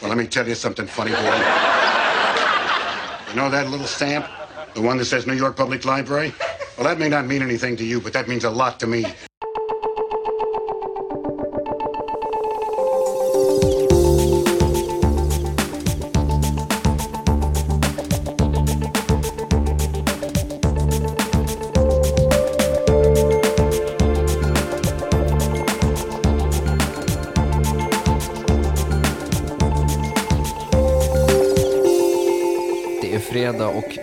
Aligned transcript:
Well, 0.00 0.08
let 0.10 0.18
me 0.18 0.26
tell 0.28 0.46
you 0.46 0.54
something 0.54 0.86
funny, 0.86 1.10
boy. 1.10 1.18
you 3.28 3.34
know 3.34 3.50
that 3.50 3.66
little 3.68 3.86
stamp? 3.86 4.28
The 4.74 4.80
one 4.80 4.96
that 4.98 5.06
says 5.06 5.26
New 5.26 5.34
York 5.34 5.56
Public 5.56 5.84
Library? 5.84 6.32
Well, 6.76 6.86
that 6.86 7.00
may 7.00 7.08
not 7.08 7.26
mean 7.26 7.42
anything 7.42 7.76
to 7.78 7.84
you, 7.84 8.00
but 8.00 8.12
that 8.12 8.28
means 8.28 8.44
a 8.44 8.50
lot 8.50 8.78
to 8.80 8.86
me. 8.86 9.06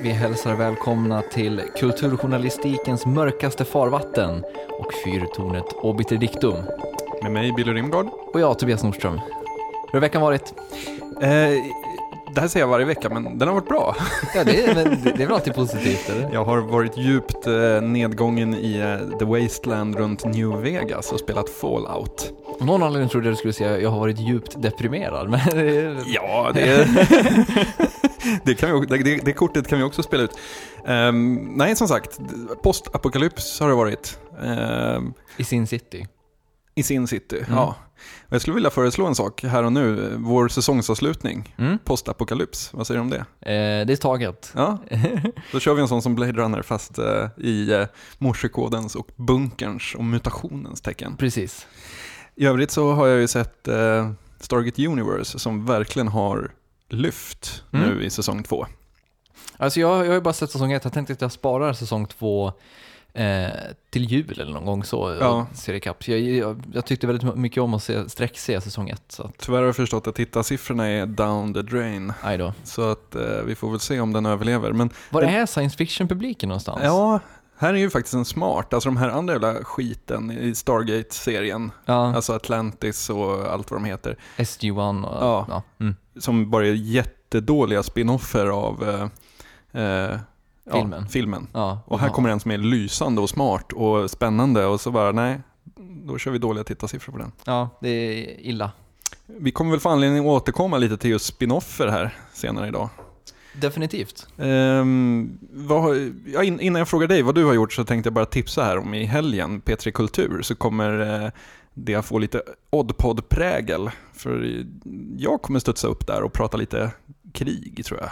Vi 0.05 0.11
hälsar 0.11 0.55
välkomna 0.55 1.21
till 1.21 1.61
kulturjournalistikens 1.77 3.05
mörkaste 3.05 3.65
farvatten 3.65 4.43
och 4.79 4.93
fyrtornet 5.05 5.65
Obiter 5.73 6.17
Dictum. 6.17 6.55
Med 7.21 7.31
mig, 7.31 7.51
Billy 7.51 7.73
Rimgard. 7.73 8.07
Och 8.33 8.39
jag, 8.39 8.59
Tobias 8.59 8.83
Nordström. 8.83 9.19
Hur 9.87 9.93
har 9.93 9.99
veckan 9.99 10.21
varit? 10.21 10.53
Eh, 11.21 11.29
det 12.35 12.41
här 12.41 12.47
säger 12.47 12.65
jag 12.65 12.71
varje 12.71 12.85
vecka, 12.85 13.09
men 13.09 13.37
den 13.37 13.47
har 13.47 13.55
varit 13.55 13.67
bra. 13.67 13.95
Ja, 14.35 14.43
det 14.43 14.63
är, 14.63 14.75
men 14.75 14.83
det 15.03 15.11
det 15.17 15.23
är 15.23 15.27
väl 15.27 15.35
alltid 15.35 15.55
positivt, 15.55 16.09
eller? 16.09 16.33
Jag 16.33 16.45
har 16.45 16.57
varit 16.57 16.97
djupt 16.97 17.47
eh, 17.47 17.81
nedgången 17.81 18.55
i 18.55 18.77
eh, 18.77 19.17
The 19.19 19.25
Wasteland 19.25 19.95
runt 19.95 20.25
New 20.25 20.61
Vegas 20.61 21.11
och 21.11 21.19
spelat 21.19 21.49
Fallout. 21.49 22.33
Av 22.59 22.65
någon 22.65 22.83
anledning 22.83 23.09
trodde 23.09 23.27
jag 23.27 23.33
du 23.33 23.37
skulle 23.37 23.53
säga 23.53 23.79
jag 23.79 23.89
har 23.89 23.99
varit 23.99 24.19
djupt 24.19 24.61
deprimerad, 24.61 25.29
men 25.29 25.39
det 26.53 26.65
är... 26.65 28.05
Ja, 28.25 28.37
det, 28.45 28.55
kan 28.55 28.81
vi, 28.81 28.85
det, 29.03 29.25
det 29.25 29.33
kortet 29.33 29.67
kan 29.67 29.77
vi 29.77 29.83
också 29.83 30.03
spela 30.03 30.23
ut. 30.23 30.31
Ehm, 30.87 31.35
nej, 31.35 31.75
som 31.75 31.87
sagt, 31.87 32.19
postapokalyps 32.63 33.59
har 33.59 33.69
det 33.69 33.75
varit. 33.75 34.19
Ehm, 34.43 35.13
i 35.37 35.43
Sin 35.43 35.67
City. 35.67 36.07
I 36.75 36.83
Sin 36.83 37.07
City, 37.07 37.45
ja. 37.49 37.75
Och 38.27 38.33
jag 38.33 38.41
skulle 38.41 38.55
vilja 38.55 38.69
föreslå 38.69 39.05
en 39.05 39.15
sak 39.15 39.43
här 39.43 39.63
och 39.63 39.73
nu. 39.73 40.15
Vår 40.17 40.47
säsongsavslutning, 40.47 41.55
Mm. 41.57 41.77
postapokalyps. 41.85 42.73
Vad 42.73 42.87
säger 42.87 42.97
du 42.97 43.01
om 43.01 43.09
det? 43.09 43.17
Eh, 43.51 43.85
det 43.85 43.93
är 43.93 43.95
taget. 43.95 44.51
Ja, 44.55 44.77
då 45.51 45.59
kör 45.59 45.73
vi 45.73 45.81
en 45.81 45.87
sån 45.87 46.01
som 46.01 46.15
Blade 46.15 46.31
Runner 46.31 46.61
fast 46.61 46.97
eh, 46.97 47.27
i 47.37 47.71
eh, 47.73 47.85
morsekodens 48.17 48.95
och 48.95 49.07
bunkerns 49.15 49.95
och 49.97 50.03
mutationens 50.03 50.81
tecken. 50.81 51.17
Precis. 51.17 51.67
I 52.35 52.45
övrigt 52.45 52.71
så 52.71 52.91
har 52.93 53.07
jag 53.07 53.19
ju 53.19 53.27
sett 53.27 53.67
eh, 53.67 54.11
Stargate 54.39 54.87
Universe 54.87 55.39
som 55.39 55.65
verkligen 55.65 56.07
har 56.07 56.51
lyft 56.89 57.63
Mm. 57.73 57.89
nu 57.89 58.03
i 58.03 58.09
säsong 58.09 58.43
två. 58.43 58.65
Alltså 59.57 59.79
jag, 59.79 59.91
jag 59.99 60.07
har 60.07 60.13
ju 60.13 60.21
bara 60.21 60.33
sett 60.33 60.51
säsong 60.51 60.71
ett, 60.71 60.83
jag 60.83 60.93
tänkte 60.93 61.13
att 61.13 61.21
jag 61.21 61.31
sparar 61.31 61.73
säsong 61.73 62.05
två 62.07 62.53
eh, 63.13 63.47
till 63.89 64.03
jul 64.11 64.39
eller 64.41 64.51
någon 64.53 64.65
gång 64.65 64.83
så, 64.83 65.17
Ja. 65.19 65.47
ser 65.53 65.73
ikapp. 65.73 66.07
Jag, 66.07 66.19
jag, 66.19 66.63
jag 66.73 66.85
tyckte 66.85 67.07
väldigt 67.07 67.35
mycket 67.35 67.63
om 67.63 67.73
att 67.73 67.83
se, 67.83 68.09
sträckse 68.09 68.61
säsong 68.61 68.89
ett, 68.89 69.03
så 69.09 69.23
att, 69.23 69.37
Tyvärr 69.37 69.59
har 69.59 69.65
jag 69.65 69.75
förstått 69.75 70.07
att 70.07 70.15
tittarsiffrorna 70.15 70.87
är 70.87 71.05
down 71.05 71.53
the 71.53 71.61
drain. 71.61 72.13
Så 72.63 72.91
att 72.91 73.15
eh, 73.15 73.21
vi 73.45 73.55
får 73.55 73.71
väl 73.71 73.79
se 73.79 73.99
om 73.99 74.13
den 74.13 74.25
överlever. 74.25 74.71
Men 74.71 74.89
Var 75.09 75.21
Den- 75.21 75.29
är 75.29 75.45
science 75.45 75.77
fiction-publiken 75.77 76.49
någonstans? 76.49 76.79
ja, 76.83 77.19
här 77.57 77.73
är 77.73 77.77
ju 77.77 77.89
faktiskt 77.89 78.13
en 78.13 78.25
smart. 78.25 78.73
Alltså 78.73 78.89
de 78.89 78.97
här 78.97 79.09
andra 79.09 79.33
jävla 79.33 79.53
skiten 79.53 80.31
i 80.31 80.55
Stargate-serien. 80.55 81.71
ja. 81.85 82.15
Alltså 82.15 82.33
Atlantis 82.33 83.09
och 83.09 83.45
allt 83.53 83.71
vad 83.71 83.79
de 83.79 83.85
heter. 83.85 84.17
SG-1 84.37 85.05
och... 85.05 85.23
Ja. 85.23 85.45
Ja. 85.49 85.63
Mm. 85.79 85.95
som 86.19 86.49
bara 86.49 86.67
är 86.67 86.73
jättedåliga 86.73 87.83
spin-offer 87.83 88.47
av 88.47 88.83
eh, 88.83 89.01
eh, 89.83 90.19
Filmen. 90.71 91.01
Ja, 91.01 91.07
filmen. 91.09 91.47
ja. 91.53 91.79
Och 91.85 91.99
här 91.99 92.09
kommer 92.09 92.29
en 92.29 92.39
som 92.39 92.51
är 92.51 92.57
lysande 92.57 93.21
och 93.21 93.29
smart 93.29 93.71
och 93.73 94.11
spännande 94.11 94.65
och 94.65 94.81
så 94.81 94.91
bara 94.91 95.11
nej, 95.11 95.41
då 96.05 96.17
kör 96.17 96.31
vi 96.31 96.37
dåliga 96.37 96.63
tittarsiffror 96.63 97.13
på 97.13 97.19
den. 97.19 97.31
Ja, 97.45 97.69
det 97.81 97.89
är 97.89 98.39
illa. 98.39 98.71
Vi 99.25 99.51
kommer 99.51 99.71
väl 99.71 99.79
få 99.79 99.89
anledning 99.89 100.19
att 100.19 100.25
återkomma 100.25 100.77
lite 100.77 100.97
till 100.97 101.09
just 101.09 101.25
spin-offer 101.25 101.87
här 101.87 102.13
senare 102.33 102.67
idag. 102.67 102.89
Definitivt. 103.61 104.27
Um, 104.37 105.39
vad, 105.51 106.13
ja, 106.33 106.43
innan 106.43 106.75
jag 106.75 106.87
frågar 106.87 107.07
dig 107.07 107.21
vad 107.21 107.35
du 107.35 107.45
har 107.45 107.53
gjort 107.53 107.73
så 107.73 107.83
tänkte 107.83 108.07
jag 108.07 108.13
bara 108.13 108.25
tipsa 108.25 108.63
här 108.63 108.77
om 108.77 108.93
i 108.93 109.05
helgen, 109.05 109.61
P3 109.61 109.91
Kultur, 109.91 110.41
så 110.41 110.55
kommer 110.55 111.23
eh, 111.23 111.31
det 111.73 111.95
att 111.95 112.05
få 112.05 112.19
lite 112.19 112.41
Oddpod-prägel. 112.69 113.89
För 114.13 114.65
jag 115.17 115.41
kommer 115.41 115.59
studsa 115.59 115.87
upp 115.87 116.07
där 116.07 116.21
och 116.23 116.33
prata 116.33 116.57
lite 116.57 116.91
krig 117.33 117.85
tror 117.85 117.99
jag. 117.99 118.09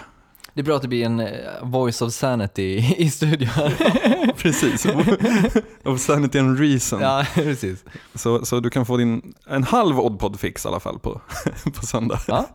Det 0.53 0.62
är 0.62 0.64
bra 0.64 0.75
att 0.75 0.81
det 0.81 0.88
blir 0.88 1.06
en 1.06 1.19
eh, 1.19 1.28
voice 1.62 2.02
of 2.02 2.14
sanity 2.14 2.96
i 2.97 3.09
studion. 3.09 3.72
Precis. 4.38 4.86
of 5.84 6.00
sanity 6.00 6.40
and 6.40 6.59
reason. 6.59 7.02
ja, 7.02 7.25
precis. 7.34 7.86
Så, 8.16 8.46
så 8.46 8.59
du 8.59 8.69
kan 8.69 8.86
få 8.86 8.97
din, 8.97 9.34
en 9.47 9.63
halv 9.63 10.00
Oddpod-fix 10.00 10.66
i 10.66 10.68
alla 10.68 10.80
fall 10.80 11.00
på, 11.00 11.22
på 11.74 11.86
söndag. 11.86 12.19
Ja. 12.28 12.47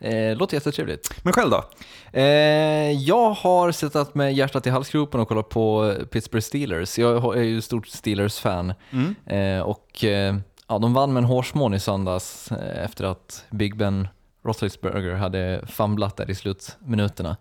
Eh, 0.00 0.36
låter 0.36 0.56
jättetrevligt. 0.56 1.14
Men 1.22 1.32
själv 1.32 1.50
då? 1.50 1.64
Eh, 2.12 2.92
jag 2.92 3.30
har 3.30 3.72
suttit 3.72 4.14
med 4.14 4.34
hjärtat 4.34 4.66
i 4.66 4.70
halsgropen 4.70 5.20
och 5.20 5.28
kollat 5.28 5.48
på 5.48 5.94
Pittsburgh 6.10 6.44
Steelers. 6.44 6.98
Jag 6.98 7.36
är 7.36 7.42
ju 7.42 7.60
stort 7.60 7.86
Steelers-fan. 7.86 8.72
Mm. 8.90 9.14
Eh, 9.26 9.62
och 9.62 10.04
eh, 10.04 10.36
ja, 10.68 10.78
de 10.78 10.94
vann 10.94 11.12
med 11.12 11.20
en 11.20 11.26
hårsmån 11.28 11.74
i 11.74 11.80
söndags 11.80 12.52
eh, 12.52 12.84
efter 12.84 13.04
att 13.04 13.44
Big 13.50 13.76
Ben 13.76 14.08
Roethlisberger 14.44 15.14
hade 15.14 15.62
famlat 15.66 16.16
där 16.16 16.30
i 16.30 16.34
slutminuterna. 16.34 17.36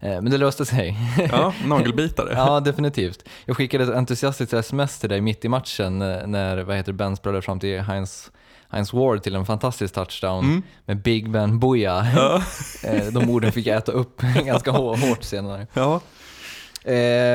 Eh, 0.00 0.08
men 0.20 0.30
det 0.30 0.38
löste 0.38 0.64
sig. 0.64 0.96
Ja, 1.32 1.54
nagelbitare. 1.66 2.32
ja, 2.36 2.60
definitivt. 2.60 3.28
Jag 3.44 3.56
skickade 3.56 3.84
ett 3.84 3.90
entusiastiskt 3.90 4.52
sms 4.52 4.98
till 4.98 5.08
dig 5.08 5.20
mitt 5.20 5.44
i 5.44 5.48
matchen 5.48 6.02
eh, 6.02 6.26
när 6.26 6.58
vad 6.62 6.76
heter 6.76 6.92
Ben 6.92 7.16
sprallade 7.16 7.42
fram 7.42 7.60
till 7.60 7.80
Heinz, 7.80 8.30
Heinz 8.70 8.92
Ward 8.92 9.22
till 9.22 9.34
en 9.34 9.46
fantastisk 9.46 9.94
touchdown 9.94 10.44
Mm. 10.44 10.62
med 10.84 11.02
Big 11.02 11.30
Ben 11.30 11.58
Booyah. 11.58 12.16
Ja. 12.16 12.42
Eh, 12.84 13.06
De 13.06 13.30
orden 13.30 13.52
fick 13.52 13.66
jag 13.66 13.76
äta 13.76 13.92
upp 13.92 14.20
ganska 14.44 14.70
hår- 14.70 15.08
hårt 15.08 15.22
senare. 15.24 15.66
ja. 15.74 16.00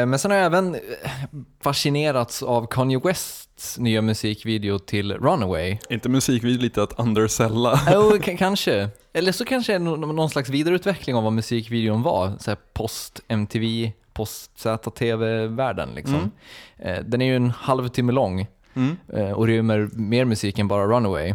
Men 0.06 0.20
sen 0.20 0.32
har 0.32 0.38
jag 0.38 0.46
även 0.46 0.78
fascinerats 1.64 2.44
av 2.44 2.68
Kanye 2.68 3.00
Wests 3.00 3.78
nya 3.80 4.02
musikvideo 4.02 4.80
till 4.80 5.14
Runaway. 5.14 5.78
Inte 5.90 6.10
musikvideo 6.10 6.62
lite 6.62 6.84
att 6.84 7.00
undersella. 7.00 7.80
Jo, 7.94 8.12
k- 8.26 8.36
kanske. 8.38 8.90
Eller 9.18 9.32
så 9.32 9.46
kanske 9.46 9.74
är 9.74 9.80
det 9.80 9.86
nå- 9.86 9.96
någon 9.96 10.30
slags 10.30 10.50
vidareutveckling 10.50 11.16
av 11.16 11.24
vad 11.24 11.34
musikvideon 11.34 12.02
var. 12.04 12.34
Så 12.40 12.56
post-MTV, 12.74 13.92
post-ZTV-världen 14.14 15.90
liksom. 15.96 16.16
Mm. 16.16 16.32
Eh, 16.98 17.04
Den 17.04 17.22
är 17.22 17.26
ju 17.26 17.36
en 17.36 17.50
halvtimme 17.50 18.12
lång 18.12 18.48
Mm. 18.74 18.98
eh, 19.14 19.32
och 19.32 19.48
rymmer 19.48 19.90
mer 19.94 20.26
musik 20.26 20.60
än 20.60 20.68
bara 20.68 20.86
Runaway. 20.88 21.34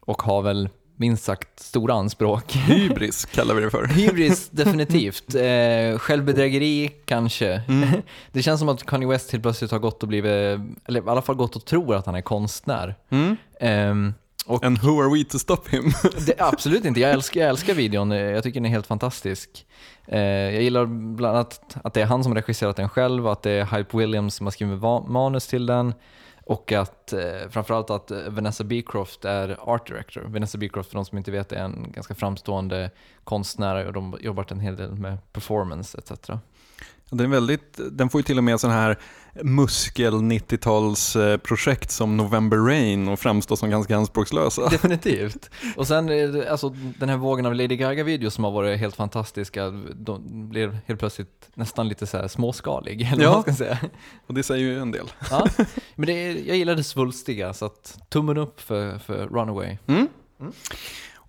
Och 0.00 0.22
har 0.22 0.42
väl 0.42 0.68
minst 0.96 1.24
sagt 1.24 1.60
stora 1.60 1.94
anspråk. 1.94 2.52
Hybris 2.56 3.24
kallar 3.24 3.54
vi 3.54 3.60
det 3.62 3.70
för. 3.70 3.86
Hybris, 3.86 4.48
definitivt. 4.50 5.34
Eh, 5.34 5.98
självbedrägeri, 5.98 6.90
kanske. 7.04 7.62
Mm. 7.68 7.88
Det 8.32 8.42
känns 8.42 8.60
som 8.60 8.68
att 8.68 8.86
Kanye 8.86 9.08
West 9.08 9.32
helt 9.32 9.42
plötsligt 9.44 9.70
har 9.70 9.78
gått 9.78 10.02
och 10.02 10.08
blivit, 10.08 10.60
eller 10.88 11.00
i 11.06 11.08
alla 11.08 11.22
fall 11.22 11.36
gått 11.36 11.56
och 11.56 11.64
tror 11.64 11.94
att 11.94 12.06
han 12.06 12.14
är 12.14 12.20
konstnär. 12.20 12.94
Mm. 13.10 13.36
Ehm, 13.60 14.14
och 14.48 14.64
And 14.64 14.78
who 14.78 15.00
are 15.00 15.18
we 15.18 15.24
to 15.24 15.38
stop 15.38 15.62
him? 15.70 15.92
det, 16.26 16.40
absolut 16.40 16.84
inte, 16.84 17.00
jag 17.00 17.10
älskar, 17.10 17.40
jag 17.40 17.48
älskar 17.48 17.74
videon, 17.74 18.10
jag 18.10 18.42
tycker 18.42 18.60
den 18.60 18.66
är 18.66 18.70
helt 18.70 18.86
fantastisk. 18.86 19.66
Eh, 20.06 20.20
jag 20.20 20.62
gillar 20.62 20.86
bland 20.86 21.36
annat 21.36 21.76
att 21.84 21.94
det 21.94 22.00
är 22.00 22.06
han 22.06 22.24
som 22.24 22.34
regisserat 22.34 22.76
den 22.76 22.88
själv, 22.88 23.26
att 23.26 23.42
det 23.42 23.50
är 23.50 23.76
Hype 23.76 23.96
Williams 23.96 24.34
som 24.34 24.46
har 24.46 24.50
skrivit 24.50 24.82
manus 25.08 25.46
till 25.46 25.66
den 25.66 25.94
och 26.48 26.72
att 26.72 27.12
eh, 27.12 27.48
framförallt 27.50 27.90
att 27.90 28.10
eh, 28.10 28.18
Vanessa 28.28 28.64
Beecroft 28.64 29.24
är 29.24 29.56
art 29.60 29.86
director. 29.86 30.20
Vanessa 30.26 30.58
Beecroft, 30.58 30.90
för 30.90 30.96
de 30.96 31.04
som 31.04 31.18
inte 31.18 31.30
vet, 31.30 31.52
är 31.52 31.64
en 31.64 31.92
ganska 31.92 32.14
framstående 32.14 32.90
konstnär 33.24 33.86
och 33.86 33.92
de 33.92 34.12
har 34.12 34.20
jobbat 34.20 34.50
en 34.50 34.60
hel 34.60 34.76
del 34.76 34.92
med 34.92 35.32
performance 35.32 35.98
etc. 35.98 36.30
Den, 37.10 37.20
är 37.20 37.26
väldigt, 37.26 37.80
den 37.90 38.08
får 38.08 38.18
ju 38.18 38.22
till 38.22 38.38
och 38.38 38.44
med 38.44 38.60
sån 38.60 38.70
här 38.70 38.98
muskel 39.42 40.14
90-talsprojekt 40.14 41.90
som 41.90 42.16
November 42.16 42.56
Rain 42.56 43.08
och 43.08 43.20
framstår 43.20 43.56
som 43.56 43.70
ganska 43.70 43.96
anspråkslösa. 43.96 44.68
Definitivt. 44.70 45.50
Och 45.76 45.86
sen 45.86 46.06
det- 46.06 46.50
alltså, 46.50 46.68
den 46.98 47.08
här 47.08 47.16
vågen 47.16 47.46
av 47.46 47.54
Lady 47.54 47.76
Gaga-videos 47.76 48.34
som 48.34 48.44
har 48.44 48.50
varit 48.50 48.78
helt 48.78 48.96
fantastiska, 48.96 49.70
de 49.94 50.48
blir 50.48 50.78
helt 50.86 51.00
plötsligt 51.00 51.48
nästan 51.54 51.88
lite 51.88 52.06
så 52.06 52.28
småskalig, 52.28 53.02
eller 53.12 53.22
Ja. 53.24 53.32
vad 53.32 53.42
ska 53.42 53.54
säga. 53.54 53.78
Och 54.26 54.34
det 54.34 54.42
säger 54.42 54.64
ju 54.64 54.78
en 54.80 54.90
del. 54.92 55.06
Ja, 55.30 55.46
men 55.94 56.06
det 56.06 56.32
jag 56.32 56.56
gillar 56.56 56.74
det 56.74 56.84
svulstiga, 56.84 57.54
så 57.54 57.68
tummen 58.08 58.36
upp 58.38 58.60
för, 58.60 58.98
för 58.98 59.26
Runaway. 59.26 59.78
Mm. 59.86 60.08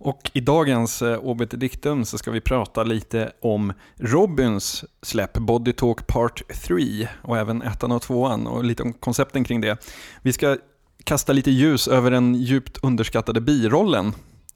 Och 0.02 0.30
i 0.34 0.40
dagens 0.40 1.02
eh, 1.02 1.18
Obit 1.18 1.60
Dictum 1.60 2.04
så 2.04 2.18
ska 2.18 2.30
vi 2.30 2.40
prata 2.40 2.82
lite 2.82 3.32
om 3.40 3.72
Robins 3.96 4.84
släpp 5.02 5.32
Body 5.32 5.72
Talk 5.72 6.06
Part 6.06 6.42
3 6.62 7.08
och 7.22 7.38
även 7.38 7.62
ettan 7.62 7.92
och 7.92 8.02
tvåan 8.02 8.46
och 8.46 8.64
lite 8.64 8.82
om 8.82 8.92
koncepten 8.92 9.44
kring 9.44 9.60
det. 9.60 9.86
Vi 10.22 10.32
ska 10.32 10.56
kasta 11.04 11.32
lite 11.32 11.50
ljus 11.50 11.88
över 11.88 12.10
den 12.10 12.34
djupt 12.34 12.78
underskattade 12.82 13.40
birollen 13.40 14.12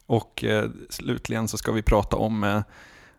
Och 0.06 0.44
eh, 0.44 0.70
slutligen 0.90 1.48
så 1.48 1.58
ska 1.58 1.72
vi 1.72 1.82
prata 1.82 2.16
om 2.16 2.44
eh, 2.44 2.60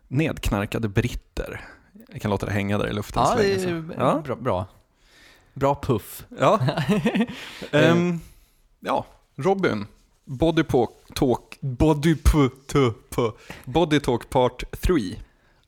nedknarkade 0.08 0.88
britter. 0.88 1.64
Jag 2.12 2.20
kan 2.22 2.30
låta 2.30 2.46
det 2.46 2.52
hänga 2.52 2.78
där 2.78 2.88
i 2.88 2.92
luften 2.92 3.22
Ja, 3.22 3.28
så 3.30 3.36
det 3.36 3.42
länge. 3.42 3.78
är 3.78 3.82
så. 3.88 3.94
Ja. 3.98 4.22
bra, 4.24 4.36
bra. 4.36 4.66
Bra 5.54 5.80
puff. 5.82 6.24
Ja. 6.40 6.60
Ehm, 7.72 8.20
ja, 8.80 9.06
Robin. 9.36 9.86
Body 10.26 10.62
Talk, 11.14 11.58
Body, 11.60 12.14
p, 12.14 12.30
t, 12.72 12.78
p, 13.16 13.22
Body 13.64 14.00
Talk 14.00 14.30
Part 14.30 14.64
3. 14.80 14.94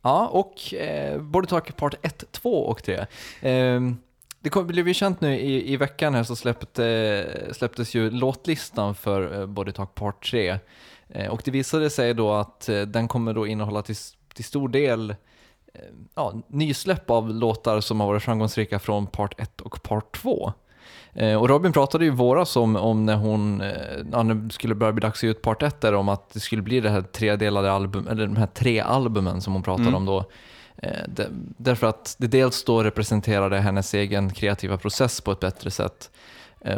Ja, 0.02 0.26
och 0.26 0.74
eh, 0.74 1.20
Body 1.20 1.46
Talk 1.46 1.76
Part 1.76 1.94
1, 2.02 2.24
2 2.32 2.64
och 2.64 2.82
3. 2.82 3.06
Eh, 3.40 3.80
det 4.40 4.50
kom, 4.50 4.66
blev 4.66 4.88
ju 4.88 4.94
känt 4.94 5.20
nu 5.20 5.38
i, 5.38 5.72
i 5.72 5.76
veckan 5.76 6.14
här 6.14 6.22
så 6.22 6.36
släppte, 6.36 7.48
släpptes 7.52 7.94
ju 7.94 8.10
låtlistan 8.10 8.94
för 8.94 9.40
eh, 9.40 9.46
Body 9.46 9.72
Talk 9.72 9.94
Part 9.94 10.30
3. 10.30 10.58
Eh, 11.08 11.30
och 11.30 11.42
det 11.44 11.50
visade 11.50 11.90
sig 11.90 12.14
då 12.14 12.32
att 12.32 12.68
eh, 12.68 12.80
den 12.80 13.08
kommer 13.08 13.34
då 13.34 13.46
innehålla 13.46 13.82
till, 13.82 13.96
till 14.34 14.44
stor 14.44 14.68
del 14.68 15.10
eh, 15.74 15.80
ja, 16.14 16.34
nysläpp 16.48 17.10
av 17.10 17.30
låtar 17.30 17.80
som 17.80 18.00
har 18.00 18.06
varit 18.06 18.22
framgångsrika 18.22 18.78
från 18.78 19.06
Part 19.06 19.40
1 19.40 19.60
och 19.60 19.82
Part 19.82 20.16
2. 20.16 20.52
Eh, 21.14 21.34
och 21.34 21.48
Robin 21.48 21.72
pratade 21.72 22.04
ju 22.04 22.10
i 22.10 22.14
våras 22.14 22.56
om, 22.56 22.76
om 22.76 23.06
när 23.06 23.16
hon, 23.16 23.60
eh, 23.60 23.70
ja, 24.12 24.22
när 24.22 24.50
skulle 24.50 24.74
börja 24.74 24.92
bli 24.92 25.00
dags 25.00 25.18
att 25.18 25.22
ge 25.22 25.30
ut 25.30 25.42
part 25.42 25.62
1 25.62 25.80
där, 25.80 25.94
om 25.94 26.08
att 26.08 26.30
det 26.30 26.40
skulle 26.40 26.62
bli 26.62 26.80
det 26.80 26.90
här 26.90 27.02
tredelade 27.02 27.72
album, 27.72 28.08
eller 28.08 28.26
de 28.26 28.36
här 28.36 28.46
tre 28.46 28.80
albumen 28.80 29.40
som 29.40 29.52
hon 29.52 29.62
pratade 29.62 29.88
Mm. 29.88 29.94
om 29.94 30.06
då. 30.06 30.24
Eh, 30.82 30.98
därför 31.56 31.86
att 31.86 32.16
det 32.18 32.26
dels 32.26 32.64
då 32.64 32.82
representerade 32.82 33.58
hennes 33.58 33.94
egen 33.94 34.30
kreativa 34.32 34.76
process 34.76 35.20
på 35.20 35.32
ett 35.32 35.40
bättre 35.40 35.70
sätt. 35.70 36.10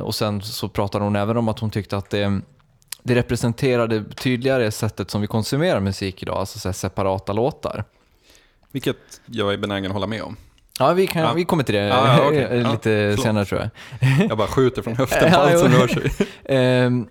Och 0.03 0.15
sen 0.15 0.43
så 0.43 0.69
pratade 0.69 1.05
hon 1.05 1.17
även 1.17 1.37
om 1.37 1.49
att 1.49 1.59
hon 1.59 1.71
tyckte 1.71 1.97
att 1.97 2.11
det, 2.11 2.41
det 3.03 3.15
representerade 3.15 4.05
tydligare 4.05 4.71
sättet 4.71 5.11
som 5.11 5.21
vi 5.21 5.27
konsumerar 5.27 5.81
musik 5.81 6.23
idag, 6.23 6.37
alltså 6.37 6.73
separata 6.73 7.33
låtar. 7.33 7.85
Vilket 8.73 8.97
jag 9.27 9.53
är 9.53 9.59
benägen 9.59 9.87
att 9.87 9.93
hålla 9.93 10.07
med 10.07 10.23
om. 10.23 10.37
Ja, 10.81 10.93
vi, 10.93 11.07
kan, 11.07 11.23
Ja. 11.23 11.33
vi 11.33 11.45
kommer 11.45 11.63
till 11.65 11.75
det 11.75 11.81
Ja, 11.81 12.33
ja, 12.33 12.35
Ja, 12.57 12.71
lite 12.73 13.17
senare 13.17 13.45
tror 13.45 13.61
jag. 13.61 13.71
Jag 14.29 14.39
bara 14.39 14.49
skjuter 14.49 14.83
från 14.83 14.97
höften 14.97 15.33
på 15.33 15.39
allt 15.41 15.59
som 15.59 15.73
rör 15.73 15.89
sig. 15.89 16.11
Ehm, 16.45 17.09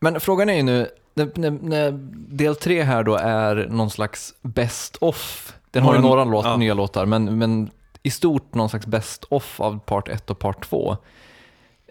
men 0.00 0.20
frågan 0.20 0.48
är 0.48 0.54
ju 0.54 0.62
nu, 0.62 0.88
när, 1.14 1.90
del 2.36 2.56
tre 2.56 2.82
här 2.82 3.02
då 3.02 3.14
är 3.16 3.66
någon 3.70 3.90
slags 3.90 4.34
best 4.42 4.96
off. 5.00 5.52
Den 5.70 5.82
har 5.82 5.94
ju 5.94 6.00
Några- 6.00 6.24
låt, 6.24 6.58
nya 6.58 6.74
låtar, 6.74 7.06
men, 7.06 7.38
men 7.38 7.70
i 8.02 8.10
stort 8.10 8.54
någon 8.54 8.68
slags 8.68 8.86
best 8.86 9.24
off 9.24 9.60
av 9.60 9.78
part 9.78 10.08
1 10.08 10.30
och 10.30 10.38
part 10.38 10.64
2. 10.68 10.96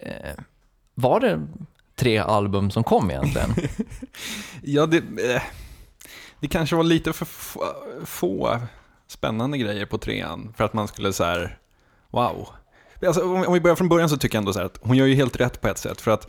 Eh, 0.02 0.10
var 0.96 1.20
det 1.20 1.42
tre 1.96 2.18
album 2.18 2.72
som 2.72 2.84
kom 2.84 3.12
egentligen? 3.12 3.50
Ja, 4.62 4.86
det, 4.86 4.98
eh, 4.98 5.42
det 6.40 6.48
kanske 6.48 6.76
var 6.76 6.84
lite 6.84 7.14
för 7.14 7.26
få 8.06 8.60
spännande 9.08 9.58
grejer 9.58 9.86
på 9.86 9.98
trean 9.98 10.54
för 10.58 10.64
att 10.64 10.74
man 10.74 10.88
skulle 10.88 11.14
så 11.14 11.24
här, 11.24 11.58
wow. 12.12 12.48
Alltså, 13.06 13.34
om 13.34 13.54
vi 13.54 13.60
börjar 13.62 13.76
från 13.76 13.90
början 13.90 14.10
så 14.10 14.18
tycker 14.18 14.36
jag 14.36 14.42
ändå 14.42 14.54
så 14.54 14.60
här 14.60 14.66
att 14.66 14.80
hon 14.82 14.98
gör 14.98 15.06
ju 15.06 15.16
helt 15.16 15.40
rätt 15.40 15.62
på 15.62 15.68
ett 15.68 15.78
sätt. 15.78 16.02
För 16.02 16.12
att, 16.12 16.28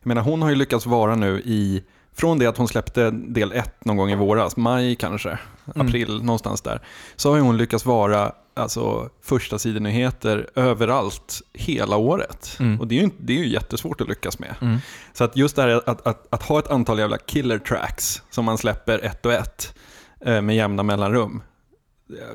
jag 0.00 0.06
menar, 0.06 0.22
hon 0.22 0.42
har 0.42 0.48
ju 0.50 0.54
lyckats 0.56 0.86
vara 0.86 1.14
nu 1.14 1.40
i, 1.44 1.84
från 2.14 2.38
det 2.38 2.46
att 2.46 2.56
hon 2.56 2.68
släppte 2.68 3.10
del 3.10 3.52
ett 3.52 3.84
någon 3.84 3.96
gång 3.96 4.10
i 4.10 4.16
våras, 4.16 4.56
maj 4.56 4.96
kanske, 4.96 5.38
Mm. 5.74 5.86
april, 5.86 6.22
någonstans 6.22 6.60
där, 6.60 6.80
så 7.16 7.32
har 7.32 7.40
hon 7.40 7.56
lyckats 7.56 7.86
vara 7.86 8.32
alltså, 8.54 9.08
första 9.22 9.58
sidenyheter 9.58 10.50
överallt 10.54 11.42
hela 11.52 11.96
året. 11.96 12.56
Mm. 12.60 12.80
Och 12.80 12.86
det 12.86 12.98
är, 12.98 13.02
ju, 13.02 13.10
det 13.18 13.32
är 13.32 13.36
ju 13.38 13.48
jättesvårt 13.48 14.00
att 14.00 14.08
lyckas 14.08 14.38
med. 14.38 14.54
Mm. 14.60 14.78
Så 15.12 15.24
att 15.24 15.36
just 15.36 15.56
det 15.56 15.62
här 15.62 15.68
att, 15.86 16.06
att, 16.06 16.26
att 16.30 16.42
ha 16.42 16.58
ett 16.58 16.70
antal 16.70 16.98
jävla 16.98 17.18
killer 17.18 17.58
tracks 17.58 18.22
som 18.30 18.44
man 18.44 18.58
släpper 18.58 18.98
ett 18.98 19.26
och 19.26 19.32
ett 19.32 19.74
eh, 20.20 20.40
med 20.42 20.56
jämna 20.56 20.82
mellanrum. 20.82 21.42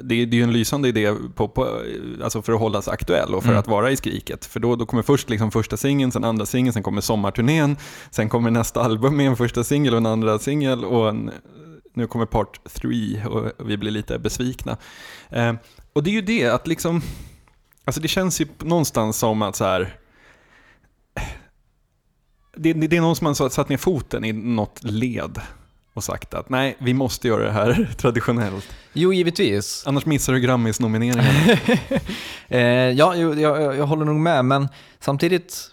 Det, 0.03 0.15
är- 0.21 0.25
det 0.25 0.35
är 0.35 0.37
ju 0.37 0.43
en 0.43 0.53
lysande 0.53 0.87
idé 0.89 1.13
på, 1.35 1.47
på, 1.47 1.81
alltså 2.23 2.41
för 2.41 2.53
att 2.53 2.59
hålla 2.59 2.81
sig 2.81 2.93
aktuell 2.93 3.35
och 3.35 3.43
för 3.43 3.49
Mm. 3.49 3.59
att 3.59 3.67
vara 3.67 3.91
i 3.91 3.95
skriket. 3.97 4.45
För 4.45 4.59
då, 4.59 4.75
då 4.75 4.85
kommer 4.85 5.03
först 5.03 5.29
liksom 5.29 5.51
första 5.51 5.77
singeln, 5.77 6.11
sen 6.11 6.23
andra 6.23 6.45
singeln, 6.45 6.73
sen 6.73 6.83
kommer 6.83 7.01
sommarturnén, 7.01 7.77
sen 8.11 8.29
kommer 8.29 8.51
nästa 8.51 8.81
album 8.83 9.17
med 9.17 9.27
en 9.27 9.37
första 9.37 9.63
singel 9.63 9.93
och 9.93 9.97
en 9.97 10.05
andra 10.05 10.39
singel 10.39 10.85
och 10.85 11.09
en, 11.09 11.31
nu 11.93 12.07
kommer 12.07 12.25
part 12.25 12.59
3 12.73 13.25
och 13.25 13.51
vi 13.69 13.77
blir 13.77 13.91
lite 13.91 14.19
besvikna. 14.19 14.77
Eh, 15.29 15.53
och 15.93 16.03
det 16.03 16.09
är 16.09 16.13
ju 16.13 16.21
det 16.21 16.45
att 16.49 16.67
liksom, 16.67 17.01
alltså 17.85 18.01
det 18.01 18.07
känns 18.07 18.41
ju 18.41 18.47
någonstans 18.59 19.17
som 19.17 19.41
att 19.41 19.55
så 19.55 19.65
här, 19.65 19.95
det, 22.57 22.73
det 22.73 22.87
det 22.87 22.97
är 22.97 23.01
någon 23.01 23.15
som 23.15 23.27
har 23.27 23.49
satt 23.49 23.69
ner 23.69 23.77
foten 23.77 24.25
i 24.25 24.33
något 24.33 24.83
led 24.83 25.41
och 25.93 26.03
sagt 26.03 26.33
att 26.33 26.49
nej, 26.49 26.75
vi 26.79 26.93
måste 26.93 27.27
göra 27.27 27.43
det 27.43 27.51
här 27.51 27.89
traditionellt. 27.97 28.67
Jo, 28.93 29.13
givetvis. 29.13 29.83
Annars 29.87 30.05
missar 30.05 30.33
du 30.33 30.39
Grammis-nomineringen. 30.39 31.57
eh, 32.47 32.59
ja, 32.69 33.15
jag, 33.15 33.39
jag, 33.39 33.75
jag 33.77 33.85
håller 33.85 34.05
nog 34.05 34.15
med, 34.15 34.45
men 34.45 34.67
samtidigt, 34.99 35.71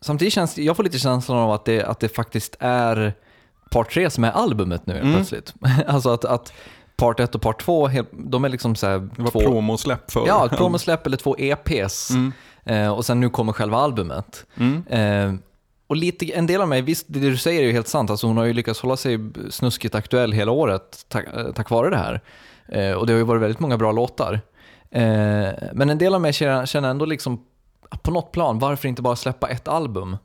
samtidigt 0.00 0.34
känns 0.34 0.58
jag 0.58 0.76
får 0.76 0.82
lite 0.84 0.98
känslan 0.98 1.38
av 1.38 1.50
att 1.52 1.64
det, 1.64 1.84
att 1.84 2.00
det 2.00 2.08
faktiskt 2.08 2.56
är 2.60 3.14
part 3.70 3.90
3 3.94 4.10
som 4.10 4.24
är 4.24 4.30
albumet 4.30 4.86
nu 4.86 4.98
Mm. 4.98 5.14
plötsligt. 5.14 5.54
alltså 5.86 6.10
att, 6.10 6.24
att 6.24 6.52
part 6.96 7.20
1 7.20 7.34
och 7.34 7.42
part 7.42 7.62
2, 7.62 7.86
helt- 7.86 8.10
de 8.12 8.44
är 8.44 8.48
liksom 8.48 8.76
så 8.76 8.86
här 8.86 8.98
Det 9.16 9.22
var 9.22 9.30
två... 9.30 9.40
promosläpp 9.40 10.10
för. 10.10 10.26
Ja, 10.26 10.46
ett 10.46 10.56
promosläpp 10.56 11.06
eller 11.06 11.16
två 11.16 11.36
EPs. 11.38 12.10
Mm. 12.10 12.32
Eh, 12.64 12.92
och 12.92 13.04
sen 13.06 13.20
nu 13.20 13.30
kommer 13.30 13.52
själva 13.52 13.78
albumet. 13.78 14.46
Mm. 14.56 14.84
Eh, 14.86 15.40
och 15.88 15.96
lite, 15.96 16.32
en 16.34 16.46
del 16.46 16.60
av 16.60 16.68
mig, 16.68 16.82
visst 16.82 17.06
det 17.08 17.20
du 17.20 17.36
säger 17.36 17.62
är 17.62 17.66
ju 17.66 17.72
helt 17.72 17.88
sant, 17.88 18.10
alltså 18.10 18.26
hon 18.26 18.36
har 18.36 18.44
ju 18.44 18.52
lyckats 18.52 18.80
hålla 18.80 18.96
sig 18.96 19.18
snuskigt 19.50 19.94
aktuell 19.94 20.32
hela 20.32 20.52
året 20.52 21.06
tack, 21.08 21.26
eh, 21.26 21.52
tack 21.52 21.70
vare 21.70 21.90
det 21.90 21.96
här. 21.96 22.20
Eh, 22.68 22.92
och 22.92 23.06
det 23.06 23.12
har 23.12 23.18
ju 23.18 23.24
varit 23.24 23.42
väldigt 23.42 23.60
många 23.60 23.76
bra 23.76 23.92
låtar. 23.92 24.40
Eh, 24.90 25.52
men 25.72 25.90
en 25.90 25.98
del 25.98 26.14
av 26.14 26.20
mig 26.20 26.32
känner, 26.32 26.66
känner 26.66 26.88
ändå 26.88 27.04
liksom, 27.04 27.44
på 28.02 28.10
något 28.10 28.32
plan, 28.32 28.58
varför 28.58 28.88
inte 28.88 29.02
bara 29.02 29.16
släppa 29.16 29.48
ett 29.48 29.68
album? 29.68 30.16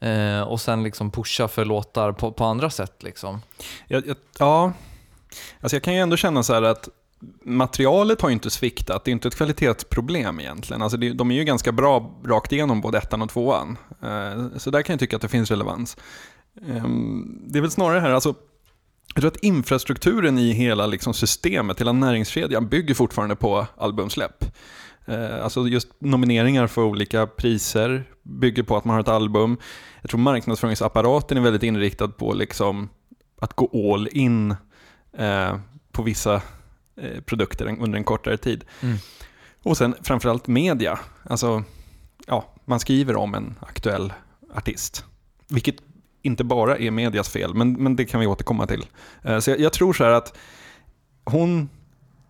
Eh, 0.00 0.40
och 0.40 0.60
sen 0.60 0.82
liksom 0.82 1.10
pusha 1.10 1.48
för 1.48 1.64
låtar 1.64 2.12
på, 2.12 2.32
på 2.32 2.44
andra 2.44 2.70
sätt 2.70 3.02
liksom. 3.02 3.42
Jag, 3.86 4.06
jag, 4.06 4.16
ja, 4.38 4.72
alltså 5.60 5.76
jag 5.76 5.82
kan 5.82 5.94
ju 5.94 6.00
ändå 6.00 6.16
känna 6.16 6.42
så 6.42 6.54
här 6.54 6.62
att 6.62 6.88
materialet 7.44 8.20
har 8.20 8.28
ju 8.28 8.32
inte 8.32 8.50
sviktat. 8.50 9.04
Det 9.04 9.10
är 9.10 9.12
inte 9.12 9.28
ett 9.28 9.34
kvalitetsproblem 9.34 10.40
egentligen. 10.40 10.82
Alltså 10.82 10.96
det, 10.98 11.12
de 11.12 11.30
är 11.30 11.34
ju 11.34 11.44
ganska 11.44 11.72
bra 11.72 12.20
rakt 12.24 12.52
igenom 12.52 12.80
både 12.80 12.98
ettan 12.98 13.22
och 13.22 13.30
tvåan. 13.30 13.78
Eh, 14.02 14.58
så 14.58 14.70
där 14.70 14.82
kan 14.82 14.92
jag 14.92 15.00
tycka 15.00 15.16
att 15.16 15.22
det 15.22 15.28
finns 15.28 15.50
relevans. 15.50 15.96
Ehm, 16.68 17.42
det 17.46 17.58
är 17.58 17.60
väl 17.60 17.70
snarare 17.70 18.00
här, 18.00 18.10
alltså 18.10 18.34
jag 19.14 19.22
tror 19.22 19.30
att 19.30 19.44
infrastrukturen 19.44 20.38
i 20.38 20.52
hela 20.52 20.86
liksom 20.86 21.14
systemet, 21.14 21.80
hela 21.80 21.92
näringskedjan, 21.92 22.68
bygger 22.68 22.94
fortfarande 22.94 23.36
på 23.36 23.66
albumsläpp. 23.76 24.44
Eh, 25.04 25.44
alltså 25.44 25.68
just 25.68 25.88
nomineringar 25.98 26.66
för 26.66 26.82
olika 26.82 27.26
priser 27.26 28.04
bygger 28.22 28.62
på 28.62 28.76
att 28.76 28.84
man 28.84 28.94
har 28.94 29.00
ett 29.00 29.08
album. 29.08 29.56
Jag 30.00 30.10
tror 30.10 30.20
marknadsföringsapparaten 30.20 31.38
är 31.38 31.42
väldigt 31.42 31.62
inriktad 31.62 32.08
på 32.08 32.32
liksom 32.32 32.88
att 33.40 33.54
gå 33.54 33.94
all 33.94 34.08
in 34.12 34.50
eh, 35.18 35.56
på 35.92 36.02
vissa 36.02 36.42
produkter 37.26 37.66
en- 37.66 37.80
under 37.80 37.98
en 37.98 38.04
kortare 38.04 38.36
tid. 38.36 38.64
Mm. 38.82 38.96
Och 39.62 39.76
sen 39.76 39.94
framförallt 40.02 40.46
media. 40.46 40.98
Alltså, 41.22 41.64
ja, 42.26 42.44
man 42.64 42.80
skriver 42.80 43.16
om 43.16 43.34
en 43.34 43.54
aktuell 43.60 44.12
artist. 44.54 45.04
Vilket 45.48 45.74
inte 46.22 46.44
bara 46.44 46.76
är 46.76 46.90
medias 46.90 47.28
fel, 47.28 47.54
men, 47.54 47.72
men 47.72 47.96
det 47.96 48.04
kan 48.04 48.20
vi 48.20 48.26
återkomma 48.26 48.66
till. 48.66 48.86
Eh, 49.22 49.38
så 49.38 49.50
jag, 49.50 49.60
jag 49.60 49.72
tror 49.72 49.92
så 49.92 50.04
här 50.04 50.10
att 50.10 50.36
hon, 51.24 51.68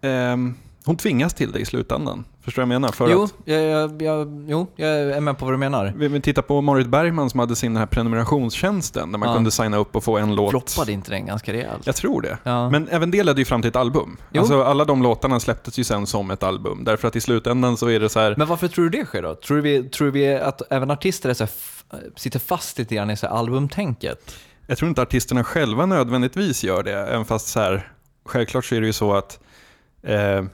ehm, 0.00 0.54
hon 0.84 0.96
tvingas 0.96 1.34
till 1.34 1.52
det 1.52 1.58
i 1.58 1.64
slutändan. 1.64 2.24
Förstår 2.42 2.62
du 2.62 2.66
vad 2.68 2.74
jag 2.74 2.80
menar? 2.80 2.92
För 2.92 3.10
Jo 3.10 3.22
att, 3.24 3.34
jag, 3.44 3.62
jag, 3.62 4.02
jag, 4.02 4.44
jo, 4.48 4.66
jag 4.76 4.90
är 4.90 5.20
med 5.20 5.38
på 5.38 5.44
vad 5.44 5.54
du 5.54 5.58
menar. 5.58 5.92
vi, 5.96 6.08
vi 6.08 6.20
tittar 6.20 6.42
på 6.42 6.60
Marit 6.60 6.86
Bergman 6.86 7.30
som 7.30 7.40
hade 7.40 7.56
sin 7.56 7.76
här 7.76 7.86
prenumerationstjänsten 7.86 9.12
där 9.12 9.18
man 9.18 9.28
Ja. 9.28 9.34
kunde 9.34 9.50
signa 9.50 9.76
upp 9.76 9.96
och 9.96 10.04
få 10.04 10.18
en 10.18 10.34
låt. 10.34 10.50
Floppade 10.50 10.92
inte 10.92 11.10
den 11.10 11.26
ganska 11.26 11.52
rejält? 11.52 11.86
Jag 11.86 11.96
tror 11.96 12.22
det. 12.22 12.38
Ja. 12.42 12.70
Men 12.70 12.88
även 12.88 13.10
det 13.10 13.22
ledde 13.22 13.40
ju 13.40 13.44
fram 13.44 13.62
till 13.62 13.68
ett 13.68 13.76
album. 13.76 14.16
Jo. 14.32 14.40
Alltså 14.40 14.62
alla 14.62 14.84
de 14.84 15.02
låtarna 15.02 15.40
släpptes 15.40 15.78
ju 15.78 15.84
sen 15.84 16.06
som 16.06 16.30
ett 16.30 16.42
album. 16.42 16.84
Därför 16.84 17.08
att 17.08 17.16
i 17.16 17.20
slutändan 17.20 17.76
så 17.76 17.88
är 17.88 18.00
det 18.00 18.08
så 18.08 18.20
här, 18.20 18.34
Men 18.38 18.46
varför 18.48 18.68
tror 18.68 18.84
du 18.88 18.98
det 18.98 19.04
sker 19.04 19.22
då? 19.22 19.34
Tror 19.34 19.60
vi, 19.60 19.82
tror 19.88 20.10
vi 20.10 20.34
att 20.34 20.62
även 20.72 20.90
artister 20.90 21.30
är 21.30 21.34
så 21.34 21.46
sitter 22.16 22.38
fast 22.38 22.78
lite 22.78 22.94
grann 22.94 23.10
i 23.10 23.16
så 23.16 23.26
här 23.26 23.34
albumtänket? 23.34 24.34
jag 24.66 24.78
tror 24.78 24.88
inte 24.88 25.02
artisterna 25.02 25.44
själva 25.44 25.86
nödvändigtvis 25.86 26.64
gör 26.64 26.82
det. 26.82 26.92
Även 26.92 27.24
fast 27.24 27.46
så 27.48 27.60
här, 27.60 27.92
självklart 28.24 28.64
så 28.64 28.74
är 28.74 28.80
det 28.80 28.86
ju 28.86 28.92
så 28.92 29.12
att 29.14 29.38
eh, 30.02 30.44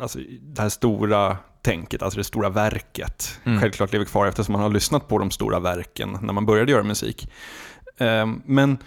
alltså, 0.00 0.18
det 0.40 0.62
här 0.62 0.68
stora 0.68 1.36
tänket, 1.62 2.02
alltså 2.02 2.18
det 2.18 2.24
stora 2.24 2.48
verket, 2.48 3.40
Mm. 3.44 3.60
självklart 3.60 3.92
lever 3.92 4.04
kvar 4.04 4.26
eftersom 4.26 4.52
man 4.52 4.62
har 4.62 4.70
lyssnat 4.70 5.08
på 5.08 5.18
de 5.18 5.30
stora 5.30 5.60
verken 5.60 6.18
när 6.22 6.32
man 6.32 6.46
började 6.46 6.72
göra 6.72 6.82
musik. 6.82 7.30
Eh, 7.96 8.26
men 8.44 8.78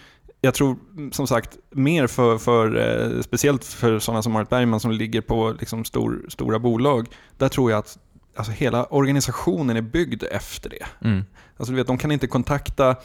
jag 0.41 0.53
tror 0.53 0.77
som 1.11 1.27
sagt 1.27 1.57
mer 1.71 2.07
för, 2.07 2.37
för 2.37 2.75
eh, 2.75 3.21
speciellt 3.21 3.65
för 3.65 3.99
sådana 3.99 4.21
som 4.23 4.33
Marit 4.33 4.49
Bergman 4.49 4.79
som 4.79 4.91
ligger 4.91 5.21
på 5.21 5.55
liksom, 5.59 5.85
stor, 5.85 6.25
stora 6.29 6.59
bolag, 6.59 7.07
där 7.37 7.49
tror 7.49 7.71
jag 7.71 7.77
att 7.77 7.97
alltså, 8.35 8.51
hela 8.51 8.83
organisationen 8.85 9.77
är 9.77 9.81
byggd 9.81 10.23
efter 10.31 10.69
det. 10.69 10.85
Mm. 11.07 11.23
Alltså 11.57 11.71
du 11.71 11.77
vet, 11.77 11.87
de 11.87 11.97
kan 11.97 12.11
inte 12.11 12.27
kontakta 12.27 12.95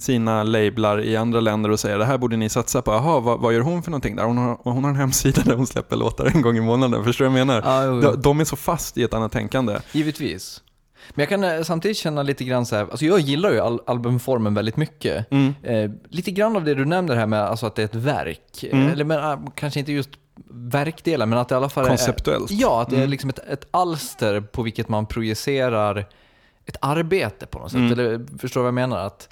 sina 0.00 0.42
lablar 0.42 1.00
i 1.04 1.16
andra 1.16 1.40
länder 1.40 1.70
och 1.70 1.80
säger 1.80 1.98
det 1.98 2.04
här 2.04 2.18
borde 2.18 2.36
ni 2.36 2.48
satsa 2.48 2.82
på. 2.82 2.90
Jaha, 2.92 3.20
vad, 3.20 3.40
vad 3.40 3.54
gör 3.54 3.60
hon 3.60 3.82
för 3.82 3.90
någonting 3.90 4.16
där? 4.16 4.24
Hon 4.24 4.38
har, 4.38 4.58
hon 4.62 4.84
har 4.84 4.90
en 4.90 4.96
hemsida 4.96 5.42
där 5.44 5.54
hon 5.56 5.66
släpper 5.66 5.96
låtar 5.96 6.26
en 6.34 6.42
gång 6.42 6.56
i 6.56 6.60
månaden. 6.60 7.04
Förstår 7.04 7.24
du 7.24 7.30
vad 7.30 7.40
jag 7.40 7.46
menar? 7.46 7.62
Ja, 7.64 7.84
jo, 7.84 7.94
jo. 7.94 8.00
De, 8.10 8.22
de 8.22 8.40
är 8.40 8.44
så 8.44 8.56
fast 8.56 8.98
i 8.98 9.02
ett 9.02 9.14
annat 9.14 9.32
tänkande. 9.32 9.78
Givetvis. 9.92 10.62
Men 11.10 11.22
jag 11.22 11.28
kan 11.28 11.44
eh, 11.44 11.62
samtidigt 11.62 11.96
känna 11.96 12.22
lite 12.22 12.44
grann 12.44 12.66
så 12.66 12.76
här, 12.76 12.82
alltså 12.82 13.04
jag 13.04 13.20
gillar 13.20 13.52
ju 13.52 13.60
al 13.60 13.80
albumformen 13.86 14.54
väldigt 14.54 14.76
mycket. 14.76 15.32
Mm. 15.32 15.54
Eh, 15.62 15.90
lite 16.08 16.30
grann 16.30 16.56
av 16.56 16.64
det 16.64 16.74
du 16.74 16.84
nämnde 16.84 17.16
här 17.16 17.26
med 17.26 17.40
alltså 17.42 17.66
att 17.66 17.74
det 17.74 17.82
är 17.82 17.86
ett 17.86 17.94
verk. 17.94 18.64
Mm. 18.72 18.88
Eller 18.90 19.04
men, 19.04 19.18
ah, 19.24 19.38
kanske 19.54 19.80
inte 19.80 19.92
just 19.92 20.10
verkdelen, 20.50 21.28
men 21.28 21.38
att 21.38 21.48
det 21.48 21.52
i 21.54 21.56
alla 21.56 21.68
fall 21.68 21.86
Konceptuellt. 21.86 22.50
är... 22.50 22.54
Ja, 22.54 22.82
att 22.82 22.90
det 22.90 22.96
är 22.96 23.00
Mm. 23.00 23.10
liksom 23.10 23.30
ett, 23.30 23.38
ett 23.38 23.66
alster 23.70 24.40
på 24.40 24.62
vilket 24.62 24.88
man 24.88 25.06
projicerar 25.06 26.08
ett 26.66 26.76
arbete 26.80 27.46
på 27.46 27.58
något 27.58 27.70
sätt. 27.70 27.78
Mm. 27.78 27.92
Eller 27.92 28.38
förstår 28.38 28.60
du 28.60 28.62
vad 28.62 28.68
jag 28.68 28.74
menar? 28.74 28.98
Att, 29.06 29.28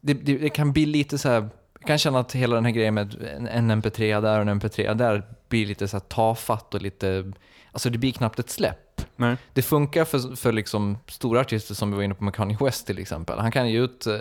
det, 0.00 0.14
det, 0.14 0.38
det 0.38 0.48
kan 0.50 0.72
bli 0.72 0.86
lite 0.86 1.18
så 1.18 1.28
här... 1.28 1.48
Jag 1.80 1.86
kan 1.88 1.98
känna 1.98 2.18
att 2.18 2.32
hela 2.34 2.54
den 2.54 2.64
här 2.64 2.72
grejen 2.72 2.94
med 2.94 3.14
en, 3.36 3.46
en 3.48 3.82
MP3 3.82 4.20
där 4.20 4.36
och 4.40 4.42
en 4.50 4.60
MP3 4.60 4.94
där 4.94 5.22
blir 5.48 5.66
lite 5.66 5.88
så 5.88 5.96
här 5.96 6.00
tafatt 6.04 6.74
och 6.74 6.82
lite... 6.82 7.32
Alltså 7.72 7.90
det 7.90 7.98
blir 7.98 8.12
knappt 8.12 8.38
ett 8.38 8.50
släpp. 8.50 9.00
Nej. 9.16 9.36
Det 9.52 9.62
funkar 9.62 10.04
för, 10.04 10.36
för 10.36 10.52
liksom 10.52 10.98
stora 11.08 11.40
artister 11.40 11.74
som 11.74 11.90
vi 11.90 11.96
var 11.96 12.02
inne 12.02 12.14
på 12.14 12.24
med 12.24 12.34
Kanye 12.34 12.56
West 12.60 12.86
till 12.86 12.98
exempel. 12.98 13.38
Han 13.38 13.52
kan 13.52 13.70
ge 13.70 13.78
ut, 13.80 14.06
eh, 14.06 14.14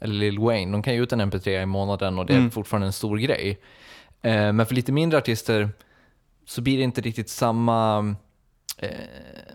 eller 0.00 0.14
Lil 0.14 0.38
Wayne, 0.38 0.72
de 0.72 0.82
kan 0.82 0.94
ge 0.94 1.00
ut 1.00 1.12
en 1.12 1.20
MP3 1.20 1.62
i 1.62 1.66
månaden 1.66 2.18
och 2.18 2.26
det 2.26 2.32
är 2.32 2.38
Mm. 2.38 2.50
fortfarande 2.50 2.86
en 2.86 2.92
stor 2.92 3.16
grej. 3.18 3.58
Eh, 4.22 4.52
Men 4.52 4.66
för 4.66 4.74
lite 4.74 4.92
mindre 4.92 5.18
artister 5.18 5.68
så 6.46 6.60
blir 6.60 6.76
det 6.78 6.82
inte 6.84 7.00
riktigt 7.00 7.28
samma, 7.30 7.98
eh, 8.78 8.90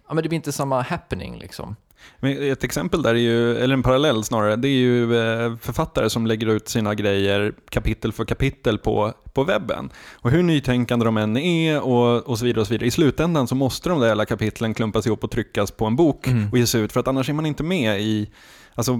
ja 0.07 0.13
men 0.13 0.23
det 0.23 0.29
blir 0.29 0.35
inte 0.35 0.51
samma 0.51 0.81
happening 0.81 1.37
liksom. 1.39 1.75
Men 2.19 2.51
ett 2.51 2.63
exempel 2.63 3.01
där 3.01 3.09
är 3.15 3.19
ju, 3.19 3.57
eller 3.57 3.73
en 3.73 3.83
parallell 3.83 4.23
snarare, 4.23 4.55
det 4.55 4.67
är 4.67 4.79
ju 4.79 5.03
eh, 5.03 5.57
författare 5.61 6.09
som 6.09 6.27
lägger 6.27 6.47
ut 6.47 6.69
sina 6.69 6.95
grejer 6.95 7.53
kapitel 7.69 8.11
för 8.11 8.25
kapitel 8.25 8.77
på, 8.77 9.13
på 9.33 9.43
webben. 9.43 9.89
Och 10.13 10.31
hur 10.31 10.43
nytänkande 10.43 11.05
de 11.05 11.17
än 11.17 11.37
är 11.37 11.81
och, 11.81 12.27
och 12.27 12.39
så 12.39 12.45
vidare 12.45 12.61
och 12.61 12.67
så 12.67 12.73
vidare. 12.73 12.87
I 12.87 12.91
slutändan 12.91 13.47
så 13.47 13.55
måste 13.55 13.89
de 13.89 13.99
där 13.99 14.11
alla 14.11 14.25
kapitlen 14.25 14.73
klumpas 14.73 15.07
ihop 15.07 15.23
och 15.23 15.31
tryckas 15.31 15.71
på 15.71 15.85
en 15.85 15.95
bok 15.95 16.27
Mm. 16.27 16.49
och 16.51 16.57
ges 16.57 16.75
ut 16.75 16.91
för 16.91 16.99
att 16.99 17.07
annars 17.07 17.29
är 17.29 17.33
man 17.33 17.45
inte 17.45 17.63
med 17.63 18.01
i, 18.01 18.29
alltså 18.75 18.97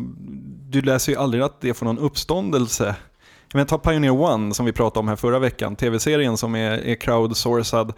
du 0.70 0.82
läser 0.82 1.12
ju 1.12 1.18
aldrig 1.18 1.44
att 1.44 1.62
det 1.62 1.74
får 1.74 1.86
någon 1.86 2.00
uppståndelse. 2.00 2.96
Men 3.53 3.65
ta 3.65 3.77
Pioneer 3.77 4.22
One 4.22 4.53
som 4.53 4.65
vi 4.65 4.72
pratade 4.74 5.00
om 5.00 5.08
här 5.08 5.15
förra 5.15 5.39
veckan, 5.39 5.75
tv-serien 5.75 6.38
som 6.38 6.56
är, 6.56 6.72
är 6.72 6.96
crowdsourcad. 6.96 7.94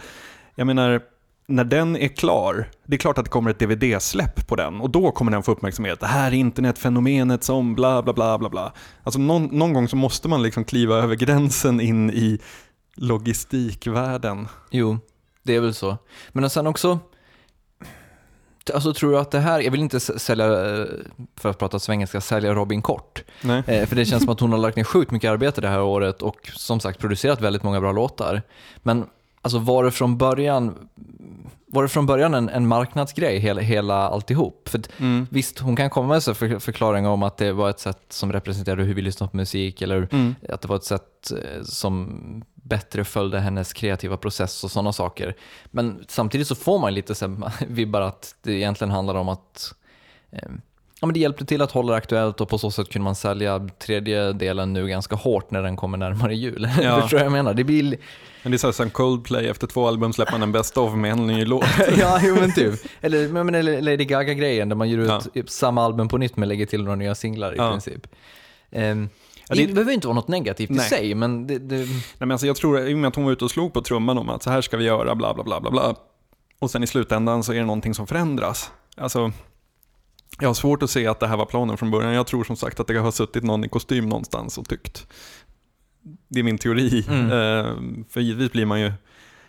Jag 0.55 0.67
menar, 0.67 1.01
när 1.47 1.63
den 1.63 1.97
är 1.97 2.07
klar, 2.07 2.69
det 2.85 2.95
är 2.95 2.99
klart 2.99 3.17
att 3.17 3.25
det 3.25 3.31
kommer 3.31 3.51
ett 3.51 3.59
DVD-släpp 3.59 4.47
på 4.47 4.55
den 4.55 4.81
och 4.81 4.89
då 4.89 5.11
kommer 5.11 5.31
den 5.31 5.43
få 5.43 5.51
uppmärksamhet. 5.51 5.99
Det 5.99 6.05
här 6.07 6.31
är 6.31 6.35
internetfenomenet 6.35 7.43
som 7.43 7.75
bla 7.75 8.03
bla 8.03 8.13
bla 8.13 8.37
bla 8.37 8.49
bla. 8.49 8.73
Alltså 9.03 9.19
någon, 9.19 9.45
någon 9.45 9.73
gång 9.73 9.87
så 9.87 9.95
måste 9.95 10.27
man 10.27 10.43
liksom 10.43 10.63
kliva 10.63 10.95
över 10.95 11.15
gränsen 11.15 11.81
in 11.81 12.09
i 12.09 12.39
logistikvärlden. 12.95 14.47
Jo, 14.71 14.97
det 15.43 15.55
är 15.55 15.59
väl 15.59 15.73
så. 15.73 15.97
Men 16.31 16.49
sen 16.49 16.67
också, 16.67 16.99
alltså 18.73 18.93
tror 18.93 19.11
du 19.11 19.19
att 19.19 19.31
det 19.31 19.39
här, 19.39 19.59
jag 19.59 19.71
vill 19.71 19.81
inte 19.81 19.99
sälja, 19.99 20.47
för 21.37 21.49
att 21.49 21.57
prata 21.59 21.79
svengelska, 21.79 22.21
sälja 22.21 22.53
Robin 22.53 22.81
Kort. 22.81 23.23
Eh, 23.67 23.85
För 23.85 23.95
det 23.95 24.05
känns 24.05 24.23
som 24.23 24.31
att 24.31 24.39
hon 24.39 24.51
har 24.51 24.59
lagt 24.59 24.77
ner 24.77 24.83
sjukt 24.83 25.11
mycket 25.11 25.31
arbete 25.31 25.61
det 25.61 25.67
här 25.67 25.81
året 25.81 26.21
och 26.21 26.49
som 26.53 26.79
sagt 26.79 26.99
producerat 26.99 27.41
väldigt 27.41 27.63
många 27.63 27.79
bra 27.81 27.91
låtar. 27.91 28.41
Men 28.77 29.05
alltså 29.41 29.59
var 29.59 29.83
det 29.83 29.91
från 29.91 30.17
början, 30.17 30.75
var 31.71 31.83
det 31.83 31.89
från 31.89 32.05
början 32.05 32.33
en, 32.33 32.49
en 32.49 32.67
marknadsgrej, 32.67 33.39
hela, 33.39 33.61
hela 33.61 33.95
alltihop? 34.09 34.69
För 34.69 34.81
Mm. 34.99 35.27
visst, 35.31 35.59
hon 35.59 35.75
kan 35.75 35.89
komma 35.89 36.07
med 36.07 36.23
för, 36.23 36.59
förklaringar 36.59 37.09
om 37.09 37.23
att 37.23 37.37
det 37.37 37.51
var 37.53 37.69
ett 37.69 37.79
sätt 37.79 38.05
som 38.09 38.33
representerade 38.33 38.83
hur 38.83 38.93
vi 38.93 39.01
lyssnar 39.01 39.27
på 39.27 39.37
musik 39.37 39.81
eller 39.81 40.07
Mm. 40.11 40.35
att 40.49 40.61
det 40.61 40.67
var 40.67 40.75
ett 40.75 40.83
sätt 40.83 41.31
eh, 41.31 41.63
som 41.63 42.43
bättre 42.53 43.03
följde 43.03 43.39
hennes 43.39 43.73
kreativa 43.73 44.17
process 44.17 44.63
och 44.63 44.71
sådana 44.71 44.93
saker. 44.93 45.35
Men 45.65 46.03
samtidigt 46.07 46.47
så 46.47 46.55
får 46.55 46.79
man 46.79 46.93
lite 46.93 47.15
så 47.15 47.27
här, 47.27 47.65
vibbar 47.67 48.01
att 48.01 48.35
det 48.41 48.53
egentligen 48.53 48.91
handlar 48.91 49.15
om 49.15 49.29
att 49.29 49.73
eh, 50.31 50.49
ja, 51.01 51.07
men 51.07 51.13
det 51.13 51.19
hjälpte 51.19 51.45
till 51.45 51.61
att 51.61 51.71
hålla 51.71 51.91
det 51.91 51.97
aktuellt 51.97 52.41
och 52.41 52.49
på 52.49 52.57
så 52.57 52.71
sätt 52.71 52.89
kunde 52.89 53.03
man 53.03 53.15
sälja 53.15 53.67
tredje 53.79 54.33
delen 54.33 54.73
nu 54.73 54.87
ganska 54.87 55.15
hårt 55.15 55.51
när 55.51 55.63
den 55.63 55.75
kommer 55.75 55.97
närmare 55.97 56.35
jul. 56.35 56.69
Ja. 56.81 57.01
Förstår 57.01 57.17
du 57.17 57.23
vad 57.23 57.25
jag 57.25 57.31
menar? 57.31 57.53
Det 57.53 57.63
blir... 57.63 57.97
Men 58.43 58.51
det 58.51 58.55
är 58.55 58.57
så 58.57 58.67
här 58.67 58.71
som 58.71 58.89
Coldplay, 58.89 59.47
efter 59.47 59.67
två 59.67 59.87
album 59.87 60.13
släpper 60.13 60.31
man 60.31 60.43
en 60.43 60.51
best 60.51 60.77
of 60.77 60.93
med 60.95 61.11
en 61.11 61.27
ny 61.27 61.45
låt. 61.45 61.65
ja, 61.99 62.19
jo 62.23 62.35
men 62.35 62.53
typ. 62.53 62.73
Eller, 63.01 63.27
men, 63.43 63.55
eller 63.55 63.81
Lady 63.81 64.05
Gaga-grejen 64.05 64.69
där 64.69 64.75
man 64.75 64.89
ger 64.89 64.97
ut 64.97 65.29
Ja. 65.33 65.43
samma 65.47 65.83
album 65.85 66.07
på 66.07 66.17
nytt 66.17 66.37
men 66.37 66.49
lägger 66.49 66.65
till 66.65 66.83
några 66.83 66.95
nya 66.95 67.15
singlar 67.15 67.53
i 67.53 67.57
Ja. 67.57 67.71
princip. 67.71 68.07
Ehm, 68.71 69.09
Ja, 69.49 69.55
det, 69.55 69.65
det- 69.65 69.73
behöver 69.73 69.91
inte 69.93 70.07
vara 70.07 70.15
något 70.15 70.27
negativt 70.27 70.69
i 70.69 70.73
Nej. 70.73 70.89
sig, 70.89 71.15
men 71.15 71.47
det, 71.47 71.59
det, 71.59 71.75
Nej, 71.75 71.87
men 72.19 72.31
alltså 72.31 72.47
jag 72.47 72.55
tror, 72.55 72.79
i 72.87 72.93
och 72.93 72.97
med 72.97 73.07
att 73.07 73.15
hon 73.15 73.25
var 73.25 73.31
ute 73.31 73.45
och 73.45 73.51
slog 73.51 73.73
på 73.73 73.81
trumman 73.81 74.17
om 74.17 74.29
att 74.29 74.43
så 74.43 74.49
här 74.49 74.61
ska 74.61 74.77
vi 74.77 74.83
göra, 74.85 75.15
bla 75.15 75.33
bla 75.33 75.43
bla 75.43 75.59
bla 75.61 75.71
bla. 75.71 75.95
Och 76.59 76.71
sen 76.71 76.83
i 76.83 76.87
slutändan 76.87 77.43
så 77.43 77.51
är 77.53 77.57
det 77.57 77.65
någonting 77.65 77.93
som 77.93 78.07
förändras. 78.07 78.71
Alltså, 78.97 79.31
jag 80.41 80.49
har 80.49 80.53
svårt 80.53 80.83
att 80.83 80.89
se 80.89 81.07
att 81.07 81.19
det 81.19 81.27
här 81.27 81.37
var 81.37 81.45
planen 81.45 81.77
från 81.77 81.91
början. 81.91 82.13
Jag 82.13 82.27
tror 82.27 82.43
som 82.43 82.55
sagt 82.55 82.79
att 82.79 82.87
det 82.87 82.97
har 82.97 83.11
suttit 83.11 83.43
någon 83.43 83.63
i 83.63 83.69
kostym 83.69 84.09
någonstans 84.09 84.57
och 84.57 84.69
tyckt. 84.69 85.07
Det 86.27 86.39
är 86.39 86.43
min 86.43 86.57
teori. 86.57 87.05
Mm. 87.07 87.25
Eh, 87.25 88.03
för 88.09 88.21
givetvis 88.21 88.51
blir 88.51 88.65
man 88.65 88.81
ju, 88.81 88.93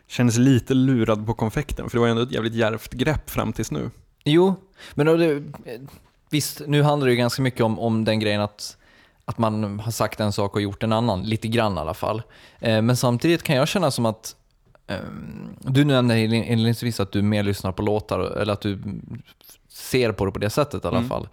känner 0.07 0.31
sig 0.31 0.43
lite 0.43 0.75
lurad 0.75 1.27
på 1.27 1.35
konfekten. 1.35 1.91
För 1.91 1.97
det 1.97 2.01
var 2.01 2.07
ju 2.07 2.11
ändå 2.11 2.23
ett 2.23 2.33
jävligt 2.33 2.55
djärvt 2.55 2.93
grepp 2.93 3.31
fram 3.31 3.53
tills 3.53 3.71
nu. 3.71 3.91
Jo, 4.25 4.55
men 4.95 5.07
det, 5.07 5.43
visst, 6.31 6.63
nu 6.67 6.83
handlar 6.83 7.07
det 7.07 7.13
ju 7.13 7.19
ganska 7.19 7.43
mycket 7.43 7.61
om, 7.61 7.79
om 7.79 8.05
den 8.05 8.21
grejen 8.21 8.41
att, 8.41 8.77
att 9.25 9.39
man 9.39 9.81
har 9.81 9.93
sagt 9.93 10.21
en 10.21 10.33
sak 10.33 10.55
och 10.55 10.63
gjort 10.63 10.83
en 10.83 10.93
annan, 10.93 11.23
lite 11.23 11.49
grann 11.49 11.77
i 11.77 11.81
alla 11.81 11.95
fall. 11.95 12.23
Eh, 12.61 12.83
men 12.83 12.97
samtidigt 12.97 13.43
kan 13.43 13.57
jag 13.57 13.69
känna 13.69 13.91
som 13.91 14.07
att 14.07 14.37
ehm, 14.87 15.57
du 15.61 15.85
nämnde 15.85 16.21
inledningsvis 16.21 17.01
att 17.01 17.13
du 17.13 17.23
mer 17.23 17.43
lyssnar 17.43 17.73
på 17.73 17.83
låtar, 17.83 18.21
eller 18.21 18.53
att 18.53 18.61
du 18.61 18.79
ser 19.73 20.13
på 20.13 20.25
det 20.27 20.33
på 20.33 20.39
det 20.39 20.51
sättet 20.51 20.85
i 20.85 20.87
alla 20.89 20.97
Mm. 20.99 21.09
fall. 21.09 21.29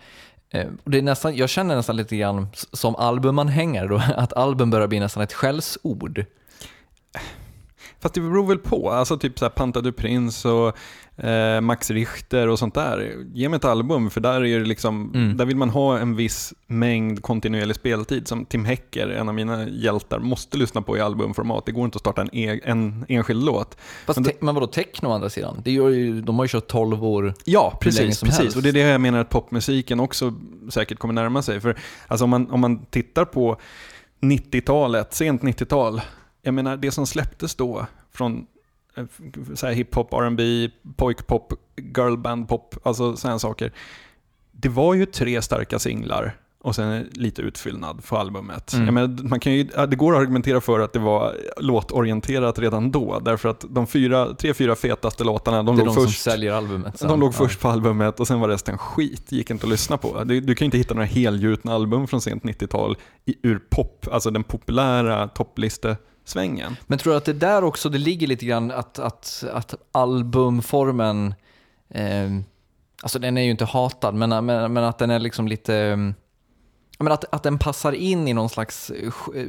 Eh, 0.49 0.67
det 0.85 0.97
är 0.97 1.01
nästan, 1.01 1.35
jag 1.35 1.49
känner 1.49 1.75
nästan 1.75 1.95
lite 1.95 2.17
grann 2.17 2.47
som 2.73 2.95
albumanhängare 2.95 3.87
då, 3.87 4.01
att 4.17 4.33
album 4.33 4.69
börjar 4.69 4.87
bli 4.87 4.99
nästan 4.99 5.23
ett 5.23 5.33
skällsord. 5.33 6.25
Fast 7.99 8.15
det 8.15 8.21
beror 8.21 8.47
väl 8.47 8.57
på. 8.57 8.91
Alltså 8.91 9.17
typ 9.17 9.39
så 9.39 9.45
här 9.45 9.49
Panta 9.49 9.81
du 9.81 9.91
Prins 9.91 10.45
och 10.45 10.75
eh, 11.23 11.61
Max 11.61 11.91
Richter 11.91 12.47
och 12.47 12.59
sånt 12.59 12.73
där. 12.73 13.15
Ge 13.33 13.49
mig 13.49 13.57
ett 13.57 13.65
album 13.65 14.09
för 14.09 14.21
där 14.21 14.45
är 14.45 14.59
det 14.59 14.65
liksom, 14.65 15.11
Mm. 15.15 15.37
där 15.37 15.45
vill 15.45 15.57
man 15.57 15.69
ha 15.69 15.97
en 15.99 16.15
viss 16.15 16.53
mängd 16.67 17.21
kontinuerlig 17.21 17.75
speltid 17.75 18.27
som 18.27 18.45
Tim 18.45 18.65
Hecker, 18.65 19.07
en 19.07 19.29
av 19.29 19.35
mina 19.35 19.67
hjältar, 19.69 20.19
måste 20.19 20.57
lyssna 20.57 20.81
på 20.81 20.97
i 20.97 21.01
albumformat. 21.01 21.65
Det 21.65 21.71
går 21.71 21.85
inte 21.85 21.95
att 21.95 21.99
starta 21.99 22.21
en, 22.21 22.29
e- 22.35 22.59
en 22.63 23.05
enskild 23.09 23.43
låt. 23.43 23.77
Fast 24.05 24.19
Men 24.19 24.23
det- 24.23 24.41
men 24.41 24.55
vadå, 24.55 24.67
techno 24.67 25.07
å 25.09 25.11
andra 25.11 25.29
sidan? 25.29 25.61
Det 25.65 25.71
gör 25.71 25.89
ju, 25.89 26.21
de 26.21 26.35
har 26.39 26.45
ju 26.45 26.49
kört 26.49 26.67
12 26.67 27.03
år. 27.05 27.33
Ja, 27.45 27.77
precis. 27.81 28.21
precis. 28.21 28.39
helst. 28.39 28.57
Och 28.57 28.63
det 28.63 28.69
är 28.69 28.73
det 28.73 28.79
jag 28.79 29.01
menar 29.01 29.19
att 29.19 29.29
popmusiken 29.29 29.99
också 29.99 30.33
säkert 30.69 30.99
kommer 30.99 31.13
närma 31.13 31.41
sig. 31.41 31.59
För 31.61 31.77
alltså 32.07 32.23
om, 32.23 32.29
man, 32.29 32.51
om 32.51 32.59
man 32.59 32.85
tittar 32.85 33.25
på 33.25 33.57
90-talet, 34.21 35.13
sent 35.13 35.41
90-tal, 35.41 36.01
jag 36.41 36.53
menar 36.53 36.77
det 36.77 36.91
som 36.91 37.07
släpptes 37.07 37.55
då 37.55 37.85
från 38.13 38.45
så 39.55 39.67
här 39.67 39.73
hiphop, 39.73 40.13
R&B, 40.13 40.69
pojkpop, 40.97 41.53
girlbandpop, 41.97 42.75
alltså 42.83 43.15
sådana 43.15 43.39
saker. 43.39 43.71
Det 44.51 44.69
var 44.69 44.93
ju 44.93 45.05
tre 45.05 45.41
starka 45.41 45.79
singlar 45.79 46.35
och 46.61 46.75
sen 46.75 47.09
lite 47.13 47.41
utfyllnad 47.41 48.03
för 48.03 48.17
albumet. 48.17 48.73
Mm. 48.73 48.93
Menar, 48.95 49.23
man 49.23 49.39
kan 49.39 49.53
ju, 49.53 49.63
det 49.63 49.95
går 49.95 50.13
att 50.13 50.19
argumentera 50.19 50.61
för 50.61 50.79
att 50.79 50.93
det 50.93 50.99
var 50.99 51.35
låtorienterat 51.57 52.59
redan 52.59 52.91
då, 52.91 53.19
därför 53.19 53.49
att 53.49 53.65
de 53.69 53.87
fyra, 53.87 54.33
tre, 54.33 54.53
fyra 54.53 54.75
fetaste 54.75 55.23
låtarna, 55.23 55.63
de 55.63 55.77
låg 55.77 55.85
de 55.85 55.95
först. 55.95 56.21
säljer 56.21 56.53
albumet 56.53 56.99
sen. 56.99 57.07
De 57.09 57.19
låg 57.19 57.29
Ja. 57.29 57.33
först 57.33 57.59
på 57.59 57.67
albumet 57.69 58.19
och 58.19 58.27
sen 58.27 58.39
var 58.39 58.47
resten 58.47 58.77
skit. 58.77 59.31
Gick 59.31 59.49
inte 59.49 59.65
att 59.65 59.69
lyssna 59.69 59.97
på. 59.97 60.23
Du, 60.23 60.41
du 60.41 60.55
kan 60.55 60.65
ju 60.65 60.67
inte 60.67 60.77
hitta 60.77 60.93
några 60.93 61.05
helgjutna 61.05 61.73
album 61.73 62.07
från 62.07 62.21
sent 62.21 62.43
90-tal 62.43 62.97
i, 63.25 63.35
ur 63.43 63.59
pop, 63.69 64.07
alltså 64.11 64.31
den 64.31 64.43
populära 64.43 65.27
topplistesvängen. 66.29 66.77
Men 66.87 66.99
tror 66.99 67.13
du 67.13 67.17
att 67.17 67.25
det 67.25 67.33
där 67.33 67.63
också, 67.63 67.89
det 67.89 67.97
ligger 67.97 68.27
lite 68.27 68.45
grann 68.45 68.71
att, 68.71 68.99
att, 68.99 69.43
att 69.51 69.75
albumformen, 69.91 71.33
eh, 71.89 72.29
alltså 73.01 73.19
den 73.19 73.37
är 73.37 73.41
ju 73.41 73.51
inte 73.51 73.65
hatad, 73.65 74.15
men, 74.15 74.45
men, 74.45 74.73
men 74.73 74.83
att 74.83 74.97
den 74.97 75.09
är 75.09 75.19
liksom 75.19 75.47
lite, 75.47 75.75
eh, 75.75 75.97
men 76.99 77.11
att, 77.11 77.25
att 77.33 77.43
den 77.43 77.59
passar 77.59 77.91
in 77.91 78.27
i 78.27 78.33
någon 78.33 78.49
slags 78.49 78.91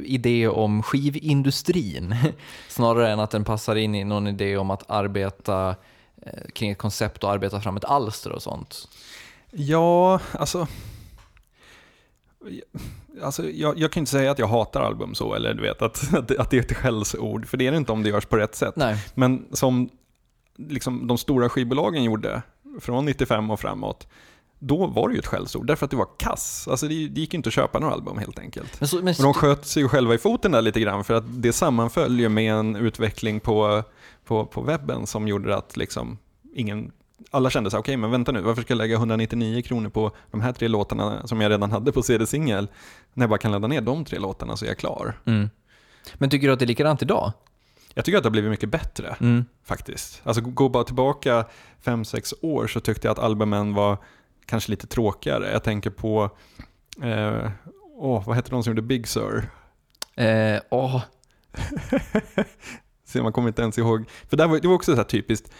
idé 0.05 0.47
om 0.47 0.83
skivindustrin, 0.83 2.15
snarare 2.69 3.11
än 3.11 3.19
att 3.19 3.31
den 3.31 3.43
passar 3.43 3.75
in 3.75 3.95
i 3.95 4.03
någon 4.03 4.27
idé 4.27 4.57
om 4.57 4.71
att 4.71 4.89
arbeta 4.89 5.75
eh, 6.25 6.51
kring 6.53 6.71
ett 6.71 6.77
koncept 6.77 7.23
och 7.23 7.31
arbeta 7.31 7.61
fram 7.61 7.77
ett 7.77 7.85
alster 7.85 8.31
och 8.31 8.41
sånt. 8.41 8.87
Ja, 9.51 10.19
alltså... 10.33 10.67
Alltså, 13.23 13.49
jag, 13.49 13.79
jag 13.79 13.91
kan 13.91 14.01
inte 14.01 14.11
säga 14.11 14.31
att 14.31 14.39
jag 14.39 14.47
hatar 14.47 14.81
album 14.81 15.15
så, 15.15 15.33
eller 15.33 15.53
du 15.53 15.61
vet 15.61 15.81
att, 15.81 16.13
att, 16.13 16.27
det- 16.27 16.39
att 16.39 16.49
det 16.49 16.57
är 16.57 16.61
ett 16.61 16.73
skällsord, 16.77 17.47
för 17.47 17.57
det 17.57 17.67
är 17.67 17.71
det 17.71 17.77
inte 17.77 17.91
om 17.91 18.03
det 18.03 18.09
görs 18.09 18.25
på 18.25 18.37
rätt 18.37 18.55
sätt. 18.55 18.75
Nej. 18.75 18.97
Men 19.15 19.45
som 19.51 19.89
liksom, 20.57 21.07
de 21.07 21.17
stora 21.17 21.49
skivbolagen 21.49 22.03
gjorde 22.03 22.41
från 22.79 23.05
95 23.05 23.51
och 23.51 23.59
framåt, 23.59 24.07
då 24.59 24.87
var 24.87 25.07
det 25.09 25.13
ju 25.13 25.19
ett 25.19 25.25
skällsord, 25.27 25.67
därför 25.67 25.85
att 25.85 25.91
det 25.91 25.97
var 25.97 26.07
kass. 26.17 26.67
Alltså 26.67 26.87
det, 26.87 27.07
det 27.07 27.21
gick 27.21 27.33
inte 27.33 27.47
att 27.49 27.53
köpa 27.53 27.79
några 27.79 27.93
album 27.93 28.17
helt 28.17 28.39
enkelt. 28.39 28.79
Men 28.79 28.87
så, 28.87 28.95
men 28.95 29.07
Och 29.17 29.23
de 29.23 29.33
sköt 29.33 29.65
sig 29.65 29.83
ju 29.83 29.89
själva 29.89 30.13
i 30.13 30.17
foten 30.17 30.51
där 30.51 30.61
lite 30.61 30.79
grann, 30.79 31.03
för 31.03 31.13
att 31.13 31.23
det 31.27 31.53
sammanföll 31.53 32.19
ju 32.19 32.29
med 32.29 32.53
en 32.53 32.75
utveckling 32.75 33.39
på, 33.39 33.83
på, 34.25 34.45
på 34.45 34.61
webben 34.61 35.07
som 35.07 35.27
gjorde 35.27 35.55
att 35.55 35.77
liksom 35.77 36.17
ingen 36.53 36.91
alla 37.31 37.49
kände 37.49 37.69
så 37.71 37.77
här, 37.77 37.81
okej 37.81 37.97
men 37.97 38.11
vänta 38.11 38.31
nu, 38.31 38.41
varför 38.41 38.61
ska 38.61 38.71
jag 38.71 38.77
lägga 38.77 38.95
199 38.95 39.61
kronor 39.61 39.89
på 39.89 40.11
de 40.31 40.41
här 40.41 40.53
tre 40.53 40.67
låtarna 40.67 41.27
som 41.27 41.41
jag 41.41 41.49
redan 41.49 41.71
hade 41.71 41.91
på 41.91 42.03
CD-singel, 42.03 42.67
när 43.13 43.23
jag 43.23 43.29
bara 43.29 43.37
kan 43.39 43.51
ladda 43.51 43.67
ner 43.67 43.81
de 43.81 44.05
tre 44.05 44.19
låtarna 44.19 44.57
så 44.57 44.65
är 44.65 44.69
jag 44.69 44.77
klar. 44.77 45.19
mm. 45.25 45.49
Men 46.13 46.29
tycker 46.29 46.47
du 46.47 46.53
att 46.53 46.59
det 46.59 46.65
är 46.65 46.67
likadant 46.67 47.01
idag? 47.01 47.31
Jag 47.93 48.05
tycker 48.05 48.17
att 48.17 48.23
det 48.23 48.27
har 48.27 48.31
blivit 48.31 48.51
mycket 48.51 48.69
bättre. 48.69 49.15
Mm. 49.19 49.45
faktiskt. 49.63 50.21
Alltså 50.23 50.41
gå 50.41 50.69
bara 50.69 50.83
tillbaka 50.83 51.45
5-6 51.83 52.33
år 52.41 52.67
så 52.67 52.79
tyckte 52.79 53.07
jag 53.07 53.11
att 53.11 53.19
albumen 53.19 53.73
var 53.73 53.97
kanske 54.45 54.71
lite 54.71 54.87
tråkigare. 54.87 55.51
Jag 55.51 55.63
tänker 55.63 55.89
på, 55.89 56.29
eh, 57.03 57.51
åh, 57.95 58.23
vad 58.25 58.35
hette 58.35 58.49
de 58.49 58.63
som 58.63 58.71
gjorde 58.71 58.81
Big 58.81 59.07
Sur? 59.07 59.49
Eh, 60.15 60.59
åh, 60.69 61.01
Se, 63.05 63.21
man 63.21 63.33
kommer 63.33 63.47
inte 63.47 63.61
ens 63.61 63.77
ihåg. 63.77 64.05
För 64.29 64.37
där 64.37 64.47
var, 64.47 64.59
det 64.59 64.67
var 64.67 64.75
också 64.75 64.91
så 64.91 64.97
här 64.97 65.03
typiskt, 65.03 65.51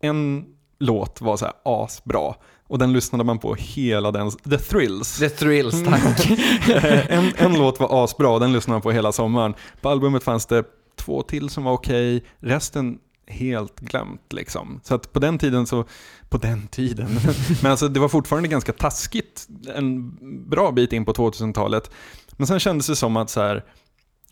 en 0.00 0.46
låt 0.80 1.20
var 1.20 1.36
så 1.36 1.44
här 1.44 1.54
asbra 1.62 2.34
och 2.68 2.78
den 2.78 2.92
lyssnade 2.92 3.24
man 3.24 3.38
på 3.38 3.54
hela 3.54 4.10
den, 4.10 4.30
The 4.30 4.58
Thrills. 4.58 5.18
The 5.18 5.28
Thrills, 5.28 5.84
tack. 5.84 6.30
en, 7.08 7.32
en 7.36 7.58
låt 7.58 7.80
var 7.80 8.04
asbra 8.04 8.28
och 8.30 8.40
den 8.40 8.52
lyssnade 8.52 8.74
man 8.74 8.82
på 8.82 8.90
hela 8.90 9.12
sommaren. 9.12 9.54
På 9.80 9.88
albumet 9.88 10.22
fanns 10.22 10.46
det 10.46 10.64
två 10.96 11.22
till 11.22 11.48
som 11.48 11.64
var 11.64 11.72
okej, 11.72 12.24
resten 12.38 12.98
helt 13.26 13.80
glömt 13.80 14.32
liksom. 14.32 14.80
Så 14.82 14.94
att 14.94 15.12
på 15.12 15.18
den 15.18 15.38
tiden 15.38 15.66
så, 15.66 15.84
på 16.28 16.38
den 16.38 16.68
tiden, 16.68 17.08
men 17.62 17.70
alltså 17.70 17.88
det 17.88 18.00
var 18.00 18.08
fortfarande 18.08 18.48
ganska 18.48 18.72
taskigt 18.72 19.48
en 19.74 20.16
bra 20.50 20.72
bit 20.72 20.92
in 20.92 21.04
på 21.04 21.12
2000-talet. 21.12 21.90
Men 22.36 22.46
sen 22.46 22.60
kändes 22.60 22.86
det 22.86 22.96
som 22.96 23.16
att 23.16 23.30
så 23.30 23.40
här, 23.40 23.64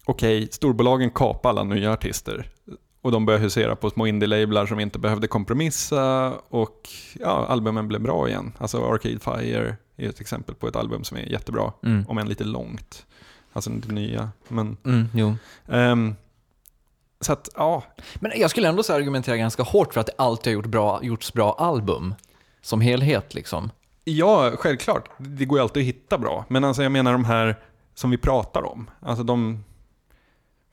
okej, 0.04 0.48
storbolagen 0.50 1.10
kapade 1.10 1.48
alla 1.48 1.74
nya 1.74 1.92
artister. 1.92 2.50
Och 3.08 3.12
de 3.12 3.26
började 3.26 3.44
husera 3.44 3.76
på 3.76 3.90
små 3.90 4.06
indie-lablar 4.06 4.66
som 4.66 4.80
inte 4.80 4.98
behövde 4.98 5.26
kompromissa 5.26 6.32
och 6.48 6.88
ja, 7.20 7.46
albumen 7.46 7.88
blev 7.88 8.00
bra 8.00 8.28
igen. 8.28 8.52
Alltså 8.58 8.84
Arcade 8.92 9.18
Fire 9.18 9.76
är 9.96 10.08
ett 10.08 10.20
exempel 10.20 10.54
på 10.54 10.68
ett 10.68 10.76
album 10.76 11.04
som 11.04 11.16
är 11.16 11.20
jättebra, 11.22 11.72
Mm. 11.84 12.04
om 12.08 12.18
än 12.18 12.28
lite 12.28 12.44
långt. 12.44 13.06
Alltså 13.52 13.70
det 13.70 13.92
nya. 13.92 14.30
Men, 14.48 14.76
Mm, 14.84 15.08
jo. 15.14 15.34
ehm, 15.68 16.14
så 17.20 17.32
att, 17.32 17.48
ja, 17.56 17.82
Men 18.14 18.32
jag 18.36 18.50
skulle 18.50 18.68
ändå 18.68 18.82
så 18.82 18.92
argumentera 18.94 19.36
ganska 19.36 19.62
hårt 19.62 19.94
för 19.94 20.00
att 20.00 20.06
det 20.06 20.12
alltid 20.18 20.50
har 20.50 20.54
gjort 20.54 20.66
bra, 20.66 21.00
gjorts 21.02 21.32
bra 21.32 21.52
album. 21.58 22.14
Som 22.62 22.80
helhet 22.80 23.34
liksom. 23.34 23.70
ja, 24.04 24.52
självklart. 24.58 25.08
Det 25.18 25.44
går 25.44 25.58
ju 25.58 25.62
alltid 25.62 25.80
att 25.82 25.86
hitta 25.86 26.18
bra. 26.18 26.44
Men 26.48 26.64
alltså 26.64 26.82
jag 26.82 26.92
menar 26.92 27.12
de 27.12 27.24
här 27.24 27.56
som 27.94 28.10
vi 28.10 28.16
pratar 28.18 28.62
om. 28.66 28.90
Alltså 29.00 29.24
de, 29.24 29.64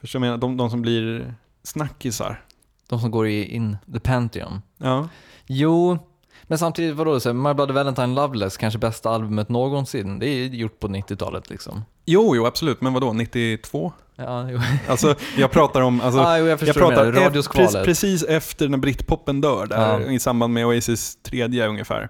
jag 0.01 0.19
menar, 0.19 0.37
de, 0.37 0.57
de 0.57 0.69
som 0.69 0.81
blir 0.81 1.33
snackisar. 1.65 2.41
De 2.89 2.99
som 2.99 3.11
går 3.11 3.27
i 3.27 3.45
in 3.55 3.77
the 3.93 3.99
Pantheon. 3.99 4.61
Ja. 4.77 5.09
Jo, 5.47 5.97
men 6.43 6.57
samtidigt 6.57 6.95
vadå, 6.95 7.19
så 7.19 7.29
här, 7.29 7.33
My 7.33 7.53
Bloody 7.53 7.73
Valentine 7.73 8.07
Loveless, 8.15 8.57
kanske 8.57 8.79
bästa 8.79 9.09
albumet 9.09 9.49
någonsin. 9.49 10.19
Det 10.19 10.27
är 10.27 10.45
gjort 10.47 10.79
på 10.79 10.87
90-talet 10.87 11.49
liksom. 11.49 11.85
Jo, 12.05 12.35
jo, 12.35 12.45
absolut. 12.45 12.81
Men 12.81 12.93
vadå, 12.93 13.13
92? 13.13 13.93
Ja, 14.15 14.49
jo. 14.51 14.59
Alltså, 14.87 15.15
jag 15.37 15.51
pratar 15.51 15.81
om... 15.81 16.01
Alltså, 16.01 16.19
ah, 16.21 16.37
jo, 16.37 16.45
jag 16.45 16.61
jag 16.63 16.75
pratar 16.75 17.07
e- 17.07 17.29
pre- 17.29 17.83
precis 17.83 18.23
efter 18.23 18.69
när 18.69 18.77
britpoppen 18.77 19.41
dör, 19.41 19.65
där, 19.65 19.99
Ja. 19.99 20.11
i 20.11 20.19
samband 20.19 20.53
med 20.53 20.65
Oasis 20.65 21.15
tredje 21.23 21.67
ungefär. 21.67 22.09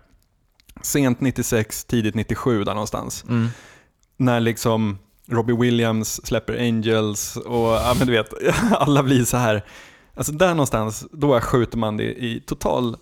Sent 0.81 1.21
96, 1.21 1.85
tidigt 1.85 2.15
97 2.15 2.63
där 2.63 2.73
någonstans. 2.73 3.23
Mm. 3.23 3.47
När 4.17 4.39
liksom 4.39 4.97
Robbie 5.27 5.55
Williams 5.55 6.25
släpper 6.25 6.59
Angels 6.59 7.35
och 7.35 7.67
ja, 7.67 7.95
men 7.97 8.07
du 8.07 8.13
vet, 8.13 8.33
alla 8.71 9.03
blir 9.03 9.25
så 9.25 9.37
här. 9.37 9.65
Alltså 10.13 10.31
där 10.31 10.49
någonstans, 10.49 11.07
då 11.11 11.41
skjuter 11.41 11.77
man 11.77 11.97
det 11.97 12.03
i 12.03 12.43
total 12.45 12.97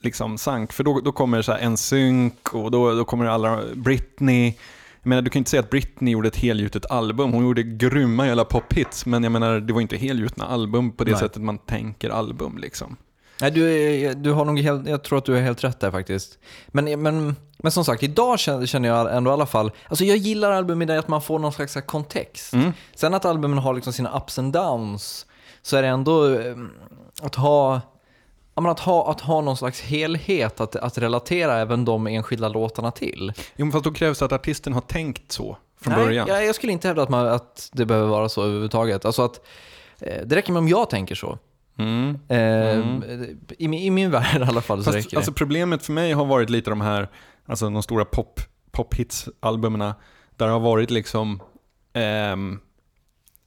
liksom 0.00 0.38
sank. 0.38 0.72
För 0.72 0.84
då, 0.84 1.00
då 1.00 1.12
kommer 1.12 1.42
så 1.42 1.52
en 1.52 1.76
synk 1.76 2.54
och 2.54 2.70
då, 2.70 2.94
då 2.94 3.04
kommer 3.04 3.24
alla, 3.24 3.60
Britney. 3.74 4.54
Jag 5.02 5.08
menar, 5.08 5.22
du 5.22 5.30
kan 5.30 5.40
inte 5.40 5.50
säga 5.50 5.60
att 5.60 5.70
Britney 5.70 6.12
gjorde 6.12 6.28
ett 6.28 6.36
helgjutet 6.36 6.90
album. 6.90 7.32
Hon 7.32 7.44
gjorde 7.44 7.62
grymma 7.62 8.26
jävla 8.26 8.44
pophits, 8.44 9.06
men 9.06 9.22
jag 9.22 9.32
menar, 9.32 9.60
det 9.60 9.72
var 9.72 9.80
inte 9.80 9.96
helgjutna 9.96 10.46
album 10.46 10.92
på 10.92 11.04
det 11.04 11.10
Nej. 11.10 11.20
sättet 11.20 11.42
man 11.42 11.58
tänker 11.58 12.10
album 12.10 12.58
liksom. 12.58 12.96
Nej, 13.40 13.50
du, 13.50 14.14
du 14.14 14.32
har 14.32 14.44
nog 14.44 14.60
helt, 14.60 14.88
jag 14.88 15.02
tror 15.02 15.18
att 15.18 15.24
du 15.24 15.36
är 15.36 15.42
helt 15.42 15.64
rätt 15.64 15.80
där 15.80 15.90
faktiskt. 15.90 16.38
Men, 16.68 17.02
men, 17.02 17.36
men 17.58 17.72
som 17.72 17.84
sagt, 17.84 18.02
idag 18.02 18.38
känner 18.38 18.84
jag 18.84 19.16
ändå 19.16 19.30
i 19.30 19.34
alla 19.34 19.46
fall, 19.46 19.70
alltså 19.88 20.04
jag 20.04 20.16
gillar 20.16 20.50
album 20.50 20.82
i 20.82 20.84
det 20.84 20.98
att 20.98 21.08
man 21.08 21.22
får 21.22 21.38
någon 21.38 21.52
slags 21.52 21.76
kontext. 21.86 22.52
Mm. 22.52 22.72
Sen 22.94 23.14
att 23.14 23.24
albumen 23.24 23.58
har 23.58 23.74
liksom 23.74 23.92
sina 23.92 24.16
ups 24.16 24.38
and 24.38 24.52
downs, 24.52 25.26
så 25.62 25.76
är 25.76 25.82
det 25.82 25.88
ändå 25.88 26.34
eh, 26.34 26.56
att 27.22 27.34
ha, 27.34 27.80
ja, 28.54 28.70
att 28.70 28.80
ha, 28.80 29.10
att 29.10 29.20
ha 29.20 29.40
någon 29.40 29.56
slags 29.56 29.80
helhet 29.80 30.60
att, 30.60 30.76
att 30.76 30.98
relatera 30.98 31.58
även 31.58 31.84
de 31.84 32.06
enskilda 32.06 32.48
låtarna 32.48 32.90
till. 32.90 33.32
Jo, 33.56 33.64
men 33.64 33.72
fast 33.72 33.84
då 33.84 33.92
krävs 33.92 34.18
det 34.18 34.24
att 34.24 34.32
artisten 34.32 34.72
har 34.72 34.80
tänkt 34.80 35.32
så 35.32 35.56
från 35.80 35.94
Nej, 35.94 36.04
början. 36.04 36.28
Jag, 36.28 36.44
jag 36.46 36.54
skulle 36.54 36.72
inte 36.72 36.88
hävda 36.88 37.02
att, 37.02 37.08
man, 37.08 37.28
att 37.28 37.70
det 37.72 37.86
behöver 37.86 38.08
vara 38.08 38.28
så 38.28 38.42
överhuvudtaget. 38.42 39.04
Alltså 39.04 39.22
att, 39.22 39.40
eh, 40.00 40.26
det 40.26 40.36
räcker 40.36 40.52
med 40.52 40.60
om 40.60 40.68
jag 40.68 40.90
tänker 40.90 41.14
så. 41.14 41.38
Mm. 41.78 42.18
Eh, 42.28 42.38
i, 43.58 43.68
min- 43.68 43.80
I 43.80 43.90
min 43.90 44.10
värld 44.10 44.40
i 44.40 44.44
alla 44.44 44.60
fall 44.60 44.78
så 44.78 44.84
Fast, 44.84 44.96
räcker 44.96 45.10
det. 45.10 45.16
alltså, 45.16 45.32
problemet 45.32 45.82
för 45.86 45.92
mig 45.92 46.12
har 46.12 46.24
varit 46.24 46.50
lite 46.50 46.70
de 46.70 46.80
här, 46.80 47.08
alltså 47.46 47.70
de 47.70 47.82
stora 47.82 48.04
pop, 48.04 48.40
pop-hits-albumerna, 48.72 49.94
där 50.36 50.46
det 50.46 50.52
har 50.52 50.60
varit 50.60 50.90
liksom 50.90 51.42
ehm, 51.92 52.58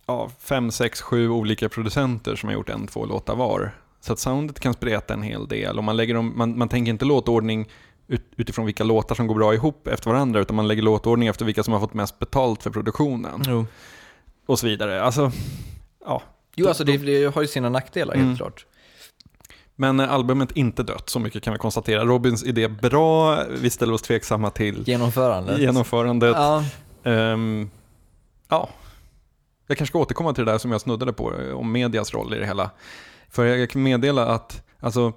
ja, 0.08 0.30
fem, 0.40 0.72
sex, 0.72 1.02
sju 1.02 1.30
olika 1.30 1.70
producenter 1.70 2.36
som 2.36 2.50
har 2.50 2.54
gjort 2.54 2.70
en, 2.70 2.88
två 2.88 3.06
låtar 3.06 3.36
var. 3.36 3.76
Så 4.02 4.14
att 4.14 4.20
soundet 4.20 4.60
kan 4.60 4.74
spreta 4.74 5.14
en 5.14 5.22
hel 5.24 5.48
del 5.48 5.78
och 5.78 5.84
man, 5.84 5.98
lägger 5.98 6.14
dem, 6.14 6.34
man, 6.36 6.58
man 6.58 6.70
tänker 6.70 6.90
inte 6.90 7.06
låtordning 7.06 7.68
ut, 8.08 8.32
utifrån 8.38 8.66
vilka 8.66 8.84
låtar 8.84 9.16
som 9.16 9.28
går 9.28 9.36
bra 9.36 9.54
ihop 9.54 9.88
efter 9.88 10.10
varandra, 10.12 10.40
utan 10.40 10.56
man 10.56 10.68
lägger 10.68 10.82
låtordning 10.82 11.28
efter 11.28 11.46
vilka 11.46 11.64
som 11.64 11.74
har 11.74 11.80
fått 11.80 11.94
mest 11.94 12.20
betalt 12.20 12.64
för 12.64 12.70
produktionen 12.70 13.42
Jo. 13.48 13.66
och 14.46 14.60
så 14.60 14.68
vidare. 14.68 15.02
Alltså, 15.04 15.32
ja. 16.06 16.22
Jo, 16.58 16.68
alltså 16.68 16.84
det, 16.84 16.98
det 16.98 17.36
har 17.36 17.42
ju 17.42 17.48
sina 17.48 17.70
nackdelar 17.70 18.14
Mm. 18.14 18.28
helt 18.28 18.38
klart. 18.38 18.66
Men 19.76 20.00
eh, 20.00 20.12
albumet 20.14 20.52
inte 20.52 20.84
dött, 20.84 21.10
så 21.10 21.20
mycket 21.20 21.44
kan 21.44 21.54
vi 21.54 21.60
konstatera. 21.60 22.06
Robins 22.06 22.44
idé 22.44 22.68
bra, 22.68 23.44
vi 23.62 23.70
ställer 23.70 23.94
oss 23.94 24.02
tveksamma 24.02 24.50
till 24.50 24.84
Genomförandet. 24.88 25.60
genomförandet. 25.60 26.36
Ja, 26.36 26.64
Ehm, 27.04 27.70
ja, 28.50 28.70
jag 29.68 29.78
kanske 29.78 29.92
ska 29.92 30.00
återkomma 30.00 30.34
till 30.34 30.46
det 30.46 30.52
där 30.52 30.58
som 30.58 30.72
jag 30.72 30.82
snuddade 30.82 31.14
på, 31.14 31.34
eh, 31.42 31.54
om 31.54 31.72
medias 31.72 32.14
roll 32.14 32.34
i 32.34 32.38
det 32.40 32.46
hela. 32.46 32.70
För 33.30 33.46
jag 33.46 33.70
kan 33.70 33.84
meddela 33.84 34.26
att, 34.26 34.64
alltså, 34.80 35.14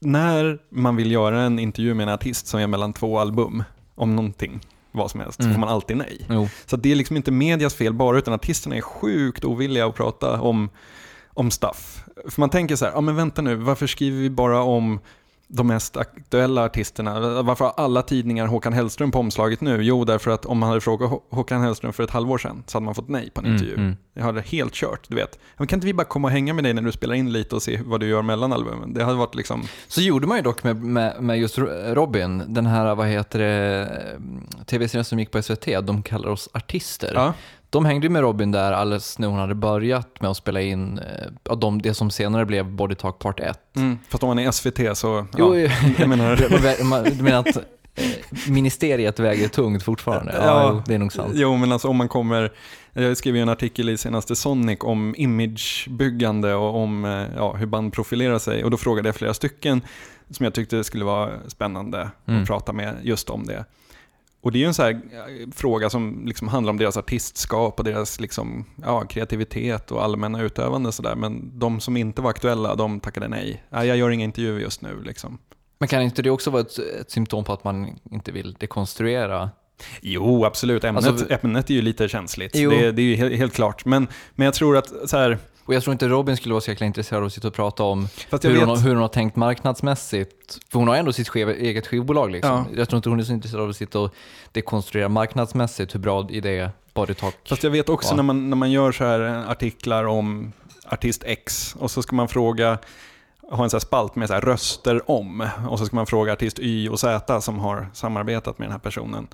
när 0.00 0.58
man 0.68 0.96
vill 0.96 1.12
göra 1.12 1.40
en 1.42 1.58
intervju 1.58 1.94
med 1.94 2.08
en 2.08 2.14
artist 2.14 2.46
som 2.46 2.60
är 2.60 2.66
mellan 2.66 2.92
två 2.92 3.18
album, 3.18 3.62
om 3.94 4.16
någonting, 4.16 4.60
vad 4.94 5.10
som 5.10 5.20
helst, 5.20 5.36
så 5.36 5.42
Mm. 5.42 5.54
får 5.54 5.60
man 5.60 5.68
alltid 5.68 5.96
nej. 5.96 6.26
jo. 6.30 6.48
Så 6.66 6.76
det 6.76 6.92
är 6.92 6.96
liksom 6.96 7.16
inte 7.16 7.30
medias 7.30 7.74
fel 7.74 7.94
bara, 7.94 8.18
utan 8.18 8.34
artisterna 8.34 8.76
är 8.76 8.80
sjukt 8.80 9.44
ovilliga 9.44 9.86
att 9.86 9.94
prata 9.94 10.40
om, 10.40 10.68
om 11.34 11.50
stuff. 11.50 12.04
För 12.28 12.40
man 12.40 12.50
tänker 12.50 12.76
så 12.76 12.84
här, 12.84 12.92
ja 12.92 13.00
men 13.00 13.16
vänta 13.16 13.42
nu, 13.42 13.54
varför 13.54 13.86
skriver 13.86 14.18
vi 14.20 14.30
bara 14.30 14.62
om 14.62 15.00
de 15.48 15.66
mest 15.66 15.96
aktuella 15.96 16.64
artisterna? 16.64 17.42
Varför 17.42 17.64
har 17.64 17.72
alla 17.76 18.02
tidningar 18.02 18.46
Håkan 18.46 18.72
Hellström 18.72 19.10
på 19.10 19.18
omslaget 19.18 19.60
nu? 19.60 19.82
Jo, 19.82 20.04
därför 20.04 20.30
att 20.30 20.46
om 20.46 20.58
man 20.58 20.68
hade 20.68 20.80
frågat 20.80 21.10
Hå- 21.10 21.20
Håkan 21.30 21.60
Hellström 21.62 21.92
för 21.92 22.02
ett 22.02 22.10
halvår 22.10 22.38
sedan 22.38 22.62
så 22.66 22.76
hade 22.76 22.84
man 22.84 22.94
fått 22.94 23.08
nej 23.08 23.30
på 23.30 23.40
en 23.40 23.44
Mm, 23.46 23.54
intervju. 23.56 23.74
mm. 23.76 23.96
Jag 24.14 24.22
hade 24.24 24.40
helt 24.40 24.72
kört, 24.74 25.08
du 25.08 25.14
vet. 25.16 25.38
Men 25.56 25.66
kan 25.66 25.76
inte 25.76 25.86
vi 25.86 25.94
bara 25.94 26.04
komma 26.04 26.28
och 26.28 26.32
hänga 26.32 26.54
med 26.54 26.64
dig 26.64 26.74
när 26.74 26.82
du 26.82 26.92
spelar 26.92 27.14
in 27.14 27.32
lite 27.32 27.54
och 27.54 27.62
se 27.62 27.80
vad 27.84 28.00
du 28.00 28.06
gör 28.06 28.22
mellan 28.22 28.52
albumen? 28.52 28.94
Det 28.94 29.04
hade 29.04 29.16
varit 29.18 29.34
liksom, 29.34 29.62
Så 29.88 30.00
gjorde 30.00 30.26
man 30.26 30.36
ju 30.36 30.42
dock 30.42 30.64
med, 30.64 30.76
med, 30.82 31.22
med 31.22 31.38
just 31.38 31.58
Ro- 31.58 31.94
Robin, 31.94 32.42
den 32.48 32.66
här, 32.66 32.94
vad 32.94 33.06
heter 33.06 33.38
det, 33.38 34.18
tv-serien 34.66 35.04
som 35.04 35.18
gick 35.18 35.30
på 35.30 35.42
SVT, 35.42 35.66
de 35.82 36.02
kallar 36.02 36.28
oss 36.28 36.48
artister. 36.52 37.12
ja, 37.14 37.32
De 37.74 37.84
hängde 37.84 38.06
ju 38.06 38.10
med 38.10 38.22
Robin 38.22 38.50
där 38.52 38.72
alldeles 38.72 39.18
när 39.18 39.28
hon 39.28 39.38
hade 39.38 39.54
börjat 39.54 40.20
med 40.20 40.30
att 40.30 40.36
spela 40.36 40.60
in 40.60 40.98
eh, 41.48 41.56
de, 41.56 41.82
det 41.82 41.94
som 41.94 42.10
senare 42.10 42.46
blev 42.46 42.70
Body 42.70 42.94
Talk 42.94 43.18
Part 43.18 43.40
1. 43.40 43.58
mm, 43.76 43.98
fast 44.08 44.22
om 44.22 44.28
man 44.28 44.38
är 44.38 44.50
SVT 44.50 44.96
så, 44.98 45.26
Jo, 45.38 45.56
ja, 45.56 45.70
jag 45.98 46.08
menar, 46.08 46.84
man- 46.84 47.04
du 47.04 47.22
menar 47.22 47.38
att 47.38 47.56
eh, 47.56 47.62
ministeriet 48.48 49.18
väger 49.18 49.48
tungt 49.48 49.82
fortfarande? 49.82 50.32
Ja, 50.36 50.44
Ja. 50.44 50.82
det 50.86 50.94
är 50.94 50.98
nog 50.98 51.12
sant. 51.12 51.32
Jo, 51.34 51.56
men 51.56 51.72
alltså 51.72 51.88
om 51.88 51.96
man 51.96 52.08
kommer... 52.08 52.52
Jag 52.92 53.16
skrev 53.16 53.36
ju 53.36 53.42
en 53.42 53.48
artikel 53.48 53.88
i 53.88 53.96
senaste 53.96 54.36
Sonic 54.36 54.78
om 54.80 55.14
imagebyggande 55.18 56.54
och 56.54 56.76
om 56.82 57.04
eh, 57.04 57.24
ja, 57.36 57.52
hur 57.52 57.66
band 57.66 57.92
profilerar 57.92 58.38
sig. 58.38 58.64
Och 58.64 58.70
då 58.70 58.76
frågade 58.76 59.08
jag 59.08 59.16
flera 59.16 59.34
stycken 59.34 59.80
som 60.30 60.44
jag 60.44 60.54
tyckte 60.54 60.84
skulle 60.84 61.04
vara 61.04 61.30
spännande 61.48 62.10
Mm. 62.28 62.42
att 62.42 62.48
prata 62.48 62.72
med 62.72 62.94
just 63.02 63.30
om 63.30 63.46
det. 63.46 63.64
Och 64.44 64.52
det 64.52 64.58
är 64.58 64.60
ju 64.60 64.66
en 64.66 64.74
sån 64.74 64.84
här 64.84 64.92
eh, 64.92 65.50
fråga 65.54 65.90
som 65.90 66.26
liksom 66.26 66.48
handlar 66.48 66.70
om 66.70 66.76
deras 66.76 66.96
artistskap 66.96 67.78
och 67.78 67.84
deras 67.84 68.20
liksom, 68.20 68.64
ja, 68.82 69.00
kreativitet 69.00 69.92
och 69.92 70.04
allmänna 70.04 70.42
utövande 70.42 70.88
och 70.88 70.94
sådär. 70.94 71.14
Men 71.14 71.58
de 71.58 71.80
som 71.80 71.96
inte 71.96 72.22
var 72.22 72.30
aktuella, 72.30 72.74
de 72.74 73.00
tackade 73.00 73.28
nej. 73.28 73.64
nej. 73.70 73.88
Jag 73.88 73.96
gör 73.96 74.10
inga 74.10 74.24
intervjuer 74.24 74.60
just 74.60 74.82
nu 74.82 75.02
liksom. 75.02 75.38
Men 75.78 75.88
kan 75.88 76.02
inte 76.02 76.22
det 76.22 76.30
också 76.30 76.50
vara 76.50 76.62
ett, 76.62 76.78
ett 77.00 77.10
symptom 77.10 77.44
på 77.44 77.52
att 77.52 77.64
man 77.64 77.98
inte 78.10 78.32
vill 78.32 78.52
dekonstruera? 78.52 79.50
Jo, 80.00 80.44
absolut. 80.44 80.84
Ämnet, 80.84 81.06
Alltså- 81.06 81.26
ämnet 81.42 81.70
är 81.70 81.74
ju 81.74 81.82
lite 81.82 82.08
känsligt. 82.08 82.52
Det, 82.52 82.92
det 82.92 83.02
är 83.02 83.06
ju 83.06 83.16
helt, 83.16 83.34
helt 83.34 83.54
klart. 83.54 83.84
Men, 83.84 84.08
men 84.34 84.44
jag 84.44 84.54
tror 84.54 84.76
att 84.76 84.92
så 85.10 85.16
här, 85.16 85.38
Och 85.64 85.74
jag 85.74 85.82
tror 85.82 85.92
inte 85.92 86.08
Robin 86.08 86.36
skulle 86.36 86.54
vara 86.54 86.60
så 86.60 86.70
jäkla 86.70 86.86
intresserad 86.86 87.22
av 87.22 87.26
att 87.26 87.32
sitta 87.32 87.48
och 87.48 87.54
prata 87.54 87.82
om 87.82 88.08
hur 88.42 88.60
hon, 88.60 88.68
har, 88.68 88.76
hur 88.76 88.90
hon 88.90 89.02
har 89.02 89.08
tänkt 89.08 89.36
marknadsmässigt. 89.36 90.58
För 90.68 90.78
hon 90.78 90.88
har 90.88 90.96
ändå 90.96 91.12
sitt 91.12 91.28
skiv, 91.28 91.48
eget 91.48 91.86
skivbolag. 91.86 92.30
Liksom. 92.30 92.50
Ja. 92.50 92.76
Jag 92.76 92.88
tror 92.88 92.96
inte 92.96 93.08
hon 93.08 93.20
är 93.20 93.24
så 93.24 93.32
intresserad 93.32 93.62
av 93.62 93.70
att 93.70 93.76
sitta 93.76 94.00
och 94.00 94.14
dekonstruera 94.52 95.08
marknadsmässigt 95.08 95.94
hur 95.94 96.00
bra 96.00 96.26
idé 96.30 96.70
Body 96.94 97.14
Talk 97.14 97.34
Fast 97.48 97.62
jag 97.62 97.70
vet 97.70 97.88
också 97.88 98.16
när, 98.16 98.22
man, 98.22 98.50
när 98.50 98.56
man 98.56 98.70
gör 98.70 98.92
så 98.92 99.04
här 99.04 99.20
eh, 99.20 99.50
artiklar 99.50 100.04
om 100.04 100.52
artist 100.86 101.22
X 101.26 101.76
och 101.78 101.90
så 101.90 102.02
ska 102.02 102.16
man 102.16 102.28
fråga, 102.28 102.78
ha 103.50 103.64
en 103.64 103.70
så 103.70 103.80
spalt 103.80 104.16
med 104.16 104.28
så 104.28 104.34
röster 104.34 105.10
om 105.10 105.48
och 105.68 105.78
så 105.78 105.86
ska 105.86 105.96
man 105.96 106.06
fråga 106.06 106.32
artist 106.32 106.58
Y 106.58 106.88
och 106.88 107.00
Z 107.00 107.40
som 107.40 107.58
har 107.58 107.88
samarbetat 107.92 108.58
med 108.58 108.66
den 108.68 108.72
här 108.72 108.78
personen. 108.78 109.28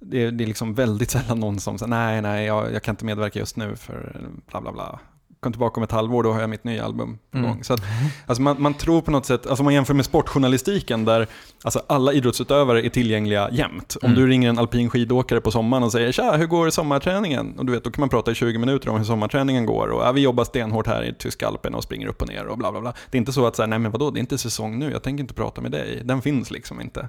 Det 0.00 0.22
är, 0.22 0.30
det 0.30 0.44
är 0.44 0.46
liksom 0.46 0.74
väldigt 0.74 1.10
sällan 1.10 1.40
någon 1.40 1.60
som 1.60 1.78
säger 1.78 1.90
nej, 1.90 2.22
nej, 2.22 2.46
jag, 2.46 2.72
jag 2.72 2.82
kan 2.82 2.92
inte 2.92 3.04
medverka 3.04 3.38
just 3.38 3.56
nu 3.56 3.76
för 3.76 4.20
bla 4.46 4.60
bla 4.60 4.72
bla. 4.72 5.00
Kom 5.44 5.52
tillbaka 5.52 5.80
om 5.80 5.84
ett 5.84 5.92
halvår, 5.92 6.22
då 6.22 6.32
har 6.32 6.40
jag 6.40 6.50
mitt 6.50 6.64
nya 6.64 6.84
album 6.84 7.18
på 7.30 7.38
Mm. 7.38 7.50
gång. 7.50 7.64
Så 7.64 7.74
att, 7.74 7.80
alltså 8.26 8.42
man, 8.42 8.62
man 8.62 8.74
tror 8.74 9.00
på 9.02 9.10
något 9.10 9.26
sätt, 9.26 9.46
alltså 9.46 9.60
om 9.62 9.64
man 9.64 9.74
jämför 9.74 9.94
med 9.94 10.04
sportjournalistiken 10.04 11.04
där 11.04 11.26
alltså 11.64 11.82
alla 11.86 12.12
idrottsutövare 12.12 12.86
är 12.86 12.90
tillgängliga 12.90 13.48
jämt. 13.52 13.96
Om 14.02 14.10
Mm. 14.10 14.20
du 14.22 14.28
ringer 14.28 14.48
en 14.48 14.58
alpin 14.58 14.90
skidåkare 14.90 15.40
på 15.40 15.50
sommaren 15.50 15.82
och 15.82 15.92
säger 15.92 16.12
“Tja, 16.12 16.36
hur 16.36 16.46
går 16.46 16.70
sommarträningen?” 16.70 17.58
och 17.58 17.66
du 17.66 17.72
vet, 17.72 17.84
då 17.84 17.90
kan 17.90 18.00
man 18.02 18.08
prata 18.08 18.30
i 18.30 18.34
20 18.34 18.58
minuter 18.58 18.88
om 18.88 18.96
hur 18.96 19.04
sommarträningen 19.04 19.66
går 19.66 19.88
och 19.88 20.02
ja, 20.02 20.12
“Vi 20.12 20.20
jobbar 20.20 20.44
stenhårt 20.44 20.86
här 20.86 21.02
i 21.04 21.14
tyska 21.14 21.46
alperna 21.48 21.76
och 21.76 21.82
springer 21.84 22.06
upp 22.06 22.22
och 22.22 22.28
ner” 22.28 22.44
och 22.46 22.58
bla 22.58 22.72
bla 22.72 22.80
bla. 22.80 22.92
Det 23.10 23.16
är 23.16 23.20
inte 23.20 23.32
så 23.32 23.46
att 23.46 23.56
säga 23.56 23.66
“Nej 23.66 23.78
men 23.78 23.92
vadå, 23.92 24.10
det 24.10 24.18
är 24.18 24.20
inte 24.20 24.38
säsong 24.38 24.78
nu, 24.78 24.90
jag 24.90 25.02
tänker 25.02 25.20
inte 25.22 25.34
prata 25.34 25.60
med 25.60 25.70
dig”. 25.70 26.00
Den 26.04 26.22
finns 26.22 26.50
liksom 26.50 26.80
inte. 26.80 27.08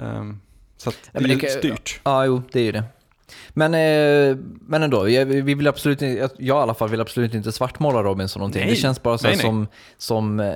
Ehm, 0.00 0.40
så 0.76 0.88
att 0.88 0.94
det 1.02 1.10
Ja, 1.12 1.20
men 1.20 1.30
är 1.30 1.36
det 1.36 1.42
ju 1.52 1.58
styrt. 1.58 2.00
Ja, 2.04 2.24
jo, 2.26 2.42
det 2.52 2.60
är 2.60 2.64
ju 2.64 2.72
det. 2.72 2.84
Men, 3.50 3.74
eh, 3.74 4.36
men 4.60 4.82
ändå, 4.82 5.08
jag, 5.08 5.26
vi 5.26 5.54
vill 5.54 5.66
absolut 5.68 6.00
jag, 6.00 6.30
jag 6.38 6.38
i 6.38 6.50
alla 6.50 6.74
fall 6.74 6.88
vill 6.88 7.00
absolut 7.00 7.34
inte 7.34 7.52
svartmåla 7.52 8.02
Robinson 8.02 8.40
någonting. 8.40 8.62
Nej. 8.62 8.70
Det 8.70 8.76
känns 8.76 9.02
bara 9.02 9.18
så 9.18 9.26
Nej, 9.26 9.36
nej. 9.36 9.44
som, 9.44 9.66
som 9.98 10.40
eh, 10.40 10.46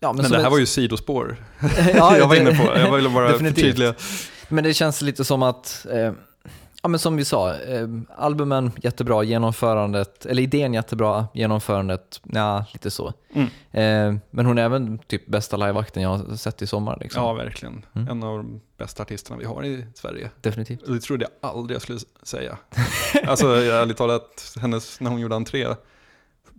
ja, 0.00 0.12
Men, 0.12 0.24
som 0.24 0.32
det 0.32 0.38
här 0.38 0.44
ett- 0.46 0.50
var 0.52 0.58
ju 0.58 0.66
sidospår. 0.66 1.36
ja, 1.94 2.16
jag 2.18 2.28
var 2.28 2.36
inne 2.36 2.50
på, 2.54 2.78
jag 2.78 2.92
ville 2.96 3.08
bara 3.08 3.38
förtydliga. 3.38 3.94
Men 4.48 4.64
det 4.64 4.74
känns 4.74 5.02
lite 5.02 5.24
som 5.24 5.42
att, 5.42 5.86
eh, 5.92 6.12
ja 6.84 6.88
men 6.88 6.98
som 6.98 7.16
vi 7.16 7.24
sa, 7.24 7.54
eh, 7.54 7.88
albumen 8.16 8.72
jättebra, 8.82 9.22
genomförandet, 9.22 10.26
eller 10.26 10.42
idén 10.42 10.74
jättebra, 10.74 11.26
genomförandet, 11.34 12.20
ja 12.22 12.64
lite 12.72 12.90
så. 12.90 13.12
Mm. 13.34 13.48
Eh, 13.70 14.20
men 14.30 14.46
hon 14.46 14.58
är 14.58 14.62
även 14.62 14.98
typ 14.98 15.26
bästa 15.26 15.56
liveakten 15.56 16.02
jag 16.02 16.10
har 16.16 16.36
sett 16.36 16.62
i 16.62 16.66
sommar. 16.66 16.98
Liksom. 17.00 17.22
Ja, 17.22 17.32
verkligen. 17.32 17.86
Mm. 17.92 18.08
En 18.08 18.22
av 18.22 18.36
de 18.36 18.60
bästa 18.76 19.02
artisterna 19.02 19.36
vi 19.38 19.44
har 19.44 19.64
i 19.64 19.86
Sverige. 19.94 20.30
Definitivt. 20.40 20.86
Det 20.86 21.00
trodde 21.00 21.26
jag 21.40 21.50
aldrig 21.50 21.74
jag 21.74 21.82
skulle 21.82 21.98
säga. 22.22 22.58
alltså, 23.26 23.46
ärligt 23.46 23.96
talat, 23.96 24.56
hennes, 24.60 25.00
när 25.00 25.10
hon 25.10 25.20
gjorde 25.20 25.36
entré 25.36 25.66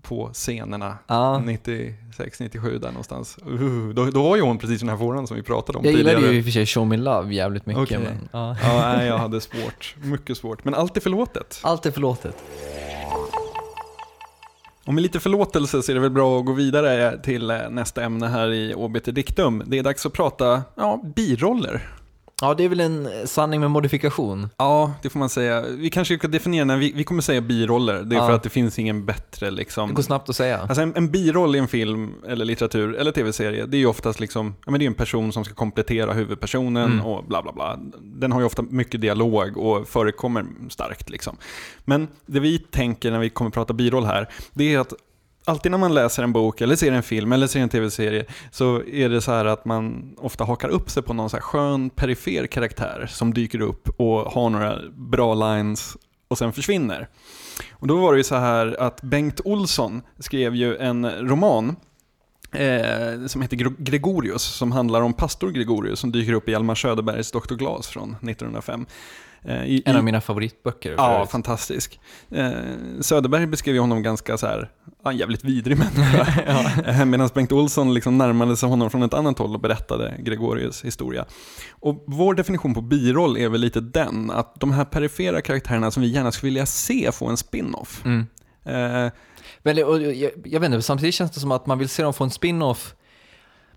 på 0.08 0.30
scenerna 0.34 0.98
Ja. 1.08 1.40
96, 1.40 2.40
97 2.40 2.78
där 2.78 2.88
någonstans. 2.88 3.38
Uh, 3.52 3.90
då, 3.90 4.06
då 4.06 4.24
var 4.24 4.36
ju 4.36 4.42
hon 4.42 4.58
precis 4.58 4.80
den 4.80 4.90
här 4.90 4.98
fåran 4.98 5.28
som 5.28 5.38
vi 5.38 5.44
pratade 5.44 5.78
om 5.78 5.86
Jag 5.86 5.94
tidigare. 5.94 6.16
gillade 6.18 6.34
ju 6.34 6.40
i 6.40 6.42
och 6.42 6.46
för 6.46 6.52
sig 6.52 6.66
Show 6.66 6.88
Me 6.88 6.98
Love 6.98 7.34
jävligt 7.34 7.66
mycket. 7.66 7.84
Okej. 7.84 8.00
Men, 8.00 8.30
ja. 8.32 8.58
Ja, 8.64 8.94
nej, 8.98 9.08
jag 9.08 9.18
hade 9.18 9.42
svårt. 9.42 9.96
Mycket 10.04 10.38
svårt. 10.38 10.64
Men 10.66 10.74
allt 10.74 10.98
är 10.98 11.02
förlåtet. 11.02 11.60
Allt 11.64 11.86
är 11.86 11.92
förlåtet. 11.92 12.36
Och 14.86 14.94
med 14.94 15.02
lite 15.02 15.20
förlåtelse 15.20 15.82
så 15.82 15.92
är 15.92 15.94
det 15.94 16.02
väl 16.02 16.10
bra 16.12 16.40
att 16.40 16.46
gå 16.46 16.54
vidare 16.54 17.20
till 17.24 17.48
nästa 17.70 18.04
ämne 18.04 18.28
här 18.28 18.52
i 18.52 18.74
OBT 18.76 19.06
Diktum. 19.06 19.64
Det 19.66 19.78
är 19.80 19.84
dags 19.84 20.06
att 20.06 20.14
prata 20.14 20.62
ja, 20.76 21.02
biroller. 21.16 21.82
Ja, 22.42 22.54
det 22.54 22.64
är 22.64 22.70
väl 22.70 22.80
en 22.80 23.10
sanning 23.28 23.60
med 23.62 23.72
modifikation. 23.72 24.50
Ja, 24.58 24.94
det 25.02 25.10
får 25.10 25.20
man 25.20 25.30
säga. 25.30 25.62
Vi 25.70 25.90
kanske 25.90 26.18
ska 26.18 26.28
definiera 26.28 26.66
när 26.66 26.78
vi, 26.78 26.92
vi 26.96 27.04
kommer 27.04 27.22
säga 27.22 27.42
biroller. 27.42 28.04
Det 28.04 28.16
är 28.16 28.20
Ja. 28.20 28.28
för 28.28 28.34
att 28.34 28.44
det 28.44 28.50
finns 28.50 28.80
ingen 28.80 29.06
bättre 29.06 29.52
liksom. 29.52 29.90
Det 29.90 29.96
går 29.96 30.04
snabbt 30.04 30.30
att 30.30 30.36
säga. 30.36 30.60
Alltså 30.60 30.82
en, 30.82 30.94
en 30.96 31.12
biroll 31.12 31.56
i 31.56 31.60
en 31.60 31.68
film, 31.68 32.14
eller 32.28 32.46
litteratur, 32.46 32.96
eller 32.96 33.12
tv-serie, 33.12 33.66
det 33.66 33.78
är 33.78 33.80
ju 33.80 33.86
oftast 33.86 34.20
liksom, 34.20 34.56
ja 34.66 34.72
men 34.72 34.80
det 34.80 34.86
är 34.86 34.88
en 34.88 34.94
person 34.94 35.32
som 35.34 35.46
ska 35.46 35.54
komplettera 35.54 36.14
huvudpersonen 36.14 36.92
Mm. 36.92 37.06
och 37.06 37.24
bla 37.24 37.42
bla 37.42 37.52
bla. 37.52 37.80
Den 38.02 38.32
har 38.32 38.40
ju 38.40 38.46
ofta 38.46 38.62
mycket 38.62 39.02
dialog 39.02 39.58
och 39.58 39.88
förekommer 39.88 40.46
starkt 40.70 41.10
liksom. 41.10 41.38
Men 41.86 42.08
det 42.26 42.40
vi 42.40 42.60
tänker 42.60 43.12
när 43.12 43.20
vi 43.20 43.30
kommer 43.30 43.52
prata 43.52 43.74
biroll 43.74 44.06
här, 44.06 44.30
det 44.54 44.74
är 44.74 44.80
att 44.80 44.94
Alltid 45.48 45.72
när 45.72 45.78
man 45.78 45.94
läser 45.94 46.24
en 46.24 46.34
bok, 46.34 46.62
eller 46.62 46.76
ser 46.76 46.92
en 46.92 47.04
film, 47.04 47.32
eller 47.32 47.48
ser 47.48 47.60
en 47.60 47.70
tv-serie, 47.70 48.26
så 48.52 48.84
är 48.84 49.10
det 49.10 49.22
så 49.22 49.32
här 49.32 49.46
att 49.46 49.66
man 49.66 50.16
ofta 50.18 50.44
hakar 50.44 50.70
upp 50.70 50.90
sig 50.90 51.04
på 51.04 51.14
någon 51.14 51.30
så 51.30 51.36
här 51.36 51.42
skön 51.42 51.90
perifer 51.90 52.48
karaktär 52.48 53.08
som 53.10 53.34
dyker 53.34 53.62
upp 53.62 53.90
och 54.00 54.20
har 54.20 54.50
några 54.50 54.80
bra 54.92 55.34
lines 55.34 55.98
och 56.28 56.38
sen 56.38 56.54
försvinner. 56.54 57.08
Och 57.72 57.88
då 57.88 57.98
var 57.98 58.14
det 58.14 58.18
ju 58.18 58.24
så 58.24 58.36
här 58.36 58.82
att 58.82 59.02
Bengt 59.02 59.42
Olsson 59.46 60.02
skrev 60.20 60.56
ju 60.56 60.78
en 60.78 61.12
roman 61.12 61.76
eh, 62.52 63.26
som 63.28 63.42
heter 63.42 63.84
Gregorius, 63.84 64.44
som 64.44 64.72
handlar 64.72 65.02
om 65.02 65.14
pastor 65.14 65.52
Gregorius 65.52 66.00
som 66.00 66.12
dyker 66.12 66.34
upp 66.34 66.50
i 66.50 66.52
Hjalmar 66.52 66.76
Söderbergs 66.76 67.32
Dr. 67.32 67.56
Glas 67.56 67.88
från 67.88 68.10
1905. 68.10 68.86
Eh, 69.48 69.66
i, 69.66 69.84
En 69.86 69.96
av 69.96 70.04
mina 70.04 70.22
favoritböcker. 70.22 70.94
Ja, 70.98 71.26
fantastisk. 71.26 72.00
Eh, 72.32 72.50
Söderberg 73.02 73.48
beskrev 73.48 73.76
ju 73.76 73.82
honom 73.82 74.04
ganska 74.04 74.38
så 74.38 74.48
här, 74.48 74.72
ja, 75.04 75.12
en 75.12 75.18
jävligt 75.18 75.44
vidrig 75.44 75.78
människa. 75.96 76.28
Eh, 76.86 77.06
Medan 77.06 77.30
Bengt 77.34 77.52
Olsson 77.52 77.94
liksom 77.94 78.18
närmade 78.18 78.58
sig 78.58 78.70
honom 78.70 78.90
från 78.90 79.04
ett 79.04 79.14
annat 79.14 79.40
håll 79.40 79.54
och 79.54 79.60
berättade 79.62 80.16
Gregorius 80.20 80.86
historia. 80.86 81.26
Och 81.70 82.04
vår 82.08 82.34
definition 82.34 82.74
på 82.74 82.82
biroll 82.82 83.38
är 83.38 83.50
väl 83.50 83.62
lite 83.62 83.82
den, 83.82 84.32
att 84.32 84.56
de 84.60 84.72
här 84.72 84.86
perifera 84.86 85.42
karaktärerna 85.42 85.92
som 85.92 86.04
vi 86.04 86.10
gärna 86.10 86.32
skulle 86.32 86.48
vilja 86.48 86.66
se 86.66 87.12
få 87.12 87.28
en 87.28 87.38
spin-off. 87.38 88.06
Mm. 88.06 88.28
Eh, 88.66 89.12
Men 89.64 89.84
och 89.84 90.02
jag, 90.02 90.32
jag 90.44 90.60
vet 90.60 90.68
inte, 90.68 90.82
samtidigt 90.82 91.16
känns 91.16 91.32
det 91.32 91.40
som 91.40 91.52
att 91.52 91.66
man 91.66 91.80
vill 91.80 91.90
se 91.90 92.04
dem 92.04 92.14
få 92.14 92.24
en 92.24 92.32
spin-off. 92.32 92.96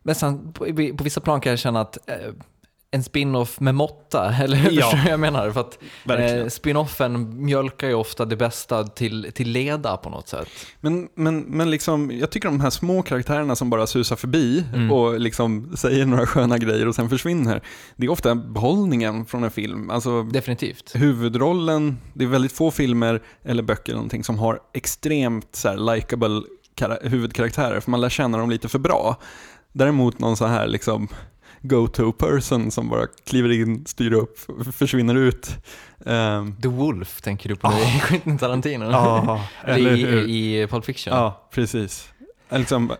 Men 0.03 0.15
sen 0.15 0.53
på, 0.53 0.65
på 0.97 1.05
vissa 1.05 1.21
plan 1.21 1.41
kan 1.41 1.51
jag 1.51 1.59
känna 1.59 1.81
att 1.81 2.09
eh, 2.11 2.17
en 2.91 3.03
spin-off 3.05 3.61
med 3.61 3.75
måtta, 3.75 4.35
eller 4.43 4.57
hur 4.57 4.71
Ja. 4.71 4.91
förstår 4.91 5.11
jag 5.11 5.21
menar? 5.21 5.51
För 5.51 5.61
att 5.61 5.79
Verkligen. 6.05 6.41
eh, 6.43 6.49
spin-offen 6.49 7.45
mjölkar 7.45 7.89
ju 7.89 7.95
ofta 7.95 8.25
det 8.25 8.37
bästa 8.37 8.85
till, 8.85 9.31
till 9.35 9.49
leda 9.51 9.97
på 9.97 10.11
något 10.11 10.29
sätt. 10.29 10.49
Men, 10.81 11.09
men, 11.15 11.41
men 11.41 11.71
liksom, 11.71 12.11
jag 12.11 12.31
tycker 12.31 12.49
de 12.49 12.61
här 12.61 12.71
små 12.71 13.03
karaktärerna 13.03 13.57
som 13.57 13.71
bara 13.71 13.87
susar 13.87 14.17
förbi 14.17 14.65
Mm. 14.75 14.93
och 14.93 15.21
liksom 15.21 15.77
säger 15.77 16.07
några 16.07 16.27
sköna 16.27 16.59
grejer 16.59 16.89
och 16.89 16.95
sen 16.95 17.09
försvinner. 17.09 17.63
Det 17.97 18.07
är 18.07 18.11
ofta 18.11 18.35
behållningen 18.35 19.25
från 19.27 19.45
en 19.45 19.51
film. 19.51 19.91
Alltså, 19.91 20.23
Definitivt. 20.23 20.91
huvudrollen, 20.95 21.99
det 22.15 22.25
är 22.25 22.29
väldigt 22.29 22.53
få 22.53 22.71
filmer 22.71 23.23
eller 23.45 23.63
böcker 23.63 23.85
eller 23.93 23.97
någonting 23.97 24.25
som 24.25 24.39
har 24.39 24.61
extremt 24.75 25.49
så 25.57 25.69
här 25.69 25.95
likable 25.95 26.43
kara- 26.75 26.99
huvudkaraktärer, 27.09 27.81
för 27.81 27.91
man 27.91 28.01
lär 28.01 28.09
känna 28.09 28.39
dem 28.39 28.51
lite 28.51 28.69
för 28.69 28.79
bra. 28.79 29.17
Däremot 29.73 30.19
någon 30.19 30.37
så 30.37 30.47
här 30.47 30.67
liksom 30.67 31.09
go-to 31.63 32.13
person 32.13 32.71
som 32.71 32.89
bara 32.89 33.07
kliver 33.25 33.53
in, 33.53 33.87
styr 33.87 34.13
upp, 34.13 34.39
försvinner 34.75 35.15
ut. 35.15 35.51
Ehm, 36.07 36.57
The 36.63 36.69
Wolf 36.69 37.21
tänker 37.21 37.49
du 37.49 37.57
på 37.57 37.73
i 37.73 38.01
Quentin 38.07 38.39
Tarantino? 38.39 38.91
ja, 38.91 39.45
eller 39.65 39.97
hur? 39.97 40.29
I, 40.29 40.63
i 40.63 40.67
Pulp 40.67 40.85
Fiction? 40.85 41.15
Ja, 41.15 41.49
precis. 41.51 42.09
Liksom, 42.51 42.93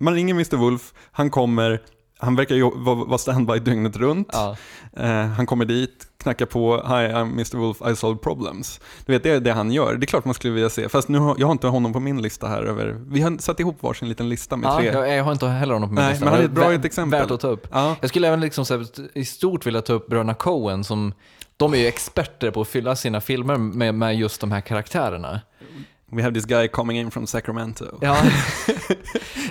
man 0.00 0.14
ringer 0.14 0.34
Mr. 0.34 0.56
Wolf, 0.56 0.92
han 1.12 1.30
kommer, 1.30 1.80
han 2.18 2.36
verkar 2.36 2.54
ju 2.54 2.70
vara 2.84 3.18
standby 3.18 3.58
dygnet 3.58 3.96
runt. 3.96 4.28
Ja. 4.32 4.56
Eh, 4.96 5.26
han 5.26 5.46
kommer 5.46 5.64
dit, 5.64 6.06
knackar 6.22 6.46
på, 6.46 6.76
Hi 6.76 6.92
I'm 7.12 7.32
Mr. 7.32 7.56
Wolf, 7.56 7.76
I 7.92 7.96
solve 7.96 8.18
problems. 8.22 8.80
Du 9.06 9.12
vet, 9.12 9.22
det 9.22 9.30
är 9.30 9.40
det 9.40 9.52
han 9.52 9.72
gör. 9.72 9.94
Det 9.94 10.04
är 10.04 10.06
klart 10.06 10.24
man 10.24 10.34
skulle 10.34 10.54
vilja 10.54 10.70
se, 10.70 10.88
fast 10.88 11.08
nu 11.08 11.18
har, 11.18 11.36
jag 11.38 11.46
har 11.46 11.52
inte 11.52 11.66
honom 11.66 11.92
på 11.92 12.00
min 12.00 12.22
lista 12.22 12.48
här 12.48 12.62
över, 12.62 13.00
vi 13.08 13.20
har 13.20 13.38
satt 13.38 13.60
ihop 13.60 13.82
varsin 13.82 14.08
liten 14.08 14.28
lista 14.28 14.56
med 14.56 14.68
Ja, 14.68 14.76
tre. 14.78 14.86
jag, 14.86 15.16
jag 15.16 15.24
har 15.24 15.32
inte 15.32 15.46
heller 15.46 15.74
honom 15.74 15.88
på 15.88 15.94
min 15.94 16.02
Nej, 16.04 16.10
lista. 16.12 16.24
men 16.24 16.34
han 16.34 16.42
är 16.42 16.46
ett 16.46 16.52
bra 16.52 16.70
Vä- 16.70 16.86
exempel. 16.86 17.20
Värt 17.20 17.30
att 17.30 17.40
ta 17.40 17.48
upp. 17.48 17.66
Ja, 17.72 17.96
Jag 18.00 18.10
skulle 18.10 18.28
även 18.28 18.40
liksom 18.40 18.64
här, 18.70 18.86
i 19.18 19.24
stort 19.24 19.66
vilja 19.66 19.82
ta 19.82 19.92
upp 19.92 20.06
bröderna 20.06 20.34
Coen 20.34 20.84
som 20.84 21.12
de 21.56 21.74
är 21.74 21.78
ju 21.78 21.86
experter 21.86 22.50
på 22.50 22.60
att 22.60 22.68
fylla 22.68 22.96
sina 22.96 23.20
filmer 23.20 23.56
med, 23.56 23.94
med 23.94 24.16
just 24.16 24.40
de 24.40 24.52
här 24.52 24.60
karaktärerna. 24.60 25.40
We 26.10 26.22
have 26.22 26.34
this 26.34 26.44
guy 26.44 26.68
coming 26.68 26.98
in 26.98 27.10
from 27.10 27.26
Sacramento. 27.26 27.98
Ja, 28.00 28.16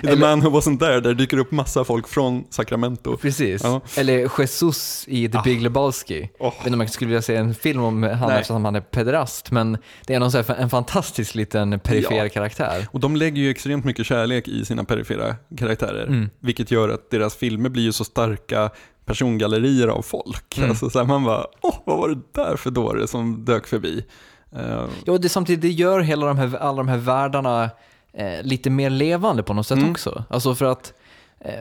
The 0.02 0.08
eller- 0.08 0.16
man 0.16 0.40
who 0.42 0.50
wasn't 0.50 0.78
there, 0.78 1.00
där 1.00 1.14
dyker 1.14 1.38
upp 1.38 1.50
massa 1.50 1.84
folk 1.84 2.08
från 2.08 2.44
Sacramento. 2.50 3.16
precis. 3.16 3.62
Ja. 3.64 3.80
Eller 3.96 4.30
Jesus 4.38 5.04
i 5.08 5.28
The 5.28 5.40
Big 5.44 5.62
Lebowski. 5.62 6.30
Åh. 6.38 6.46
Jag 6.46 6.50
vet 6.50 6.66
inte 6.66 6.74
om 6.74 6.80
jag 6.80 6.90
skulle 6.90 7.08
vilja 7.08 7.22
se 7.22 7.36
en 7.36 7.54
film 7.54 7.82
om 7.82 8.02
han 8.02 8.28
Nej. 8.28 8.40
eftersom 8.40 8.64
han 8.64 8.76
är 8.76 8.80
pederast, 8.80 9.50
men 9.50 9.78
det 10.06 10.14
är 10.14 10.20
någon 10.20 10.32
så 10.32 10.42
en 10.58 10.70
fantastisk 10.70 11.34
liten 11.34 11.80
perifer 11.80 12.14
Ja. 12.16 12.28
karaktär. 12.28 12.86
Och 12.92 13.00
de 13.00 13.16
lägger 13.16 13.42
ju 13.42 13.50
extremt 13.50 13.84
mycket 13.84 14.06
kärlek 14.06 14.48
i 14.48 14.64
sina 14.64 14.84
perifera 14.84 15.36
karaktärer, 15.58 16.06
Mm. 16.06 16.30
vilket 16.40 16.70
gör 16.70 16.88
att 16.88 17.10
deras 17.10 17.36
filmer 17.36 17.68
blir 17.68 17.82
ju 17.82 17.92
så 17.92 18.04
starka 18.04 18.70
persongallerier 19.06 19.88
av 19.88 20.02
folk. 20.02 20.58
Mm. 20.58 20.70
Alltså 20.70 20.90
så 20.90 20.98
här, 20.98 21.06
man 21.06 21.24
bara, 21.24 21.46
åh, 21.60 21.74
vad 21.86 21.98
var 21.98 22.08
det 22.08 22.20
där 22.34 22.56
för 22.56 22.70
dåre 22.70 23.06
som 23.06 23.44
dök 23.44 23.66
förbi? 23.66 24.04
Eh, 24.52 24.84
Ja, 25.06 25.18
det, 25.18 25.28
samtidigt, 25.28 25.62
det 25.62 25.68
gör 25.68 26.00
hela 26.00 26.26
de 26.26 26.38
här, 26.38 26.56
alla 26.56 26.76
de 26.76 26.88
här 26.88 26.96
världarna 26.98 27.70
eh, 28.12 28.42
lite 28.42 28.70
mer 28.70 28.90
levande 28.90 29.42
på 29.42 29.54
något 29.54 29.66
sätt 29.66 29.78
Mm. 29.78 29.90
också. 29.90 30.24
Alltså 30.30 30.54
för 30.54 30.64
att 30.64 30.92
eh, 31.40 31.52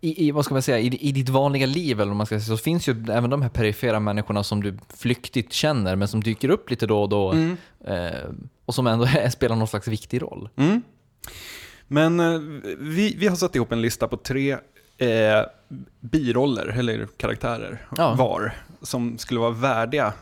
i, 0.00 0.26
i, 0.26 0.30
vad 0.30 0.44
ska 0.44 0.54
man 0.54 0.62
säga, 0.62 0.78
i, 0.78 0.86
i 1.08 1.12
ditt 1.12 1.28
vanliga 1.28 1.66
liv 1.66 2.00
eller 2.00 2.14
man 2.14 2.26
ska 2.26 2.40
säga, 2.40 2.56
så 2.56 2.62
finns 2.62 2.88
ju 2.88 3.04
även 3.12 3.30
de 3.30 3.42
här 3.42 3.48
perifera 3.48 4.00
människorna 4.00 4.42
som 4.44 4.62
du 4.62 4.78
flyktigt 4.96 5.52
känner 5.52 5.96
men 5.96 6.08
som 6.08 6.22
dyker 6.22 6.48
upp 6.48 6.70
lite 6.70 6.86
då 6.86 7.02
och 7.02 7.08
då 7.08 7.32
eh, 7.86 8.10
och 8.66 8.74
som 8.74 8.86
ändå 8.86 9.06
spelar 9.30 9.56
någon 9.56 9.68
slags 9.68 9.88
viktig 9.88 10.22
roll. 10.22 10.48
Mm. 10.56 10.82
Men 11.88 12.20
eh, 12.20 12.40
vi, 12.78 13.16
vi 13.18 13.26
har 13.28 13.36
satt 13.36 13.54
ihop 13.56 13.72
en 13.72 13.82
lista 13.82 14.08
på 14.08 14.16
tre 14.16 14.56
biroller, 16.00 16.66
eller 16.78 17.08
karaktärer, 17.16 17.86
Ja. 17.96 18.14
var, 18.14 18.54
som 18.82 19.18
skulle 19.18 19.40
vara 19.40 19.50
värdiga 19.50 20.12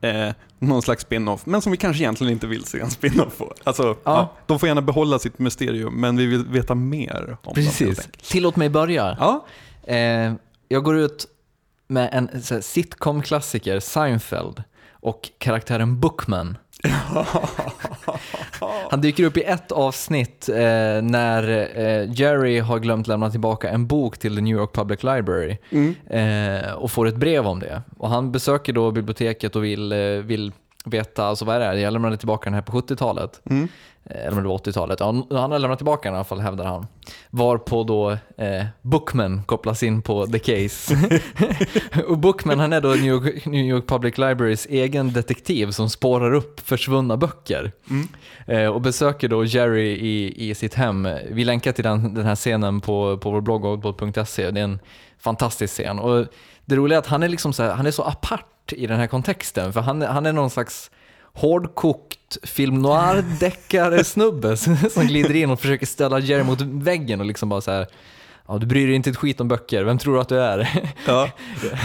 eh, 0.00 0.28
någon 0.58 0.82
slags 0.82 1.02
spin-off, 1.02 1.46
men 1.46 1.62
som 1.62 1.72
vi 1.72 1.78
kanske 1.78 2.02
egentligen 2.02 2.32
inte 2.32 2.46
vill 2.46 2.64
se 2.64 2.80
en 2.80 2.90
spin-off 2.90 3.38
på. 3.38 3.54
Alltså, 3.64 3.96
ja. 4.04 4.32
de 4.46 4.58
får 4.58 4.66
gärna 4.66 4.82
behålla 4.82 5.18
sitt 5.18 5.38
mysterium, 5.38 6.00
men 6.00 6.16
vi 6.16 6.26
vill 6.26 6.46
veta 6.46 6.74
mer 6.74 7.26
om 7.30 7.36
dem. 7.42 7.54
Precis. 7.54 7.88
enkelt. 7.98 8.22
Tillåt 8.22 8.56
mig 8.56 8.68
börja. 8.68 9.16
Ja. 9.20 9.46
Eh, 9.94 10.32
jag 10.68 10.84
går 10.84 10.96
ut 10.96 11.26
med 11.86 12.08
en 12.12 12.28
här, 12.50 12.60
sitcom-klassiker, 12.60 13.80
Seinfeld, 13.80 14.62
och 14.92 15.30
karaktären 15.38 16.00
Bookman. 16.00 16.58
Han 18.90 19.00
dyker 19.00 19.24
upp 19.24 19.36
i 19.36 19.42
ett 19.42 19.72
avsnitt 19.72 20.48
eh, 20.48 20.56
när 21.02 21.68
eh, 21.78 22.12
Jerry 22.12 22.58
har 22.58 22.78
glömt 22.78 23.06
lämna 23.06 23.30
tillbaka 23.30 23.68
en 23.70 23.86
bok 23.86 24.18
till 24.18 24.36
the 24.36 24.40
New 24.42 24.56
York 24.56 24.72
Public 24.72 25.02
Library 25.02 25.56
eh, 26.10 26.72
och 26.72 26.90
får 26.90 27.06
ett 27.06 27.16
brev 27.16 27.46
om 27.46 27.60
det. 27.60 27.82
Och 27.98 28.08
han 28.08 28.32
besöker 28.32 28.72
då 28.72 28.90
biblioteket 28.90 29.56
och 29.56 29.64
vill, 29.64 29.92
eh, 29.92 29.98
vill 29.98 30.52
veta, 30.84 31.24
alltså 31.24 31.44
vad 31.44 31.56
är 31.56 31.74
det? 31.74 31.80
Jag 31.80 31.92
lämnade 31.92 32.16
tillbaka 32.16 32.44
den 32.44 32.54
här 32.54 32.62
på 32.62 32.72
70-talet. 32.72 33.40
Mm. 33.50 33.68
Eh, 34.04 34.26
Eller 34.26 34.36
om 34.36 34.42
det 34.42 34.48
var 34.48 34.58
80-talet. 34.58 35.00
Ja, 35.00 35.06
han 35.40 35.52
har 35.52 35.58
lämnat 35.58 35.78
tillbaka 35.78 36.08
den 36.08 36.14
i 36.14 36.16
alla 36.16 36.24
fall, 36.24 36.40
hävdar 36.40 36.64
han. 36.64 36.86
Varpå 37.30 37.84
då 37.84 38.10
eh, 38.36 38.64
Bookman 38.82 39.42
kopplas 39.46 39.82
in 39.82 40.02
på 40.02 40.26
The 40.26 40.38
Case. 40.38 40.98
och 42.08 42.18
Bookman 42.18 42.58
han 42.58 42.72
är 42.72 42.80
då 42.80 42.88
New 42.88 43.04
York, 43.04 43.46
New 43.46 43.64
York 43.64 43.86
Public 43.86 44.18
Libraries 44.18 44.66
egen 44.66 45.12
detektiv 45.12 45.70
som 45.70 45.90
spårar 45.90 46.34
upp 46.34 46.60
försvunna 46.60 47.16
böcker. 47.16 47.72
Eh, 48.46 48.66
och 48.66 48.80
besöker 48.80 49.28
då 49.28 49.44
Jerry 49.44 49.90
i, 49.90 50.50
i 50.50 50.54
sitt 50.54 50.74
hem. 50.74 51.08
Vi 51.30 51.44
länkar 51.44 51.72
till 51.72 51.84
den, 51.84 52.14
den 52.14 52.26
här 52.26 52.36
scenen 52.36 52.80
på, 52.80 53.18
på 53.18 53.30
vår 53.30 53.40
blogg. 53.40 53.82
Det 54.36 54.42
är 54.42 54.56
en 54.56 54.78
fantastisk 55.18 55.74
scen. 55.74 55.98
Och 55.98 56.26
det 56.64 56.76
roliga 56.76 56.96
är 56.96 57.00
att 57.00 57.06
han 57.06 57.22
är, 57.22 57.28
liksom 57.28 57.52
så 57.52 57.62
här, 57.62 57.70
han 57.70 57.86
är 57.86 57.90
så 57.90 58.02
apart 58.02 58.49
i 58.68 58.86
den 58.86 59.00
här 59.00 59.06
kontexten, 59.06 59.72
för 59.72 59.80
han, 59.80 60.02
han 60.02 60.26
är 60.26 60.32
någon 60.32 60.50
slags 60.50 60.90
hårdkokt 61.32 62.38
film 62.42 62.82
noir-deckare-snubbe 62.82 64.56
som 64.90 65.06
glider 65.06 65.36
in 65.36 65.50
och 65.50 65.60
försöker 65.60 65.86
ställa 65.86 66.18
Jerry 66.18 66.42
mot 66.42 66.60
väggen 66.60 67.20
och 67.20 67.26
liksom 67.26 67.48
bara 67.48 67.60
så 67.60 67.70
här. 67.70 67.86
Ja, 68.48 68.58
du 68.58 68.66
bryr 68.66 68.86
dig 68.86 68.96
inte 68.96 69.10
ett 69.10 69.16
skit 69.16 69.40
om 69.40 69.48
böcker, 69.48 69.84
vem 69.84 69.98
tror 69.98 70.14
du 70.14 70.20
att 70.20 70.28
du 70.28 70.40
är? 70.40 70.84
Ja. 71.06 71.30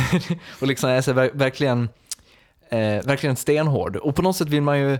och 0.59 0.67
liksom 0.67 0.89
är 0.89 1.01
så 1.01 1.13
här, 1.13 1.31
verkligen, 1.33 1.89
eh, 2.69 3.05
verkligen 3.05 3.35
stenhård. 3.35 3.95
Och 3.95 4.15
på 4.15 4.21
något 4.21 4.35
sätt 4.35 4.49
vill 4.49 4.61
man 4.61 4.79
ju, 4.79 4.97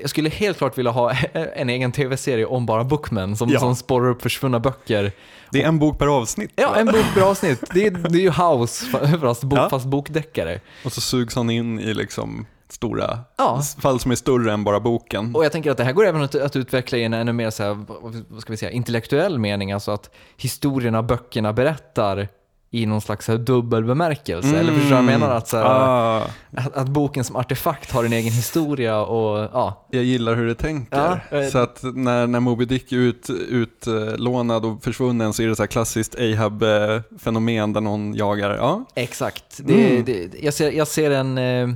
jag 0.00 0.10
skulle 0.10 0.28
helt 0.30 0.58
klart 0.58 0.78
vilja 0.78 0.90
ha 0.90 1.12
en 1.32 1.70
egen 1.70 1.92
tv-serie 1.92 2.46
om 2.46 2.66
bara 2.66 2.84
Bookman 2.84 3.36
som, 3.36 3.48
Ja. 3.48 3.60
som 3.60 3.76
spårar 3.76 4.10
upp 4.10 4.22
försvunna 4.22 4.60
böcker. 4.60 5.12
Det 5.52 5.62
är 5.62 5.68
en 5.68 5.78
bok 5.78 5.98
per 5.98 6.06
avsnitt. 6.06 6.52
Ja, 6.56 6.76
en 6.76 6.86
bok 6.86 7.04
per 7.14 7.22
avsnitt. 7.22 7.64
Det 7.74 7.86
är, 7.86 7.90
det 7.90 8.18
är 8.18 8.22
ju 8.22 8.30
House 8.30 8.86
fast, 9.20 9.42
bok, 9.44 9.58
Ja. 9.58 9.70
fast 9.70 9.86
bokdeckare. 9.86 10.60
Och 10.84 10.92
så 10.92 11.00
sugs 11.00 11.34
han 11.36 11.50
in 11.50 11.80
i 11.80 11.94
liksom 11.94 12.46
stora 12.68 13.18
Ja. 13.38 13.62
fall 13.80 14.00
som 14.00 14.10
är 14.10 14.14
större 14.16 14.52
än 14.52 14.64
bara 14.64 14.80
boken. 14.80 15.34
Och 15.34 15.44
jag 15.44 15.52
tänker 15.52 15.70
att 15.70 15.76
det 15.76 15.84
här 15.84 15.92
går 15.92 16.06
även 16.06 16.22
att, 16.22 16.34
att 16.34 16.56
utveckla 16.56 16.98
i 16.98 17.04
en 17.04 17.14
ännu 17.14 17.32
mer 17.32 17.50
så 17.50 17.62
här, 17.62 17.84
vad 18.28 18.40
ska 18.42 18.52
vi 18.52 18.56
säga, 18.56 18.70
intellektuell 18.72 19.38
mening, 19.38 19.72
alltså 19.72 19.90
att 19.90 20.10
historierna 20.36 21.02
böckerna 21.02 21.52
berättar 21.52 22.28
i 22.72 22.86
någon 22.86 23.00
slags 23.00 23.28
här 23.28 23.36
dubbel 23.38 23.84
bemärkelse. 23.84 24.58
Eller 24.58 24.72
förstår 24.72 24.82
du 24.88 24.88
vad 24.90 24.98
jag 24.98 25.04
menar? 25.04 25.30
Att, 25.36 25.48
så 25.48 25.56
här, 25.56 25.64
ah, 25.64 26.22
att, 26.56 26.76
att 26.76 26.88
boken 26.88 27.24
som 27.24 27.36
artefakt 27.36 27.92
har 27.92 28.04
en 28.04 28.12
egen 28.12 28.32
historia 28.32 29.00
och 29.00 29.38
ja. 29.52 29.86
jag 29.90 30.04
gillar 30.04 30.34
hur 30.34 30.46
du 30.46 30.54
tänker. 30.54 31.20
Ja, 31.30 31.38
eh. 31.38 31.48
Så 31.48 31.58
att 31.58 31.80
när, 31.82 32.26
när 32.26 32.40
Moby 32.40 32.64
Dick 32.64 32.92
är 32.92 32.96
ut, 32.96 33.30
utlånad 33.30 34.64
och 34.64 34.82
försvunnen 34.84 35.32
så 35.32 35.42
är 35.42 35.46
det 35.46 35.56
så 35.56 35.62
här 35.62 35.66
klassiskt 35.66 36.14
Ahab-fenomen 36.18 37.72
där 37.72 37.80
någon 37.80 38.14
jagar. 38.14 38.56
Ja, 38.56 38.84
Exakt. 38.94 39.60
Det, 39.64 39.90
Mm. 39.90 40.04
det, 40.04 40.30
jag, 40.42 40.54
ser, 40.54 40.70
jag 40.70 40.88
ser 40.88 41.10
en... 41.10 41.38
eh, 41.38 41.68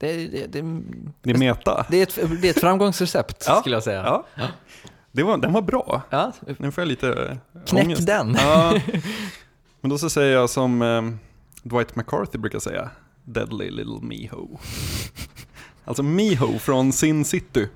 Det, 0.00 0.12
det, 0.12 0.46
det, 0.52 0.80
det 1.22 1.30
är 1.30 1.38
meta. 1.38 1.86
det, 1.90 1.96
är 1.98 2.02
ett, 2.02 2.18
det 2.42 2.48
är 2.48 2.50
ett 2.50 2.60
framgångsrecept 2.60 3.44
Ja, 3.48 3.60
skulle 3.60 3.76
jag 3.76 3.82
säga. 3.82 4.02
Ja. 4.36 4.46
Det 5.12 5.22
var, 5.22 5.36
den 5.38 5.52
var 5.52 5.62
bra. 5.62 6.02
Ja, 6.10 6.32
Nu 6.58 6.70
får 6.72 6.82
jag 6.82 6.88
lite 6.88 7.38
Knäck 7.66 7.84
ångest. 7.84 8.06
den. 8.06 8.36
Ja. 8.40 8.74
Men 9.80 9.88
då 9.90 9.98
så 9.98 10.10
säger 10.10 10.34
jag 10.34 10.50
som 10.50 10.82
eh, 10.82 11.02
Dwight 11.62 11.96
McCarthy 11.96 12.38
brukar 12.38 12.58
säga, 12.58 12.90
Deadly 13.24 13.70
Little 13.70 14.00
Miho. 14.02 14.58
alltså 15.84 16.02
Miho 16.02 16.58
från 16.58 16.92
Sin 16.92 17.24
City. 17.24 17.68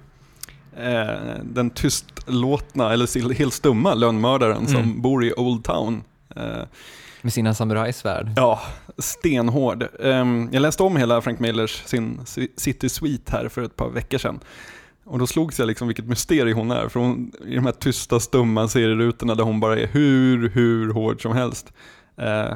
Eh, 0.76 1.34
den 1.44 1.70
tystlåtna, 1.70 2.92
eller 2.92 3.34
helt 3.34 3.54
stumma 3.54 3.94
lönnmördaren 3.94 4.66
som 4.66 4.76
Mm. 4.76 5.02
bor 5.02 5.24
i 5.24 5.32
Old 5.36 5.64
Town. 5.64 6.04
Eh, 6.36 6.62
med 7.22 7.32
sina 7.32 7.54
samurajsvärd. 7.54 8.32
ja, 8.36 8.60
stenhård. 8.98 9.86
Ehm, 10.00 10.48
jag 10.52 10.60
läste 10.60 10.82
om 10.82 10.96
hela 10.96 11.20
Frank 11.20 11.38
Millers 11.40 11.82
sin 11.86 12.20
City 12.56 12.88
Suite 12.88 13.32
här 13.32 13.48
för 13.48 13.62
ett 13.62 13.76
par 13.76 13.90
veckor 13.90 14.18
sedan. 14.18 14.40
Och 15.04 15.18
då 15.18 15.26
slogs 15.26 15.58
jag 15.58 15.66
liksom 15.66 15.88
vilket 15.88 16.04
mysterium 16.06 16.58
hon 16.58 16.70
är. 16.70 16.88
För 16.88 17.00
hon, 17.00 17.32
i 17.46 17.54
de 17.54 17.64
här 17.64 17.72
tysta, 17.72 18.20
stumma 18.20 18.68
serierutorna 18.68 19.34
där 19.34 19.44
hon 19.44 19.60
bara 19.60 19.78
är 19.78 19.86
hur, 19.86 20.48
hur 20.48 20.92
hård 20.92 21.22
som 21.22 21.32
helst. 21.32 21.72
Eh, 22.16 22.54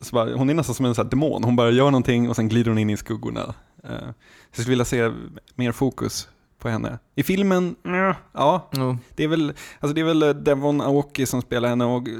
så 0.00 0.14
bara, 0.14 0.34
hon 0.36 0.50
är 0.50 0.54
nästan 0.54 0.74
som 0.74 0.86
en 0.86 0.94
sån 0.94 1.04
här 1.04 1.10
demon. 1.10 1.44
Hon 1.44 1.56
bara 1.56 1.70
gör 1.70 1.84
någonting 1.90 2.28
och 2.28 2.36
sen 2.36 2.48
glider 2.48 2.70
hon 2.70 2.78
in 2.78 2.90
i 2.90 2.96
skuggorna. 2.96 3.54
Eh, 3.84 3.90
så 3.90 4.04
jag 4.50 4.60
skulle 4.62 4.70
vilja 4.70 4.84
se 4.84 5.10
mer 5.54 5.72
fokus 5.72 6.28
på 6.58 6.68
henne. 6.68 6.98
I 7.14 7.22
filmen, 7.22 7.76
nja, 7.84 8.16
ja, 8.32 8.70
Mm. 8.76 8.98
det 9.14 9.24
är 9.24 9.28
väl, 9.28 9.52
alltså 9.80 9.94
det 9.94 10.00
är 10.00 10.04
väl 10.04 10.22
eh, 10.22 10.28
Devon 10.30 10.80
Aoki 10.80 11.26
som 11.26 11.42
spelar 11.42 11.68
henne 11.68 11.84
och 11.84 12.08
eh, 12.08 12.14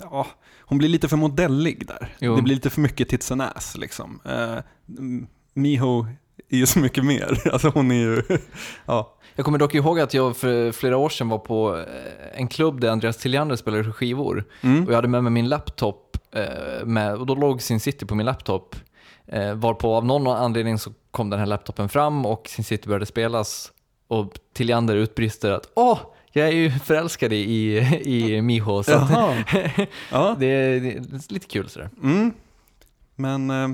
ja, 0.00 0.26
hon 0.60 0.78
blir 0.78 0.88
lite 0.88 1.08
för 1.08 1.16
modellig 1.16 1.86
där. 1.86 2.16
Jo. 2.20 2.36
Det 2.36 2.42
blir 2.42 2.54
lite 2.54 2.70
för 2.70 2.80
mycket 2.80 3.08
tits 3.08 3.32
and 3.32 3.42
ass 3.42 3.76
liksom. 3.76 4.20
Eh, 4.24 4.58
mm, 4.98 5.26
Miho 5.54 6.06
är 6.48 6.56
ju 6.56 6.66
så 6.66 6.78
mycket 6.78 7.04
mer. 7.04 7.38
Alltså 7.52 7.68
hon 7.68 7.90
är 7.90 7.94
ju, 7.94 8.22
ja. 8.86 9.14
Jag 9.34 9.44
kommer 9.44 9.58
dock 9.58 9.74
ihåg 9.74 10.00
att 10.00 10.14
jag 10.14 10.36
för 10.36 10.72
flera 10.72 10.96
år 10.96 11.08
sedan 11.08 11.28
var 11.28 11.38
på 11.38 11.76
eh, 11.76 12.40
en 12.40 12.48
klubb 12.48 12.80
där 12.80 12.90
Andreas 12.90 13.16
Tilliander 13.16 13.56
spelade 13.56 13.92
skivor. 13.92 14.44
Mm. 14.60 14.84
Och 14.84 14.90
jag 14.90 14.96
hade 14.96 15.08
med 15.08 15.22
mig 15.22 15.32
min 15.32 15.48
laptop 15.48 16.16
eh, 16.32 16.84
med, 16.84 17.14
och 17.14 17.26
då 17.26 17.34
låg 17.34 17.62
Sin 17.62 17.80
City 17.80 18.06
på 18.06 18.14
min 18.14 18.26
laptop. 18.26 18.76
Eh, 19.26 19.54
varpå 19.54 19.94
av 19.94 20.04
någon 20.04 20.26
anledning 20.26 20.78
så 20.78 20.92
kom 21.10 21.30
den 21.30 21.38
här 21.38 21.46
laptopen 21.46 21.88
fram 21.88 22.26
och 22.26 22.48
Sin 22.48 22.64
City 22.64 22.88
började 22.88 23.06
spelas. 23.06 23.72
Och 24.08 24.38
Tilliander 24.52 24.96
utbrister 24.96 25.50
att 25.50 25.68
åh, 25.74 25.98
jag 26.32 26.48
är 26.48 26.52
ju 26.52 26.70
förälskad 26.70 27.32
i, 27.32 27.78
i 28.04 28.42
Miho. 28.42 28.82
Så. 28.82 28.90
Ja. 30.10 30.36
det, 30.38 30.46
är, 30.46 30.80
det 30.80 30.90
är 30.90 31.32
lite 31.32 31.46
kul 31.46 31.68
sådär. 31.68 31.90
Mm. 32.02 32.32
Men 33.16 33.50
eh, 33.50 33.68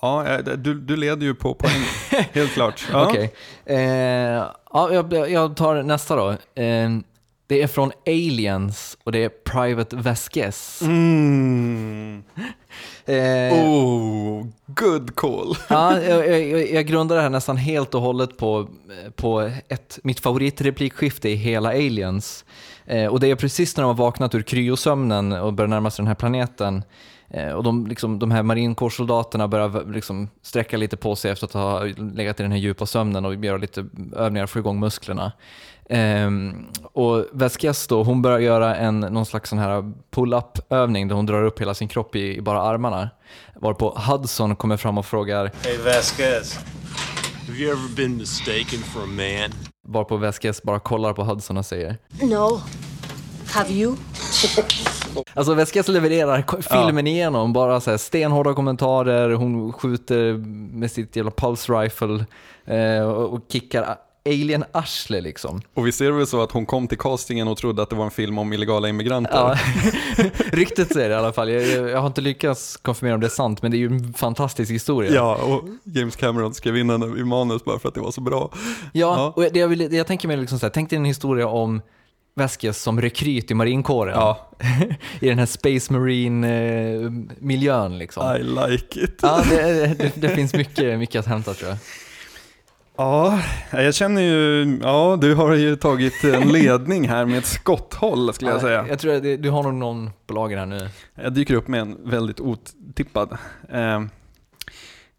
ja, 0.00 0.26
eh, 0.26 0.38
du, 0.38 0.74
du 0.74 0.96
leder 0.96 1.26
ju 1.26 1.34
på 1.34 1.54
poäng, 1.54 1.82
helt 2.32 2.52
klart. 2.52 2.88
Ja. 2.92 3.06
Okej. 3.06 3.32
Eh, 3.64 3.78
ja, 4.72 4.92
jag, 4.92 5.30
jag 5.30 5.56
tar 5.56 5.82
nästa 5.82 6.16
då. 6.16 6.30
Eh, 6.62 6.90
det 7.48 7.62
är 7.62 7.66
från 7.66 7.92
Aliens 8.06 8.98
och 9.04 9.12
det 9.12 9.24
är 9.24 9.28
Private 9.28 9.96
Vasquez. 9.96 10.82
Mm. 10.82 12.22
Eh, 13.08 13.54
Oh, 13.54 14.46
good 14.66 15.14
call. 15.16 15.56
Ja, 15.68 16.00
jag, 16.00 16.28
jag, 16.28 16.72
jag 16.72 16.86
grundar 16.86 17.16
det 17.16 17.22
här 17.22 17.30
nästan 17.30 17.56
helt 17.56 17.94
och 17.94 18.00
hållet 18.00 18.36
på, 18.36 18.68
på 19.16 19.50
ett, 19.68 19.98
mitt 20.02 20.20
favoritreplikskifte 20.20 21.28
i 21.28 21.34
hela 21.34 21.68
Aliens. 21.68 22.44
Eh, 22.84 23.06
och 23.06 23.20
det 23.20 23.30
är 23.30 23.36
precis 23.36 23.76
när 23.76 23.82
de 23.82 23.86
har 23.86 24.04
vaknat 24.04 24.34
ur 24.34 24.42
kryosömnen 24.42 25.32
och 25.32 25.52
börjar 25.52 25.68
närma 25.68 25.90
sig 25.90 26.02
den 26.02 26.06
här 26.06 26.14
planeten. 26.14 26.82
Eh, 27.30 27.52
och 27.52 27.62
de, 27.62 27.86
liksom, 27.86 28.18
de 28.18 28.30
här 28.30 28.42
marinkårssoldaterna 28.42 29.48
börjar 29.48 29.92
liksom 29.92 30.28
sträcka 30.42 30.76
lite 30.76 30.96
på 30.96 31.16
sig 31.16 31.30
efter 31.30 31.46
att 31.46 31.52
ha 31.52 31.84
legat 32.14 32.40
i 32.40 32.42
den 32.42 32.52
här 32.52 32.58
djupa 32.58 32.86
sömnen 32.86 33.24
och 33.24 33.44
göra 33.44 33.56
lite 33.56 33.86
övningar 34.16 34.46
för 34.46 34.50
att 34.50 34.50
få 34.50 34.58
igång 34.58 34.80
musklerna. 34.80 35.32
Ehm, 35.88 36.66
och 36.92 37.24
Vasquez 37.32 37.86
då, 37.86 38.02
hon 38.02 38.22
börjar 38.22 38.38
göra 38.38 38.76
en, 38.76 39.00
någon 39.00 39.26
slags 39.26 39.50
sån 39.50 39.58
här 39.58 39.92
pull-up 40.10 40.72
övning 40.72 41.08
där 41.08 41.14
hon 41.14 41.26
drar 41.26 41.42
upp 41.42 41.60
hela 41.60 41.74
sin 41.74 41.88
kropp 41.88 42.16
i, 42.16 42.36
i 42.36 42.40
bara 42.40 42.62
armarna. 42.62 43.10
Varpå 43.54 43.98
Hudson 43.98 44.56
kommer 44.56 44.76
fram 44.76 44.98
och 44.98 45.06
frågar, 45.06 45.52
Hey 45.62 45.76
Vasquez, 45.76 46.58
have 47.46 47.58
you 47.58 47.72
ever 47.72 47.96
been 47.96 48.16
mistaken 48.16 48.78
for 48.78 49.02
a 49.02 49.06
man? 49.06 49.52
varpå 49.88 50.16
Vasquez 50.16 50.62
bara 50.62 50.78
kollar 50.78 51.12
på 51.12 51.24
Hudson 51.24 51.56
och 51.56 51.66
säger 51.66 51.96
No. 52.22 52.60
Have 53.50 53.70
you? 53.70 53.96
Alltså 55.34 55.54
Vasquez 55.54 55.88
levererar 55.88 56.44
filmen 56.62 57.06
igenom, 57.06 57.52
bara 57.52 57.80
så 57.80 57.90
här 57.90 57.98
stenhårda 57.98 58.54
kommentarer, 58.54 59.30
hon 59.30 59.72
skjuter 59.72 60.32
med 60.76 60.90
sitt 60.90 61.16
jävla 61.16 61.30
pulse 61.30 61.72
rifle 61.72 62.24
eh, 62.64 63.08
och, 63.08 63.40
kickar 63.48 63.96
alien-arsle 64.26 65.20
liksom. 65.20 65.60
Och 65.74 65.86
vi 65.86 65.92
ser 65.92 66.10
väl 66.10 66.26
så 66.26 66.42
att 66.42 66.52
hon 66.52 66.66
kom 66.66 66.88
till 66.88 66.98
castingen 66.98 67.48
och 67.48 67.58
trodde 67.58 67.82
att 67.82 67.90
det 67.90 67.96
var 67.96 68.04
en 68.04 68.10
film 68.10 68.38
om 68.38 68.52
illegala 68.52 68.88
immigranter. 68.88 69.32
Ja, 69.34 69.56
ryktet 70.52 70.92
säger 70.92 71.08
det 71.08 71.14
i 71.14 71.18
alla 71.18 71.32
fall. 71.32 71.50
Jag, 71.50 71.90
jag, 71.90 72.00
har 72.00 72.06
inte 72.06 72.20
lyckats 72.20 72.76
konfirmera 72.76 73.14
om 73.14 73.20
det 73.20 73.26
är 73.26 73.28
sant, 73.28 73.62
men 73.62 73.70
det 73.70 73.76
är 73.76 73.78
ju 73.78 73.86
en 73.86 74.12
fantastisk 74.12 74.72
historia. 74.72 75.12
Ja, 75.14 75.34
och 75.36 75.64
James 75.84 76.16
Cameron 76.16 76.54
skrev 76.54 76.76
in 76.76 76.86
den 76.86 77.18
i 77.18 77.24
manus 77.24 77.64
bara 77.64 77.78
för 77.78 77.88
att 77.88 77.94
det 77.94 78.00
var 78.00 78.10
så 78.10 78.20
bra. 78.20 78.50
Ja, 78.92 79.16
Ja. 79.16 79.32
och 79.36 79.52
det 79.52 79.58
jag, 79.58 79.68
vill, 79.68 79.92
jag 79.92 80.06
tänker 80.06 80.28
mig 80.28 80.36
liksom 80.36 80.58
så 80.58 80.66
här, 80.66 80.70
tänk 80.70 80.90
dig 80.90 80.96
en 80.96 81.04
historia 81.04 81.48
om 81.48 81.82
Vasquez 82.38 82.82
som 82.82 83.00
rekryt 83.00 83.50
i 83.50 83.54
marinkåren. 83.54 84.14
Ja. 84.14 84.50
I 85.20 85.28
den 85.28 85.38
här 85.38 85.46
Space 85.46 85.92
Marine-miljön 85.92 87.98
liksom. 87.98 88.36
I 88.36 88.42
like 88.42 89.00
it. 89.00 89.18
Ja, 89.22 89.42
det, 89.50 89.86
det, 89.98 90.12
det 90.14 90.28
finns 90.28 90.54
mycket, 90.54 90.98
mycket 90.98 91.18
att 91.18 91.26
hämta 91.26 91.54
tror 91.54 91.70
jag. 91.70 91.78
Ja, 92.96 93.40
jag 93.70 93.94
känner 93.94 94.22
ju, 94.22 94.78
ja 94.82 95.18
du 95.20 95.34
har 95.34 95.54
ju 95.54 95.76
tagit 95.76 96.24
en 96.24 96.48
ledning 96.48 97.08
här 97.08 97.24
med 97.24 97.38
ett 97.38 97.46
skotthåll 97.46 98.34
skulle 98.34 98.50
jag 98.50 98.60
säga. 98.60 98.86
Jag 98.88 98.98
tror 98.98 99.14
att 99.14 99.22
du 99.22 99.50
har 99.50 99.62
nog 99.62 99.74
någon 99.74 100.10
på 100.26 100.34
lager 100.34 100.58
här 100.58 100.66
nu. 100.66 100.88
Jag 101.14 101.32
dyker 101.32 101.54
upp 101.54 101.68
med 101.68 101.80
en 101.80 102.10
väldigt 102.10 102.40
otippad. 102.40 103.38
Eh, 103.72 104.02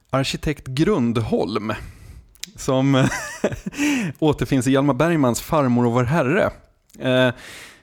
arkitekt 0.10 0.68
Grundholm, 0.68 1.74
som 2.56 2.96
återfinns 4.20 4.68
i 4.68 4.72
Hjalmar 4.72 4.94
Bergmans 4.94 5.42
Farmor 5.42 5.86
och 5.86 5.92
vår 5.92 6.04
Herre. 6.04 6.50
Uh, 7.00 7.32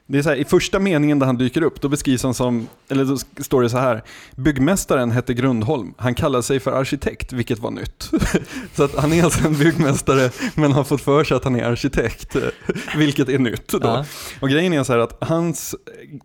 det 0.07 0.19
är 0.19 0.23
så 0.23 0.29
här, 0.29 0.37
I 0.37 0.45
första 0.45 0.79
meningen 0.79 1.19
där 1.19 1.27
han 1.27 1.37
dyker 1.38 1.62
upp, 1.62 1.81
då 1.81 1.88
beskrivs 1.88 2.23
han 2.23 2.35
som, 2.35 2.69
eller 2.88 3.05
då 3.05 3.17
står 3.43 3.62
det 3.62 3.71
så 3.71 3.79
här. 3.79 4.03
Byggmästaren 4.37 5.11
hette 5.11 5.35
Grundholm. 5.35 5.95
Han 5.99 6.14
kallade 6.14 6.43
sig 6.43 6.61
för 6.61 6.73
arkitekt, 6.73 7.33
vilket 7.33 7.59
var 7.59 7.71
nytt. 7.71 8.11
så 8.75 8.85
att 8.85 8.95
han 8.97 9.12
är 9.12 9.25
alltså 9.25 9.47
en 9.47 9.59
byggmästare, 9.59 10.31
men 10.55 10.73
har 10.73 10.85
fått 10.85 11.01
för 11.01 11.25
sig 11.25 11.37
att 11.37 11.45
han 11.45 11.57
är 11.57 11.64
arkitekt, 11.64 12.37
vilket 12.97 13.29
är 13.29 13.38
nytt. 13.38 13.69
Då. 13.69 13.79
Ja. 13.83 14.05
Och 14.40 14.49
grejen 14.49 14.73
är 14.73 14.85
så 14.85 14.93
här 14.93 15.01
att 15.01 15.19
hans 15.21 15.75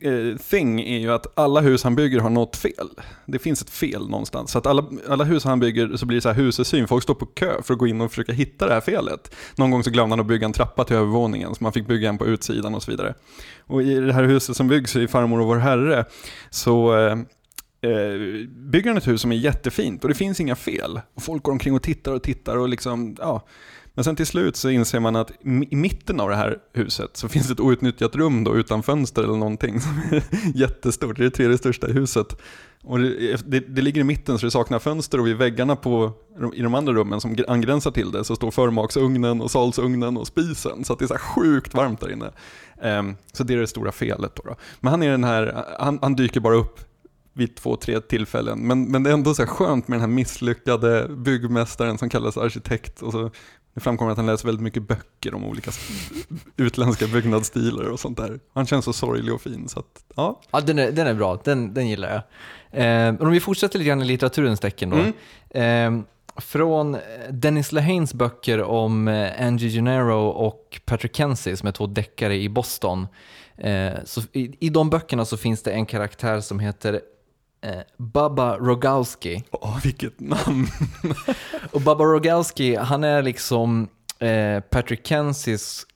eh, 0.02 0.38
thing 0.50 0.82
är 0.82 1.00
ju 1.00 1.12
att 1.12 1.40
alla 1.40 1.62
hus 1.62 1.84
han 1.84 1.96
bygger 1.96 2.20
har 2.20 2.30
något 2.30 2.56
fel. 2.56 2.90
Det 3.26 3.40
finns 3.40 3.62
ett 3.62 3.70
fel 3.70 4.10
någonstans. 4.10 4.52
Så 4.52 4.58
att 4.58 4.68
alla, 4.68 4.86
alla 5.10 5.24
hus 5.24 5.44
han 5.44 5.60
bygger 5.60 5.98
så 5.98 6.06
blir 6.06 6.18
det 6.18 6.22
så 6.22 6.30
här 6.30 6.36
husesyn. 6.36 6.88
Folk 6.88 7.04
står 7.04 7.14
på 7.14 7.26
kö 7.26 7.62
för 7.64 7.74
att 7.74 7.80
gå 7.80 7.88
in 7.88 8.02
och 8.02 8.10
försöka 8.10 8.32
hitta 8.34 8.68
det 8.68 8.74
här 8.74 8.82
felet. 8.82 9.36
Någon 9.56 9.72
gång 9.72 9.84
så 9.84 9.90
glömde 9.90 10.14
han 10.14 10.20
att 10.20 10.26
bygga 10.26 10.46
en 10.46 10.54
trappa 10.54 10.84
till 10.84 10.96
övervåningen, 10.96 11.56
så 11.56 11.64
man 11.64 11.74
fick 11.74 11.88
bygga 11.88 12.10
en 12.10 12.18
på 12.18 12.26
utsidan 12.26 12.76
och 12.76 12.84
så 12.84 12.92
vidare. 12.92 13.14
Och 13.70 13.84
i 13.84 14.00
det 14.00 14.14
här 14.14 14.24
huset 14.24 14.58
som 14.58 14.68
byggs 14.68 14.96
i 14.96 15.08
Farmor 15.08 15.42
och 15.42 15.48
vår 15.48 15.58
Herre 15.58 16.06
så 16.50 16.98
eh, 16.98 17.12
eh 17.82 18.48
bygger 18.48 18.88
han 18.88 18.98
ett 18.98 19.08
hus 19.08 19.22
som 19.22 19.32
är 19.32 19.36
jättefint 19.36 20.04
och 20.04 20.10
det 20.10 20.16
finns 20.16 20.40
inga 20.40 20.56
fel. 20.56 21.02
Och 21.14 21.24
folk 21.24 21.44
går 21.44 21.52
omkring 21.52 21.74
och 21.76 21.84
tittar 21.84 22.14
och 22.14 22.24
tittar 22.24 22.58
och 22.58 22.70
liksom, 22.70 23.16
ja. 23.20 23.46
Men 23.94 24.04
sen 24.04 24.16
till 24.16 24.26
slut 24.26 24.56
så 24.56 24.70
inser 24.70 25.00
man 25.00 25.16
att 25.16 25.32
i 25.70 25.76
mitten 25.76 26.20
av 26.20 26.30
det 26.30 26.36
här 26.36 26.58
huset 26.74 27.18
så 27.18 27.28
finns 27.28 27.48
det 27.48 27.54
ett 27.54 27.60
outnyttjat 27.60 28.16
rum 28.16 28.44
då 28.44 28.56
utan 28.56 28.84
fönster 28.84 29.24
eller 29.24 29.38
någonting 29.38 29.82
som 29.82 29.92
är 30.12 30.24
jättestort. 30.56 31.18
Det 31.18 31.24
är 31.24 31.30
det 31.30 31.32
tredje 31.32 31.58
största 31.58 31.90
i 31.90 31.92
huset. 31.92 32.38
Och 32.84 33.00
det, 33.00 33.36
det, 33.52 33.60
det 33.60 33.82
ligger 33.82 34.02
i 34.02 34.04
mitten 34.04 34.40
så 34.40 34.46
det 34.46 34.52
saknar 34.52 34.80
fönster 34.80 35.20
och 35.20 35.28
vid 35.28 35.38
väggarna 35.38 35.76
på, 35.76 36.12
i 36.54 36.62
de 36.62 36.76
andra 36.76 36.94
rummen 36.94 37.22
som 37.22 37.38
angränsar 37.48 37.92
till 37.92 38.12
det 38.12 38.24
så 38.24 38.36
står 38.36 38.52
förmaksugnen 38.52 39.42
och 39.42 39.52
salsugnen 39.52 40.18
och 40.18 40.28
spisen. 40.28 40.86
Så 40.86 40.94
att 40.94 41.00
det 41.00 41.06
är 41.06 41.08
så 41.08 41.14
här 41.14 41.22
sjukt 41.22 41.74
varmt 41.74 42.02
där 42.02 42.12
inne. 42.12 42.32
Ehm, 42.82 43.16
så 43.34 43.44
det 43.44 43.54
är 43.54 43.58
det 43.58 43.68
stora 43.68 43.92
felet 43.92 44.36
då. 44.36 44.44
då. 44.46 44.56
Men 44.80 44.92
han 44.92 45.04
är 45.04 45.12
den 45.12 45.24
här, 45.24 45.66
han, 45.80 46.00
han 46.02 46.16
dyker 46.16 46.40
bara 46.40 46.56
upp 46.56 46.80
vid 47.34 47.56
två, 47.56 47.76
tre 47.76 48.02
tillfällen. 48.02 48.60
Men, 48.60 48.92
men 48.92 49.04
det 49.04 49.10
är 49.10 49.14
ändå 49.14 49.34
så 49.34 49.46
skönt 49.46 49.88
med 49.88 49.96
den 49.96 50.02
här 50.02 50.16
misslyckade 50.16 51.08
byggmästaren 51.10 51.98
som 51.98 52.10
kallas 52.10 52.38
arkitekt. 52.38 53.02
Och 53.02 53.12
så, 53.12 53.32
det 53.74 53.80
framkommer 53.80 54.12
att 54.12 54.18
han 54.18 54.26
läser 54.26 54.46
väldigt 54.46 54.64
mycket 54.64 54.88
böcker 54.88 55.34
om 55.34 55.46
olika 55.46 55.72
utländska 56.58 57.08
byggnadsstilar 57.08 57.90
och 57.90 58.00
sånt 58.00 58.18
där. 58.18 58.40
Han 58.54 58.66
känns 58.66 58.86
så 58.86 58.94
sorglig 58.94 59.34
och 59.34 59.42
fin. 59.42 59.70
Så 59.70 59.80
att, 59.80 60.04
ja. 60.16 60.42
Ja, 60.52 60.62
den 60.62 60.80
är, 60.80 60.92
den 60.92 61.08
är 61.08 61.14
bra, 61.14 61.42
den, 61.44 61.74
den 61.74 61.88
gillar 61.88 62.10
jag. 62.10 62.22
Eh, 62.72 63.16
om 63.22 63.32
vi 63.32 63.40
fortsätter 63.40 63.80
lite 63.80 63.88
grann 63.88 64.02
i 64.02 64.06
litteraturens 64.06 64.60
tecken 64.60 64.90
då. 64.90 64.98
Mm. 64.98 65.14
Eh, 66.00 66.04
från 66.40 66.98
Dennis 67.30 67.72
Lehanes 67.72 68.14
böcker 68.14 68.64
om 68.64 69.08
eh, 69.08 69.48
Angie 69.48 69.70
Gennaro 69.70 70.28
och 70.28 70.82
Patrick 70.86 71.16
Kenzie 71.16 71.58
som 71.58 71.68
är 71.68 71.72
två 71.72 71.88
deckare 71.88 72.36
i 72.36 72.50
Boston. 72.50 73.08
Eh, 73.58 73.94
så 74.06 74.22
i, 74.34 74.56
I 74.60 74.70
de 74.70 74.90
böckerna 74.90 75.26
så 75.26 75.38
finns 75.38 75.64
det 75.64 75.72
en 75.72 75.86
karaktär 75.86 76.40
som 76.40 76.60
heter 76.60 77.02
eh, 77.62 77.80
Baba 77.98 78.58
Rogowski. 78.58 79.44
Åh, 79.52 79.80
vilket 79.84 80.20
namn. 80.20 80.68
Och 81.72 81.82
Baba 81.82 82.04
Rogowski, 82.04 82.76
han 82.76 83.04
är 83.04 83.22
liksom 83.22 83.88
eh, 84.20 84.60
Patrick 84.60 85.08
Kenzies 85.08 85.84
eh, 85.84 85.89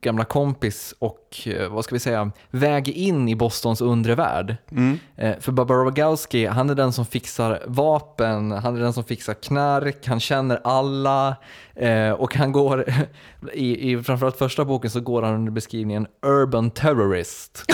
gamla 0.00 0.24
kompis 0.24 0.94
och, 0.98 1.38
eh, 1.46 1.68
vad 1.68 1.84
ska 1.84 1.94
vi 1.94 1.98
säga, 1.98 2.30
väg 2.50 2.88
in 2.88 3.28
i 3.28 3.36
Bostons 3.36 3.80
undre 3.80 4.14
värld. 4.14 4.56
Mm. 4.70 4.98
Eh, 5.16 5.38
för 5.40 5.52
Baba 5.52 5.74
Rogowski, 5.74 6.46
han 6.46 6.70
är 6.70 6.74
den 6.74 6.92
som 6.92 7.06
fixar 7.06 7.62
vapen, 7.66 8.52
han 8.52 8.76
är 8.76 8.80
den 8.80 8.92
som 8.92 9.04
fixar 9.04 9.34
knark, 9.34 10.06
han 10.06 10.20
känner 10.20 10.60
alla 10.64 11.36
eh, 11.74 12.10
och 12.10 12.34
han 12.34 12.52
går, 12.52 12.84
i, 13.52 13.92
i 13.92 14.02
framförallt 14.02 14.36
första 14.36 14.64
boken 14.64 14.90
så 14.90 15.00
går 15.00 15.22
han 15.22 15.34
under 15.34 15.52
beskrivningen 15.52 16.06
urban 16.26 16.70
terrorist. 16.70 17.64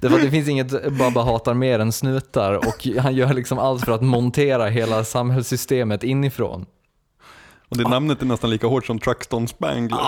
Därför 0.00 0.16
att 0.16 0.22
det 0.22 0.30
finns 0.30 0.48
inget 0.48 0.92
Baba 0.98 1.22
hatar 1.22 1.54
mer 1.54 1.78
än 1.78 1.92
snutar 1.92 2.52
och 2.54 2.86
han 2.98 3.14
gör 3.14 3.34
liksom 3.34 3.58
allt 3.58 3.84
för 3.84 3.92
att 3.92 4.02
montera 4.02 4.66
hela 4.66 5.04
samhällssystemet 5.04 6.04
inifrån. 6.04 6.66
Och 7.68 7.76
det 7.76 7.88
namnet 7.88 8.22
är 8.22 8.26
nästan 8.26 8.50
lika 8.50 8.66
hårt 8.66 8.86
som 8.86 8.98
Truxton 8.98 9.48
Spangler. 9.48 9.98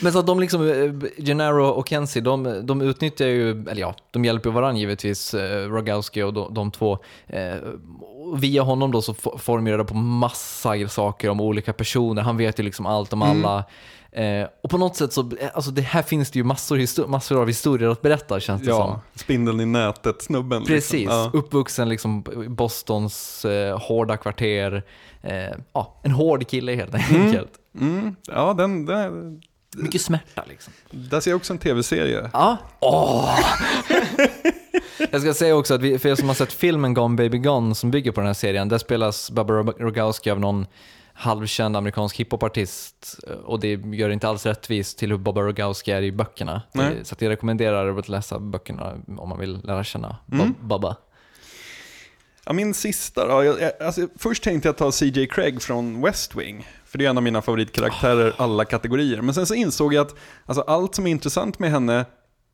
Men 0.00 0.12
så 0.12 0.18
att 0.18 0.26
de 0.26 0.40
liksom, 0.40 0.68
eh, 0.68 1.24
Gennaro 1.24 1.66
och 1.66 1.88
Kenzie, 1.88 2.22
de, 2.22 2.66
de 2.66 2.80
utnyttjar 2.82 3.26
ju, 3.26 3.50
eller 3.50 3.80
ja, 3.80 3.94
de 4.10 4.24
hjälper 4.24 4.50
varandra 4.50 4.80
givetvis, 4.80 5.34
eh, 5.34 5.68
Rogowski 5.68 6.22
och 6.22 6.34
de, 6.34 6.54
de 6.54 6.70
två. 6.70 6.98
Eh, 7.26 7.54
via 8.36 8.62
honom 8.62 8.92
då 8.92 9.02
så 9.02 9.14
får 9.14 9.56
de 9.56 9.66
ju 9.66 9.72
reda 9.72 9.84
på 9.84 9.94
massa 9.94 10.88
saker 10.88 11.30
om 11.30 11.40
olika 11.40 11.72
personer, 11.72 12.22
han 12.22 12.36
vet 12.36 12.58
ju 12.58 12.62
liksom 12.62 12.86
allt 12.86 13.12
om 13.12 13.22
alla. 13.22 13.64
Eh, 14.12 14.46
och 14.62 14.70
på 14.70 14.78
något 14.78 14.96
sätt 14.96 15.12
så, 15.12 15.20
eh, 15.40 15.48
alltså 15.54 15.70
det 15.70 15.82
här 15.82 16.02
finns 16.02 16.30
det 16.30 16.38
ju 16.38 16.44
massor, 16.44 17.06
massor 17.06 17.40
av 17.40 17.46
historier 17.46 17.88
att 17.88 18.02
berätta 18.02 18.40
känns 18.40 18.60
det 18.62 18.66
som. 18.66 18.74
Ja, 18.74 19.00
spindeln 19.14 19.60
i 19.60 19.66
nätet, 19.66 20.22
snubben. 20.22 20.64
Precis, 20.64 20.92
Liksom. 20.92 21.16
Ja. 21.16 21.30
uppvuxen 21.34 21.88
liksom 21.88 22.24
Bostons 22.48 23.44
eh, 23.44 23.78
hårda 23.78 24.16
kvarter. 24.16 24.82
Eh, 25.22 25.56
ja, 25.72 26.00
en 26.02 26.10
hård 26.10 26.48
kille 26.48 26.74
helt 26.74 26.94
enkelt. 26.94 27.52
Mm, 27.80 28.16
ja, 28.26 28.54
den, 28.54 28.86
den, 28.86 29.42
Mycket 29.76 30.00
smärta 30.00 30.44
liksom. 30.48 30.72
där 30.90 31.20
ser 31.20 31.30
jag 31.30 31.36
också 31.36 31.52
en 31.52 31.58
tv-serie. 31.58 32.30
Ja. 32.32 32.56
Åh! 32.80 33.38
Jag 35.10 35.20
ska 35.20 35.34
säga 35.34 35.56
också 35.56 35.74
att 35.74 35.80
vi, 35.80 35.98
för 35.98 36.08
er 36.08 36.14
som 36.14 36.28
har 36.28 36.34
sett 36.34 36.52
filmen 36.52 36.94
Gone 36.94 37.16
Baby 37.16 37.38
Gone 37.38 37.74
som 37.74 37.90
bygger 37.90 38.12
på 38.12 38.20
den 38.20 38.26
här 38.26 38.34
serien, 38.34 38.68
där 38.68 38.78
spelas 38.78 39.30
Barbara 39.30 39.62
Rogowski 39.62 40.30
av 40.30 40.40
någon 40.40 40.66
halvkänd 41.16 41.76
amerikansk 41.76 42.16
hiphopartist 42.16 43.18
och 43.44 43.60
det 43.60 43.68
gör 43.72 44.10
inte 44.10 44.28
alls 44.28 44.46
rättvist 44.46 44.98
till 44.98 45.10
hur 45.10 45.18
Barbara 45.18 45.46
Rogowski 45.46 45.90
är 45.92 46.02
i 46.02 46.12
böckerna. 46.12 46.62
Nej. 46.72 46.94
Det, 46.94 47.04
så 47.04 47.14
jag 47.18 47.28
rekommenderar 47.30 47.98
att 47.98 48.08
läsa 48.08 48.38
böckerna 48.38 48.94
om 49.18 49.28
man 49.28 49.38
vill 49.38 49.60
lära 49.64 49.84
känna 49.84 50.16
Mm. 50.32 50.46
Bob- 50.48 50.66
Baba. 50.66 50.96
Ja, 52.44 52.52
min 52.52 52.74
sista 52.74 53.26
då. 53.28 53.44
Jag, 53.44 53.60
jag, 53.60 53.72
alltså, 53.82 54.08
först 54.18 54.42
tänkte 54.42 54.68
jag 54.68 54.76
ta 54.76 54.92
CJ 54.92 55.26
Craig 55.26 55.62
från 55.62 56.02
West 56.02 56.34
Wing. 56.36 56.66
För 56.84 56.98
det 56.98 57.06
är 57.06 57.10
en 57.10 57.16
av 57.16 57.22
mina 57.22 57.42
favoritkaraktärer 57.42 58.34
alla 58.36 58.64
kategorier. 58.64 59.22
Men 59.22 59.34
sen 59.34 59.46
så 59.46 59.54
insåg 59.54 59.94
jag 59.94 60.06
att 60.06 60.14
alltså, 60.46 60.62
allt 60.62 60.94
som 60.94 61.06
är 61.06 61.10
intressant 61.10 61.58
med 61.58 61.70
henne 61.70 62.04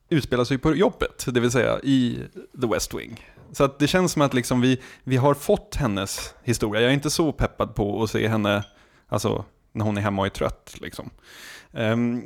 utspelar 0.08 0.44
sig 0.44 0.58
på 0.58 0.74
jobbet. 0.74 1.24
Det 1.26 1.40
vill 1.40 1.50
säga 1.50 1.80
i 1.82 2.18
The 2.60 2.66
West 2.66 2.94
Wing. 2.94 3.26
Så 3.52 3.64
att 3.64 3.78
det 3.78 3.86
känns 3.86 4.12
som 4.12 4.22
att 4.22 4.34
liksom 4.34 4.60
vi, 4.60 4.80
vi 5.04 5.16
har 5.16 5.34
fått 5.34 5.76
hennes 5.76 6.34
historia. 6.42 6.82
Jag 6.82 6.90
är 6.90 6.94
inte 6.94 7.10
så 7.10 7.32
peppad 7.32 7.74
på 7.74 8.02
att 8.02 8.10
se 8.10 8.28
henne 8.28 8.64
alltså, 9.08 9.44
när 9.72 9.84
hon 9.84 9.96
är 9.96 10.00
hemma 10.00 10.22
och 10.22 10.26
är 10.26 10.30
trött. 10.30 10.74
Liksom. 10.80 11.10
Ehm, 11.72 12.24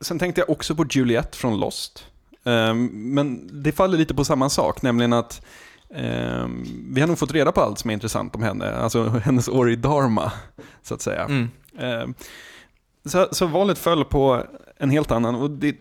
sen 0.00 0.18
tänkte 0.18 0.40
jag 0.40 0.50
också 0.50 0.74
på 0.74 0.86
Juliette 0.90 1.38
från 1.38 1.60
Lost. 1.60 2.06
Ehm, 2.44 2.86
men 3.14 3.48
det 3.62 3.72
faller 3.72 3.98
lite 3.98 4.14
på 4.14 4.24
samma 4.24 4.50
sak, 4.50 4.82
nämligen 4.82 5.12
att 5.12 5.42
ehm, 5.94 6.64
vi 6.94 7.00
har 7.00 7.08
nog 7.08 7.18
fått 7.18 7.32
reda 7.32 7.52
på 7.52 7.60
allt 7.60 7.78
som 7.78 7.90
är 7.90 7.94
intressant 7.94 8.34
om 8.34 8.42
henne. 8.42 8.70
Alltså 8.70 9.08
hennes 9.24 9.48
år 9.48 9.70
i 9.70 9.76
Dharma, 9.76 10.32
så 10.82 10.94
att 10.94 11.02
säga. 11.02 11.24
Mm. 11.24 12.14
Så, 13.04 13.28
så 13.32 13.46
valet 13.46 13.78
föll 13.78 14.04
på 14.04 14.46
en 14.76 14.90
helt 14.90 15.10
annan. 15.10 15.34
Och 15.34 15.50
det, 15.50 15.76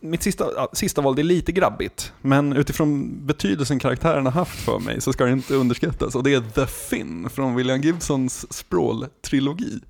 mitt 0.00 0.22
sista, 0.22 0.44
ja, 0.56 0.68
sista 0.72 1.00
val 1.00 1.14
det 1.14 1.22
är 1.22 1.24
lite 1.24 1.52
grabbigt, 1.52 2.12
men 2.20 2.52
utifrån 2.52 3.18
betydelsen 3.26 3.78
karaktären 3.78 4.24
har 4.24 4.32
haft 4.32 4.60
för 4.60 4.78
mig 4.78 5.00
så 5.00 5.12
ska 5.12 5.24
det 5.24 5.32
inte 5.32 5.54
underskattas. 5.54 6.14
Och 6.14 6.22
det 6.22 6.34
är 6.34 6.40
The 6.40 6.66
Finn 6.66 7.30
från 7.30 7.54
William 7.54 7.80
Gibsons 7.80 8.46
Sprawl-trilogi. 8.50 9.80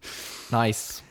Nice. 0.52 1.02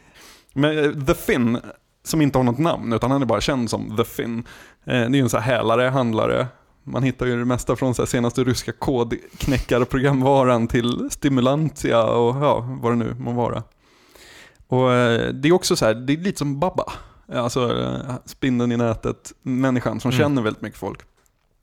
Men 0.54 0.78
eh, 0.78 0.92
The 1.06 1.14
Finn, 1.14 1.58
som 2.04 2.22
inte 2.22 2.38
har 2.38 2.44
något 2.44 2.60
namn, 2.60 2.94
utan 2.94 3.12
han 3.12 3.22
är 3.22 3.26
bara 3.26 3.42
känd 3.42 3.70
som 3.70 3.98
The 3.98 4.04
Finn. 4.04 4.38
Eh, 4.40 4.44
Det 4.86 4.94
är 4.94 5.10
ju 5.10 5.20
en 5.20 5.30
sån 5.30 5.42
här 5.42 5.56
hälare, 5.56 5.90
handlare, 5.90 6.48
Man 6.84 7.04
hittar 7.04 7.26
ju 7.26 7.40
det 7.40 7.46
mesta 7.46 7.76
från 7.76 7.96
så 7.96 8.02
här 8.02 8.08
senaste 8.08 8.44
ryska 8.44 8.72
kodknäckarprogramvaran 8.72 10.68
till 10.68 11.08
stimulantia 11.12 12.04
och 12.04 12.36
ja, 12.44 12.78
vad 12.82 12.92
det 12.92 12.96
nu 12.96 13.16
må 13.20 13.32
vara. 13.32 13.64
Och 14.68 14.92
eh, 14.94 15.30
det 15.34 15.48
är 15.48 15.54
också 15.54 15.76
så 15.76 15.86
här, 15.86 15.94
det 15.94 16.14
är 16.14 16.18
lite 16.18 16.38
som 16.38 16.60
Babba. 16.60 16.94
Alltså 17.32 17.80
eh, 17.82 18.16
spindeln 18.26 18.72
i 18.72 18.78
nätet, 18.78 19.34
människan 19.42 20.00
som 20.00 20.12
Mm. 20.12 20.20
känner 20.20 20.42
väldigt 20.42 20.62
mycket 20.62 20.80
folk. 20.80 21.00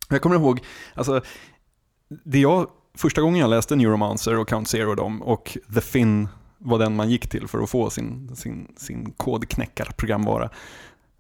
Jag 0.08 0.20
kommer 0.22 0.36
ihåg, 0.36 0.60
alltså, 0.94 1.20
det 2.24 2.38
jag, 2.38 2.66
första 2.96 3.20
gången 3.22 3.40
jag 3.40 3.50
läste 3.50 3.76
Neuromancer 3.76 4.38
och 4.38 4.48
Count 4.48 4.68
Zero 4.68 4.90
och 4.90 4.96
dem 4.96 5.22
och 5.22 5.58
The 5.74 5.80
Finn 5.80 6.28
var 6.58 6.78
den 6.78 6.96
man 6.96 7.10
gick 7.10 7.28
till 7.28 7.48
för 7.48 7.62
att 7.62 7.70
få 7.70 7.90
sin, 7.90 8.36
sin, 8.36 8.68
sin 8.76 9.12
kodknäckarprogramvara. 9.16 10.50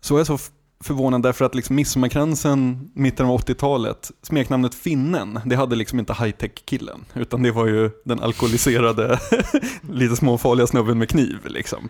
Så 0.00 0.18
jag 0.18 0.26
så 0.26 0.34
f- 0.34 0.50
förvånad 0.84 1.22
därför 1.22 1.44
att 1.44 1.54
liksom 1.54 1.76
Midsommarkransen, 1.76 2.90
mitten 2.94 3.26
av 3.26 3.40
80-talet, 3.40 4.10
smeknamnet 4.22 4.74
Finnen, 4.74 5.40
det 5.44 5.56
hade 5.56 5.76
liksom 5.76 5.98
inte 5.98 6.12
high-tech-killen, 6.12 7.04
utan 7.14 7.42
det 7.42 7.50
var 7.50 7.66
ju 7.66 7.90
den 8.04 8.20
alkoholiserade, 8.20 9.18
lite 9.90 10.16
småfarliga 10.16 10.66
snubben 10.66 10.98
med 10.98 11.08
kniv 11.08 11.38
liksom. 11.44 11.88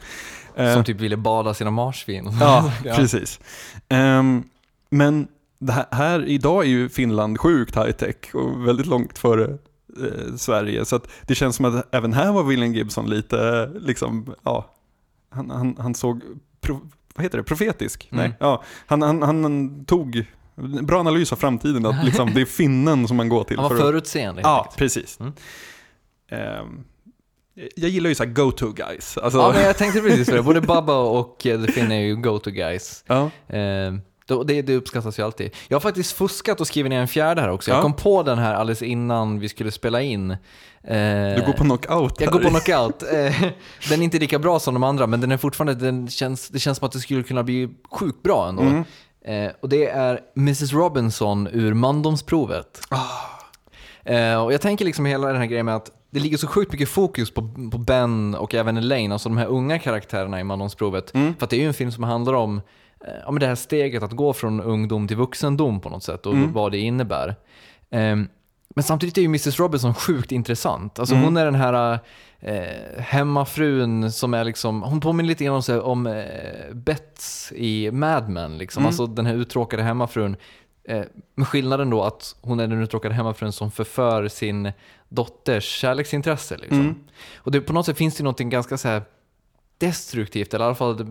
Eh, 0.56 0.74
Som 0.74 0.84
typ 0.84 1.00
ville 1.00 1.16
bada 1.16 1.54
sina 1.54 1.70
marsvin. 1.70 2.30
Ja, 2.40 2.72
precis. 2.96 3.40
Ehm, 3.88 4.44
men 4.90 5.28
det 5.58 5.72
här, 5.72 5.86
här 5.90 6.24
idag 6.28 6.64
är 6.64 6.68
ju 6.68 6.88
Finland 6.88 7.40
sjukt 7.40 7.76
high-tech 7.76 8.34
och 8.34 8.66
väldigt 8.68 8.86
långt 8.86 9.18
före 9.18 9.44
eh, 10.02 10.34
Sverige. 10.36 10.84
Så 10.84 10.96
att 10.96 11.08
det 11.26 11.34
känns 11.34 11.56
som 11.56 11.64
att 11.64 11.94
även 11.94 12.12
här 12.12 12.32
var 12.32 12.42
William 12.42 12.74
Gibson 12.74 13.10
lite, 13.10 13.70
liksom, 13.80 14.34
ja, 14.42 14.70
han, 15.30 15.50
han, 15.50 15.76
han 15.78 15.94
såg, 15.94 16.22
pro, 16.60 16.80
vad 17.14 17.24
heter 17.24 17.38
det, 17.38 17.44
profetisk? 17.44 18.08
Mm. 18.12 18.24
Nej, 18.24 18.36
ja, 18.40 18.62
han, 18.86 19.02
han, 19.02 19.22
han 19.22 19.84
tog, 19.84 20.24
bra 20.82 21.00
analys 21.00 21.32
av 21.32 21.36
framtiden, 21.36 21.86
att 21.86 22.04
liksom, 22.04 22.30
det 22.34 22.40
är 22.40 22.44
finnen 22.46 23.08
som 23.08 23.16
man 23.16 23.28
går 23.28 23.44
till. 23.44 23.56
Han 23.56 23.62
var 23.62 23.68
för 23.70 23.76
att- 23.76 23.82
förutseende 23.82 24.40
Ja, 24.42 24.72
precis. 24.76 25.20
Mm. 25.20 25.32
Ehm, 26.30 26.84
jag 27.76 27.90
gillar 27.90 28.08
ju 28.08 28.14
så 28.14 28.24
här 28.24 28.30
go-to 28.30 28.72
guys. 28.72 29.18
Alltså, 29.18 29.38
Ja, 29.38 29.52
men 29.54 29.62
jag 29.62 29.76
tänkte 29.78 30.00
precis 30.00 30.28
på 30.28 30.34
det. 30.34 30.42
Både 30.42 30.60
Bubba 30.60 30.96
och 30.98 31.38
The 31.38 31.66
Finn 31.72 31.92
är 31.92 32.00
ju 32.00 32.16
go-to 32.16 32.50
guys. 32.50 33.04
ja. 33.06 33.30
Eh, 33.48 33.92
det, 34.46 34.62
det 34.62 34.76
uppskattas 34.76 35.18
ju 35.18 35.22
alltid. 35.22 35.50
Jag 35.68 35.74
har 35.74 35.80
faktiskt 35.80 36.12
fuskat 36.12 36.60
och 36.60 36.66
skrivit 36.66 36.90
ner 36.90 37.00
en 37.00 37.08
fjärde 37.08 37.40
här 37.40 37.50
också. 37.50 37.70
Jag 37.70 37.78
Ja. 37.78 37.82
kom 37.82 37.92
på 37.96 38.22
den 38.22 38.38
här 38.38 38.54
alldeles 38.54 38.82
innan 38.82 39.38
vi 39.38 39.48
skulle 39.48 39.70
spela 39.70 40.02
in. 40.02 40.30
Eh, 40.30 40.36
Du 41.36 41.42
går 41.46 41.52
på 41.52 41.64
knockout 41.64 42.20
Jag 42.20 42.32
går 42.32 42.40
på 42.40 42.48
knockout. 42.48 43.02
Eh, 43.02 43.08
den 43.88 44.00
är 44.00 44.02
inte 44.02 44.18
lika 44.18 44.38
bra 44.38 44.60
som 44.60 44.74
de 44.74 44.82
andra, 44.82 45.06
men 45.06 45.20
den 45.20 45.32
är 45.32 45.36
fortfarande, 45.36 45.74
den 45.74 46.08
känns, 46.08 46.48
det 46.48 46.58
känns 46.58 46.78
som 46.78 46.86
att 46.86 46.92
det 46.92 46.98
skulle 47.00 47.22
kunna 47.22 47.42
bli 47.42 47.68
sjukt 47.90 48.22
bra 48.22 48.48
ändå. 48.48 48.62
Mm. 48.62 48.84
Eh, 49.24 49.52
och 49.62 49.68
det 49.68 49.86
är 49.86 50.20
Mrs 50.36 50.72
Robinson 50.72 51.48
ur 51.52 51.74
mandomsprovet. 51.74 52.80
Eh, 54.04 54.42
och 54.44 54.52
jag 54.52 54.60
tänker 54.60 54.84
liksom 54.84 55.06
hela 55.06 55.26
den 55.28 55.36
här 55.36 55.46
grejen 55.46 55.66
med 55.66 55.76
att 55.76 55.90
det 56.10 56.20
ligger 56.20 56.36
så 56.36 56.46
sjukt 56.46 56.72
mycket 56.72 56.88
fokus 56.88 57.30
på, 57.30 57.42
på 57.72 57.78
Ben 57.78 58.34
och 58.34 58.54
även 58.54 58.76
Elaine, 58.76 59.12
alltså 59.12 59.28
de 59.28 59.38
här 59.38 59.46
unga 59.46 59.78
karaktärerna 59.78 60.40
i 60.40 60.44
mandomsprovet. 60.44 61.10
För 61.10 61.44
att 61.44 61.50
det 61.50 61.56
är 61.56 61.60
ju 61.60 61.66
en 61.66 61.74
film 61.74 61.92
som 61.92 62.04
handlar 62.04 62.34
om 62.34 62.60
eh, 63.06 63.14
ja, 63.24 63.30
men 63.30 63.40
det 63.40 63.46
här 63.46 63.54
steget 63.54 64.02
att 64.02 64.12
gå 64.12 64.32
från 64.32 64.60
ungdom 64.60 65.08
till 65.08 65.16
vuxendom 65.16 65.80
på 65.80 65.88
något 65.88 66.02
sätt 66.04 66.26
och 66.26 66.34
vad 66.36 66.72
det 66.72 66.78
innebär. 66.78 67.36
Ehm, 67.90 68.28
men 68.74 68.82
samtidigt 68.84 69.18
är 69.18 69.22
ju 69.22 69.26
Mrs 69.26 69.58
Robinson 69.58 69.94
sjukt 69.94 70.32
intressant. 70.32 70.98
Alltså 70.98 71.14
hon 71.14 71.36
är 71.36 71.44
den 71.44 71.54
här 71.54 71.98
eh, 72.40 73.00
hemmafrun 73.02 74.12
som 74.12 74.34
är 74.34 74.44
liksom, 74.44 74.82
hon 74.82 75.00
påminner 75.00 75.28
lite 75.28 75.44
grann 75.44 75.62
om, 75.68 75.80
om 75.80 76.06
eh, 76.06 76.74
Bets 76.74 77.52
i 77.56 77.90
Mad 77.90 78.28
Men, 78.28 78.58
liksom. 78.58 78.86
alltså 78.86 79.06
den 79.06 79.26
här 79.26 79.34
uttråkade 79.34 79.82
hemmafrun. 79.82 80.36
Eh, 80.84 81.02
med 81.34 81.48
skillnaden 81.48 81.90
då 81.90 82.02
att 82.02 82.36
hon 82.40 82.60
är 82.60 82.66
den 82.66 82.82
uttråkade 82.82 83.14
hemmafrun 83.14 83.52
som 83.52 83.70
förför 83.70 84.28
sin 84.28 84.72
dotters 85.08 85.64
kärleksintresse. 85.64 86.56
Liksom. 86.56 86.94
Och 87.36 87.50
det, 87.50 87.60
på 87.60 87.72
något 87.72 87.86
sätt 87.86 87.98
finns 87.98 88.16
det 88.16 88.24
något 88.24 88.38
ganska 88.38 88.78
så 88.78 88.88
här 88.88 89.02
destruktivt, 89.78 90.54
eller 90.54 90.64
i 90.64 90.66
alla 90.66 90.74
fall, 90.74 91.06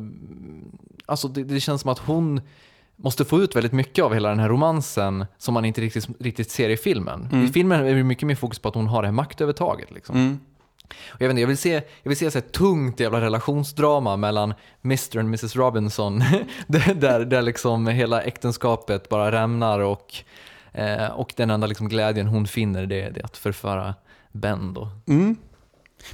alltså 1.06 1.28
det, 1.28 1.44
det 1.44 1.60
känns 1.60 1.82
som 1.82 1.92
att 1.92 2.00
hon 2.00 2.42
måste 2.96 3.26
få 3.26 3.42
ut 3.42 3.56
väldigt 3.56 3.74
mycket 3.74 4.06
av 4.06 4.14
hela 4.14 4.30
den 4.30 4.40
här 4.40 4.50
romansen 4.50 5.26
som 5.38 5.54
man 5.54 5.66
inte 5.66 5.82
riktigt, 5.82 6.08
riktigt 6.20 6.52
ser 6.52 6.70
i 6.70 6.78
filmen. 6.78 7.28
I 7.46 7.48
filmen 7.48 7.86
är 7.86 7.96
det 7.96 8.04
mycket 8.04 8.28
mer 8.28 8.36
fokus 8.36 8.60
på 8.60 8.70
att 8.70 8.76
hon 8.76 8.88
har 8.88 9.02
det 9.02 9.08
här 9.08 9.14
maktövertaget. 9.14 9.92
Liksom. 9.92 10.16
Mm. 10.16 10.40
Och 11.08 11.22
jag, 11.22 11.28
vet 11.28 11.30
inte, 11.30 11.42
jag 11.42 11.48
vill 11.48 11.58
se, 11.58 11.74
jag 11.74 12.10
vill 12.10 12.18
se 12.18 12.32
så 12.32 12.40
här 12.40 12.46
tungt 12.46 13.00
jävla 13.00 13.22
relationsdrama 13.22 14.18
mellan 14.18 14.54
Mr 14.84 15.18
och 15.18 15.24
Mrs 15.24 15.56
Robinson, 15.56 16.24
där, 16.68 17.26
där, 17.26 17.42
liksom 17.42 17.88
hela 17.88 18.22
äktenskapet 18.22 19.10
bara 19.10 19.32
rämnar 19.32 19.80
och, 19.80 20.16
eh, 20.74 21.08
och 21.08 21.34
den 21.36 21.50
enda 21.50 21.68
liksom 21.68 21.90
glädjen 21.90 22.28
hon 22.28 22.48
finner 22.48 22.86
det, 22.86 23.02
är 23.02 23.26
att 23.26 23.38
förföra 23.38 23.96
Ben 24.32 24.74
då. 24.74 24.90
Mm. 25.08 25.38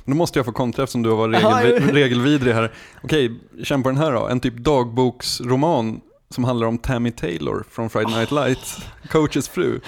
Men 0.04 0.14
då 0.14 0.18
måste 0.18 0.40
jag 0.40 0.46
få 0.46 0.52
kontra 0.52 0.84
eftersom 0.84 1.04
du 1.04 1.12
Aha, 1.12 1.28
regel, 1.64 1.84
regelvidrig 1.94 2.54
här. 2.54 2.74
Okej, 3.04 3.40
känn 3.64 3.84
på 3.84 3.90
den 3.90 3.98
här 3.98 4.12
då. 4.12 4.28
En 4.28 4.40
typ 4.40 4.58
dagboksroman 4.58 6.02
som 6.30 6.44
handlar 6.44 6.68
om 6.68 6.78
Tammy 6.78 7.12
Taylor 7.12 7.66
från 7.72 7.90
Friday 7.90 8.16
Night 8.16 8.32
Lights, 8.32 8.78
coaches 9.10 9.50
fru. 9.50 9.80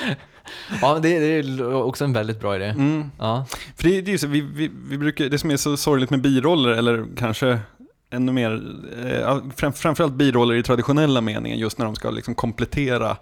Ja, 0.82 1.00
det, 1.00 1.20
det 1.20 1.26
är 1.26 1.74
också 1.74 2.04
en 2.04 2.14
väldigt 2.14 2.40
bra 2.40 2.56
idé. 2.56 2.66
Mm. 2.66 3.12
Ja. 3.20 3.46
För 3.76 3.84
det, 3.84 4.02
det 4.02 4.10
är 4.10 4.12
ju 4.12 4.18
så, 4.18 4.28
vi, 4.28 4.42
vi, 4.42 4.72
vi 4.90 4.98
brukar, 4.98 5.26
det 5.26 5.38
som 5.38 5.52
är 5.52 5.58
så 5.58 5.78
sorgligt 5.78 6.10
med 6.10 6.22
biroller, 6.22 6.70
eller 6.70 7.06
kanske 7.18 7.60
ännu 8.10 8.32
mer, 8.32 8.62
eh, 9.06 9.42
fram, 9.56 9.74
framförallt 9.74 10.14
biroller 10.14 10.56
i 10.56 10.64
traditionella 10.64 11.22
meningen, 11.22 11.60
just 11.60 11.78
när 11.78 11.86
de 11.86 11.96
ska 11.96 12.10
liksom 12.10 12.36
komplettera 12.36 13.18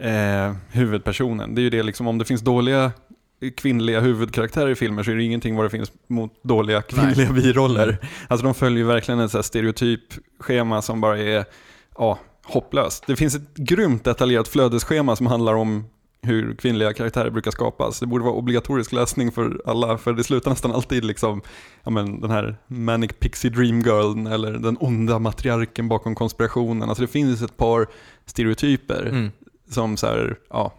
eh, 0.00 0.54
huvudpersonen. 0.70 1.54
Det 1.54 1.60
är 1.60 1.62
ju 1.62 1.70
det 1.70 1.82
liksom, 1.82 2.06
om 2.06 2.18
det 2.18 2.24
finns 2.24 2.40
dåliga 2.40 2.92
kvinnliga 3.56 4.00
huvudkaraktärer 4.00 4.70
i 4.70 4.74
filmer 4.74 5.02
så 5.02 5.10
är 5.10 5.14
det 5.14 5.22
ingenting 5.22 5.56
vad 5.56 5.64
det 5.64 5.70
finns 5.70 5.92
mot 6.06 6.42
dåliga 6.42 6.82
kvinnliga 6.82 7.32
biroller. 7.32 7.98
Alltså 8.28 8.44
de 8.46 8.54
följer 8.54 8.84
verkligen 8.84 9.20
ett 9.20 9.30
så 9.30 9.38
här 9.38 9.42
stereotypschema 9.42 10.82
som 10.82 11.00
bara 11.00 11.18
är 11.18 11.44
ja, 11.98 12.18
hopplöst. 12.44 13.04
Det 13.06 13.16
finns 13.16 13.34
ett 13.34 13.54
grymt 13.54 14.04
detaljerat 14.04 14.48
flödesschema 14.48 15.16
som 15.16 15.26
handlar 15.26 15.54
om 15.54 15.84
hur 16.26 16.54
kvinnliga 16.54 16.92
karaktärer 16.92 17.30
brukar 17.30 17.50
skapas. 17.50 18.00
Det 18.00 18.06
borde 18.06 18.24
vara 18.24 18.34
obligatorisk 18.34 18.92
läsning 18.92 19.32
för 19.32 19.62
alla, 19.66 19.98
för 19.98 20.12
det 20.12 20.24
slutar 20.24 20.50
nästan 20.50 20.72
alltid 20.72 21.04
liksom, 21.04 21.42
ja 21.84 21.90
men 21.90 22.20
den 22.20 22.30
här 22.30 22.56
Manic 22.66 23.10
Pixie 23.18 23.50
Dream 23.50 23.80
Girl 23.80 24.26
eller 24.26 24.52
den 24.52 24.76
onda 24.80 25.18
matriarken 25.18 25.88
bakom 25.88 26.14
konspirationen. 26.14 26.88
Alltså 26.88 27.02
det 27.02 27.08
finns 27.08 27.42
ett 27.42 27.56
par 27.56 27.86
stereotyper 28.26 29.06
Mm. 29.06 29.30
som 29.70 29.96
så 29.96 30.06
här, 30.06 30.36
ja, 30.50 30.74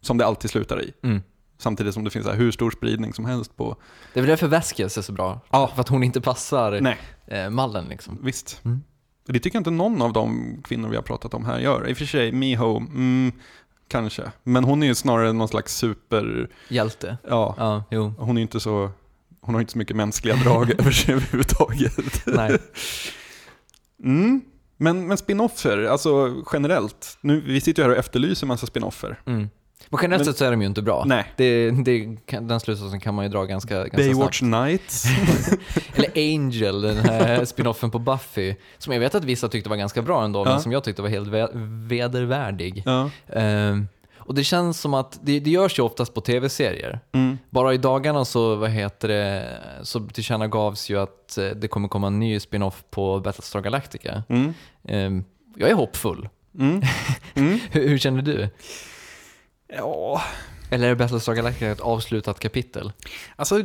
som 0.00 0.18
det 0.18 0.26
alltid 0.26 0.50
slutar 0.50 0.82
i. 0.82 0.92
Mm. 1.02 1.22
Samtidigt 1.58 1.94
som 1.94 2.04
det 2.04 2.10
finns 2.10 2.24
så 2.24 2.30
här 2.30 2.38
hur 2.38 2.50
stor 2.50 2.70
spridning 2.70 3.12
som 3.12 3.24
helst 3.24 3.56
på, 3.56 3.76
Det 4.12 4.20
är 4.20 4.22
väl 4.22 4.28
därför 4.28 4.48
Vasquez 4.48 4.98
är 4.98 5.02
så 5.02 5.12
bra. 5.12 5.40
Ja. 5.50 5.70
För 5.74 5.80
att 5.80 5.88
hon 5.88 6.02
inte 6.02 6.20
passar 6.20 6.80
nej, 6.80 6.98
eh, 7.26 7.50
mallen 7.50 7.84
liksom. 7.84 8.18
visst. 8.22 8.60
Mm. 8.64 8.82
Det 9.26 9.32
tycker 9.40 9.56
jag 9.56 9.60
inte 9.60 9.70
någon 9.70 10.02
av 10.02 10.12
de 10.12 10.56
kvinnor 10.64 10.88
vi 10.88 10.96
har 10.96 11.02
pratat 11.02 11.34
om 11.34 11.44
här 11.44 11.58
gör. 11.58 11.88
I 11.88 11.92
och 11.92 11.96
för 11.96 12.04
sig, 12.04 12.32
Miho, 12.32 12.76
mm, 12.76 13.32
kanske. 13.98 14.30
Men 14.42 14.64
hon 14.64 14.82
är 14.82 14.86
ju 14.86 14.94
snarare 14.94 15.32
någon 15.32 15.48
slags 15.48 15.76
super, 15.76 16.48
Hjälte. 16.68 17.16
ja, 17.28 17.54
Ja, 17.58 17.84
jo. 17.90 18.14
hon 18.18 18.38
är 18.38 18.42
inte 18.42 18.60
så, 18.60 18.90
hon 19.40 19.54
har 19.54 19.60
inte 19.60 19.72
så 19.72 19.78
mycket 19.78 19.96
mänskliga 19.96 20.36
drag 20.36 20.70
över 20.80 20.90
sig 20.90 21.14
överhuvudtaget. 21.14 22.26
Nej. 22.26 22.58
Mm. 24.04 24.40
Men, 24.76 25.06
men 25.06 25.16
spin-offer, 25.16 25.84
alltså 25.86 26.34
generellt. 26.52 27.18
Nu, 27.20 27.40
vi 27.40 27.60
sitter 27.60 27.82
ju 27.82 27.86
här 27.88 27.92
och 27.92 27.98
efterlyser 27.98 28.46
massa 28.46 28.66
spin-offer. 28.66 29.20
Mm. 29.26 29.48
Men 29.88 29.98
generellt 30.02 30.24
sett 30.26 30.36
så 30.36 30.44
är 30.44 30.50
de 30.50 30.60
ju 30.60 30.66
inte 30.66 30.82
bra. 30.82 31.04
Nej. 31.06 31.24
Det, 31.36 31.70
det, 31.70 32.16
kan- 32.26 32.48
den 32.48 32.60
slutsatsen 32.60 33.00
kan 33.00 33.14
man 33.14 33.24
ju 33.24 33.28
dra 33.30 33.44
ganska, 33.44 33.74
ganska 33.78 33.96
Baywatch 33.96 34.38
snabbt. 34.38 34.66
Nights. 34.66 35.04
Eller 35.94 36.10
Angel, 36.34 36.80
den 36.82 36.96
här 36.96 37.44
spinoffen 37.44 37.90
på 37.90 37.98
Buffy. 37.98 38.54
Som 38.78 38.92
jag 38.92 39.00
vet 39.00 39.14
att 39.14 39.24
vissa 39.24 39.48
tyckte 39.48 39.70
var 39.70 39.76
ganska 39.76 40.02
bra 40.02 40.24
ändå, 40.24 40.40
Ja. 40.40 40.44
men 40.44 40.60
som 40.60 40.72
jag 40.72 40.84
tyckte 40.84 41.02
var 41.02 41.08
helt 41.08 41.28
ve- 41.28 41.48
vedervärdig. 41.88 42.82
ja. 42.86 43.10
Ehm, 43.32 43.88
och 44.26 44.34
det 44.34 44.44
känns 44.44 44.80
som 44.80 44.94
att, 44.94 45.18
det, 45.22 45.40
det 45.40 45.50
görs 45.50 45.78
ju 45.78 45.82
oftast 45.82 46.14
på 46.14 46.20
tv-serier. 46.20 47.00
Mm. 47.12 47.38
Bara 47.50 47.74
i 47.74 47.76
dagarna 47.78 48.24
så, 48.24 48.54
vad 48.56 48.70
heter 48.70 49.08
det, 49.08 49.48
så 49.82 50.00
tillkännagavs 50.00 50.90
ju 50.90 51.00
att 51.00 51.38
eh, 51.38 51.46
det 51.46 51.68
kommer 51.68 51.88
komma 51.88 52.06
en 52.06 52.18
ny 52.20 52.40
spin-off 52.40 52.84
på 52.90 53.20
Battlestar 53.20 53.60
Galactica. 53.60 54.22
Mm. 54.28 54.54
Ehm, 54.88 55.24
jag 55.56 55.70
är 55.70 55.74
hoppfull. 55.74 56.28
Mm. 56.58 56.82
Mm. 57.34 57.58
Hur, 57.70 57.88
hur 57.88 57.98
känner 57.98 58.22
du? 58.22 58.48
Ja, 59.68 60.22
Eller 60.70 60.88
är 60.90 60.94
Battlestar 60.94 61.34
Galactica 61.34 61.66
ett 61.70 61.80
avslutat 61.80 62.40
kapitel? 62.40 62.92
alltså 63.36 63.62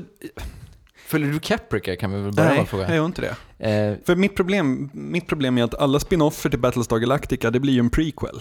Följer 1.08 1.32
du 1.32 1.40
Caprica 1.40 1.96
kan 1.96 2.12
vi 2.12 2.22
väl 2.22 2.34
börja 2.34 2.48
med 2.50 2.56
nej, 2.56 2.64
att 2.64 2.70
fråga? 2.70 2.84
jag 2.88 2.96
gör 2.96 3.06
inte 3.06 3.22
det. 3.58 3.70
Eh, 3.70 3.98
För 4.06 4.16
mitt 4.16 4.36
problem, 4.36 4.90
mitt 4.94 5.28
problem 5.28 5.58
är 5.58 5.64
att 5.64 5.76
alla 5.76 6.00
spin-offer 6.00 6.50
till 6.50 6.60
Battlestar 6.60 6.98
Galactica, 6.98 7.52
det 7.52 7.60
blir 7.60 7.74
ju 7.74 7.80
en 7.80 7.90
prequel. 7.90 8.40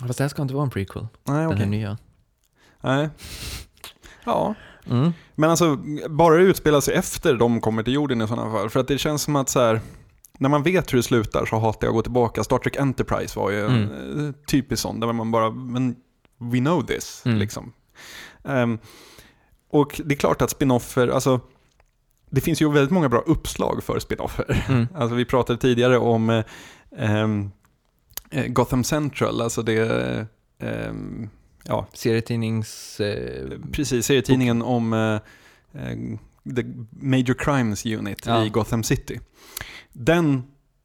fast 0.00 0.18
det 0.18 0.24
här 0.24 0.28
ska 0.28 0.42
inte 0.42 0.54
vara 0.54 0.64
en 0.64 0.70
prequel, 0.70 1.06
Nej, 1.24 1.36
den 1.38 1.46
okej. 1.46 1.58
här 1.58 1.66
nya. 1.66 1.98
Nej. 2.80 3.08
Ja, 4.24 4.54
Mm. 4.90 5.12
men 5.34 5.50
alltså 5.50 5.76
bara 6.08 6.36
det 6.36 6.42
utspelar 6.42 6.80
sig 6.80 6.94
efter 6.94 7.34
de 7.34 7.60
kommer 7.60 7.82
till 7.82 7.92
jorden 7.94 8.22
i 8.22 8.28
sådana 8.28 8.50
fall. 8.52 8.70
För 8.70 8.80
att 8.80 8.88
det 8.88 8.98
känns 8.98 9.22
som 9.22 9.36
att 9.36 9.48
så 9.48 9.60
här, 9.60 9.80
när 10.38 10.48
man 10.48 10.62
vet 10.62 10.92
hur 10.92 10.96
det 10.96 11.02
slutar 11.02 11.46
så 11.46 11.58
hatar 11.58 11.86
jag 11.86 11.90
att 11.92 11.94
gå 11.96 12.02
tillbaka. 12.02 12.44
Star 12.44 12.58
Trek 12.58 12.76
Enterprise 12.76 13.38
var 13.38 13.50
ju 13.50 13.66
Mm. 13.66 14.26
eh, 14.28 14.34
typisk 14.46 14.82
sån, 14.82 15.00
där 15.00 15.12
man 15.12 15.30
bara, 15.30 15.50
men 15.50 15.96
we 16.50 16.58
know 16.58 16.82
this. 16.86 17.22
Mm. 17.24 17.38
Liksom. 17.38 17.72
Ehm, 18.44 18.78
och 19.70 20.00
det 20.04 20.14
är 20.14 20.18
klart 20.18 20.42
att 20.42 20.50
spinoffer, 20.50 21.08
alltså 21.08 21.40
det 22.30 22.40
finns 22.40 22.62
ju 22.62 22.72
väldigt 22.72 22.90
många 22.90 23.08
bra 23.08 23.20
uppslag 23.20 23.82
för 23.84 23.98
spinoffer. 23.98 24.64
Mm. 24.68 24.88
Alltså 24.94 25.14
vi 25.14 25.24
pratade 25.24 25.58
tidigare 25.58 25.98
om 25.98 26.30
eh, 26.96 28.46
Gotham 28.48 28.84
Central, 28.84 29.40
alltså 29.40 29.62
det, 29.62 30.26
ehm, 30.58 31.28
ja, 31.64 31.86
Serietidnings... 31.92 33.00
Eh, 33.00 33.50
precis, 33.72 34.06
serietidningen 34.06 34.62
om 34.62 34.92
eh, 34.92 35.20
The 36.56 36.64
Major 36.90 37.34
Crimes 37.34 37.86
Unit 37.86 38.26
Ja. 38.26 38.44
i 38.44 38.48
Gotham 38.48 38.82
City. 38.82 39.20
Den, 39.92 40.42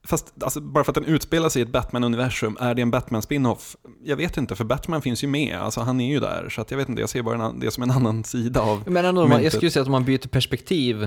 fast 0.07 0.43
alltså, 0.43 0.61
bara 0.61 0.83
för 0.83 0.91
att 0.91 0.95
den 0.95 1.05
utspelar 1.05 1.49
sig 1.49 1.61
i 1.61 1.65
ett 1.65 1.71
Batman-universum, 1.71 2.57
är 2.59 2.75
det 2.75 2.81
en 2.81 2.91
Batman-spin-off? 2.91 3.75
Jag 4.03 4.17
vet 4.17 4.37
inte, 4.37 4.55
för 4.55 4.63
Batman 4.63 5.01
finns 5.01 5.23
ju 5.23 5.27
med, 5.27 5.57
alltså 5.57 5.81
han 5.81 6.01
är 6.01 6.09
ju 6.13 6.19
där, 6.19 6.49
så 6.49 6.61
att 6.61 6.71
jag 6.71 6.77
vet 6.77 6.89
inte, 6.89 7.01
jag 7.01 7.09
ser 7.09 7.21
bara 7.21 7.45
en, 7.45 7.59
det 7.59 7.71
som 7.71 7.83
en 7.83 7.91
annan 7.91 8.23
sida 8.23 8.61
av... 8.61 8.83
Men 8.87 9.05
ändå, 9.05 9.21
man, 9.21 9.31
jag 9.31 9.37
myntet. 9.37 9.53
skulle 9.53 9.71
säga 9.71 9.81
att 9.81 9.87
om 9.87 9.91
man 9.91 10.05
byter 10.05 10.27
perspektiv, 10.27 11.03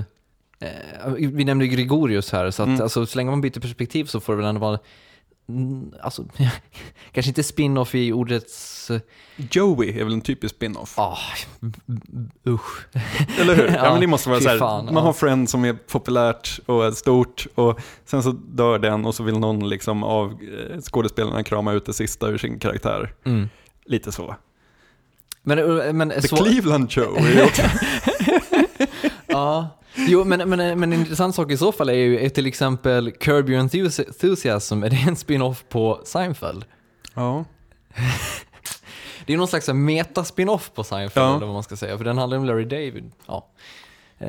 eh, 0.59 1.11
vi 1.13 1.43
nämnde 1.45 1.65
ju 1.65 1.71
Gregorius 1.71 2.31
här, 2.31 2.51
så 2.51 2.63
att 2.63 2.67
Mm. 2.69 2.81
alltså, 2.81 3.05
så 3.05 3.17
länge 3.17 3.29
man 3.31 3.41
byter 3.41 3.59
perspektiv 3.59 4.05
så 4.05 4.19
får 4.19 4.33
det 4.33 4.37
väl 4.37 4.45
ändå 4.45 4.61
vara, 4.61 4.79
alltså, 6.01 6.25
kanske 7.11 7.29
inte 7.29 7.43
spin-off 7.43 7.95
i 7.95 8.11
ordets, 8.11 8.91
eh, 8.91 9.01
Joey 9.51 9.99
är 9.99 10.03
väl 10.03 10.13
en 10.13 10.21
typisk 10.21 10.55
spin-off? 10.55 10.99
ah, 10.99 11.17
usch. 12.47 12.85
Eller 13.39 13.55
hur? 13.55 13.67
Ja, 13.67 13.73
Ja, 13.83 13.91
men 13.91 14.01
det 14.01 14.07
måste 14.07 14.29
vara 14.29 14.41
så 14.41 14.49
här, 14.49 14.57
fan, 14.57 14.85
man 14.85 14.93
ja. 14.93 14.99
har 14.99 15.13
Friends 15.13 15.51
som 15.51 15.65
är 15.65 15.73
populärt 15.73 16.59
och 16.65 16.85
är 16.85 16.91
stort 16.91 17.47
och 17.55 17.79
sen 18.05 18.23
så 18.23 18.31
dör 18.31 18.79
den 18.79 19.05
och 19.05 19.15
så 19.15 19.23
vill 19.23 19.39
någon 19.39 19.69
liksom 19.69 20.03
av 20.03 20.31
eh, 20.31 20.81
skådespelarna 20.81 21.43
krama 21.43 21.73
ut 21.73 21.85
det 21.85 21.93
sista 21.93 22.27
ur 22.27 22.37
sin 22.37 22.59
karaktär. 22.59 23.13
Mm. 23.25 23.49
Lite 23.85 24.11
så. 24.11 24.35
Men, 25.43 25.59
eh, 25.59 25.93
men 25.93 26.09
The 26.09 26.21
så, 26.21 26.35
Cleveland 26.35 26.91
Show 26.91 27.17
är 27.17 27.35
ju 27.35 27.43
också... 27.43 27.61
ja. 29.27 29.69
Jo, 29.95 30.23
men, 30.23 30.49
men, 30.49 30.79
men 30.79 30.93
en 30.93 30.99
intressant 30.99 31.35
sak 31.35 31.51
i 31.51 31.57
så 31.57 31.71
fall 31.71 31.89
är 31.89 31.93
ju 31.93 32.19
är 32.25 32.29
till 32.29 32.45
exempel 32.45 33.11
Curb 33.11 33.49
Your 33.49 33.61
Enthusi- 33.63 34.07
Enthusiasm, 34.07 34.83
är 34.83 34.89
det 34.89 35.03
en 35.07 35.15
spin-off 35.15 35.63
på 35.69 36.01
Seinfeld? 36.05 36.65
ja. 37.15 37.45
Det 39.25 39.33
är 39.33 39.37
någon 39.37 39.47
slags 39.47 39.67
meta-spin-off 39.67 40.71
på 40.73 40.83
Seinfeld, 40.83 41.25
Ja. 41.27 41.35
eller 41.35 41.45
vad 41.45 41.53
man 41.55 41.63
ska 41.63 41.75
säga, 41.75 41.97
för 41.97 42.05
den 42.05 42.17
handlar 42.17 42.37
om 42.37 42.45
Larry 42.45 42.63
David. 42.65 43.11
Ja. 43.27 43.47
Eh. 44.19 44.27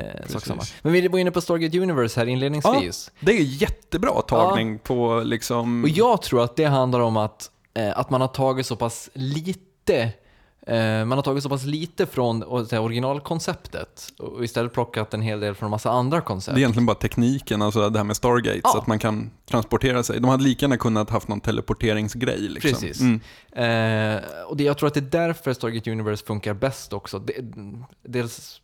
Men 0.81 0.93
vi 0.93 1.07
var 1.07 1.19
inne 1.19 1.31
på 1.31 1.41
Stargate 1.41 1.79
Universe 1.79 2.19
här 2.19 2.27
inledningsvis. 2.27 3.11
Det 3.19 3.31
är 3.31 3.41
jättebra 3.41 4.21
tagning 4.21 4.79
på 4.79 5.21
liksom... 5.25 5.83
Och 5.83 5.89
jag 5.89 6.21
tror 6.21 6.43
att 6.43 6.55
det 6.55 6.65
handlar 6.65 6.99
om 6.99 7.17
att, 7.17 7.51
eh, 7.73 7.99
att 7.99 8.09
man 8.09 8.21
har 8.21 8.27
tagit 8.27 8.65
så 8.65 8.75
pass 8.75 9.09
lite 9.13 10.09
man 10.67 11.11
har 11.11 11.21
tagit 11.21 11.43
så 11.43 11.49
pass 11.49 11.65
lite 11.65 12.05
från 12.05 12.43
originalkonceptet 12.43 14.13
och 14.19 14.43
istället 14.43 14.73
plockat 14.73 15.13
en 15.13 15.21
hel 15.21 15.39
del 15.39 15.55
från 15.55 15.67
en 15.67 15.71
massa 15.71 15.91
andra 15.91 16.21
koncept. 16.21 16.55
Det 16.55 16.59
är 16.59 16.61
egentligen 16.61 16.85
bara 16.85 16.95
tekniken, 16.95 17.61
alltså 17.61 17.89
det 17.89 17.99
här 17.99 18.03
med 18.03 18.15
Stargate, 18.17 18.59
Ja. 18.63 18.69
så 18.69 18.77
att 18.77 18.87
man 18.87 18.99
kan 18.99 19.31
transportera 19.45 20.03
sig. 20.03 20.19
De 20.19 20.29
hade 20.29 20.43
lika 20.43 20.63
gärna 20.65 20.77
kunnat 20.77 21.09
haft 21.09 21.27
någon 21.27 21.41
teleporteringsgrej. 21.41 22.39
Liksom. 22.39 22.71
Precis. 22.71 23.01
Mm. 23.01 23.19
Eh, 24.15 24.23
och 24.47 24.57
det, 24.57 24.63
jag 24.63 24.77
tror 24.77 24.87
att 24.87 24.93
det 24.93 24.99
är 24.99 25.27
därför 25.27 25.53
Stargate 25.53 25.91
Universe 25.91 26.25
funkar 26.25 26.53
bäst 26.53 26.93
också. 26.93 27.19
Det, 27.19 27.33
dels, 28.07 28.61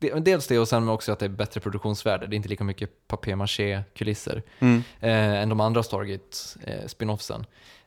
det, 0.00 0.10
dels 0.24 0.46
det 0.46 0.58
och 0.58 0.68
sen 0.68 0.88
också 0.88 1.12
att 1.12 1.18
det 1.18 1.24
är 1.24 1.28
bättre 1.30 1.60
produktionsvärde. 1.60 2.26
Det 2.26 2.34
är 2.34 2.36
inte 2.36 2.48
lika 2.48 2.64
mycket 2.64 2.90
papier-maché-kulisser 3.08 4.42
Mm. 4.58 4.82
eh, 5.00 5.42
än 5.42 5.48
de 5.48 5.60
andra 5.60 5.82
Stargate-spinoffsen. 5.82 7.40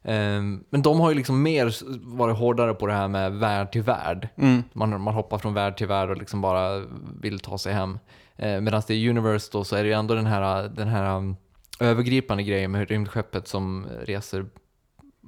Eh, 0.03 0.41
men 0.70 0.82
de 0.82 0.99
har 0.99 1.09
ju 1.09 1.16
liksom 1.16 1.41
mer 1.43 1.76
varit 2.18 2.38
hårdare 2.38 2.74
på 2.74 2.88
det 2.88 2.93
här 2.93 3.07
med 3.07 3.32
värld 3.34 3.72
till 3.72 3.82
värld. 3.82 4.30
Mm. 4.36 4.64
Man, 4.74 5.01
man 5.01 5.14
hoppar 5.14 5.38
från 5.38 5.53
värld 5.53 5.78
till 5.78 5.88
värld 5.88 6.09
och 6.09 6.18
liksom 6.18 6.41
bara 6.41 6.84
vill 7.22 7.39
ta 7.39 7.57
sig 7.57 7.74
hem. 7.74 7.99
Eh, 8.36 8.61
Medan 8.61 8.82
det 8.88 8.93
är 8.93 9.09
Universe 9.09 9.49
då 9.51 9.64
så 9.64 9.76
är 9.76 9.84
det 9.84 9.89
ju 9.89 9.95
ändå 9.95 10.16
den 10.16 10.26
här, 10.26 10.68
den 10.68 10.88
här 10.88 11.18
um, 11.18 11.36
övergripande 11.80 12.43
grejen 12.43 12.72
med 12.72 12.89
rymdskeppet 12.89 13.47
som 13.47 13.88
reser 14.03 14.45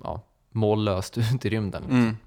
ja, 0.03 0.21
mållöst 0.51 1.17
ut 1.33 1.45
i 1.45 1.49
rymden. 1.49 1.81
liksom. 1.81 1.99
Mm. 1.99 2.17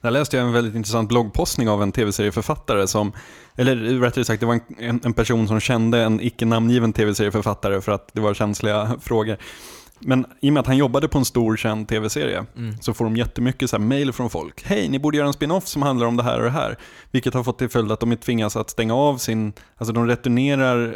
Där 0.00 0.10
läste 0.10 0.36
jag 0.36 0.46
en 0.46 0.52
väldigt 0.52 0.74
intressant 0.74 1.08
bloggpostning 1.08 1.68
av 1.68 1.82
en 1.82 1.92
tv-serieförfattare 1.92 2.86
som, 2.86 3.12
eller 3.56 3.76
rättare 3.76 4.24
sagt 4.24 4.40
det 4.40 4.46
var 4.46 4.60
en, 4.78 5.00
en, 5.04 5.12
person 5.12 5.48
som 5.48 5.60
kände 5.60 6.02
en 6.02 6.20
icke 6.20 6.46
namngiven 6.46 6.92
tv-serieförfattare 6.92 7.80
för 7.80 7.92
att 7.92 8.10
det 8.12 8.20
var 8.20 8.34
känsliga 8.34 8.96
frågor. 9.00 9.36
Men 10.00 10.26
i 10.40 10.48
och 10.48 10.52
med 10.52 10.60
att 10.60 10.66
han 10.66 10.76
jobbade 10.76 11.08
på 11.08 11.18
en 11.18 11.24
stor 11.24 11.56
känd 11.56 11.88
tv-serie 11.88 12.44
Mm. 12.56 12.74
så 12.80 12.94
får 12.94 13.04
de 13.04 13.16
jättemycket 13.16 13.70
så 13.70 13.76
här 13.76 13.84
mail 13.84 14.12
från 14.12 14.30
folk. 14.30 14.62
Hej, 14.64 14.88
ni 14.88 14.98
borde 14.98 15.16
göra 15.16 15.26
en 15.26 15.32
spin-off 15.32 15.66
som 15.66 15.82
handlar 15.82 16.06
om 16.06 16.16
det 16.16 16.22
här 16.22 16.38
och 16.38 16.44
det 16.44 16.50
här. 16.50 16.76
Vilket 17.10 17.34
har 17.34 17.44
fått 17.44 17.58
till 17.58 17.68
följd 17.68 17.92
att 17.92 18.00
de 18.00 18.16
tvingas 18.16 18.56
att 18.56 18.70
stänga 18.70 18.94
av 18.94 19.16
sin, 19.16 19.52
alltså 19.76 19.92
de 19.92 20.06
returnerar 20.06 20.94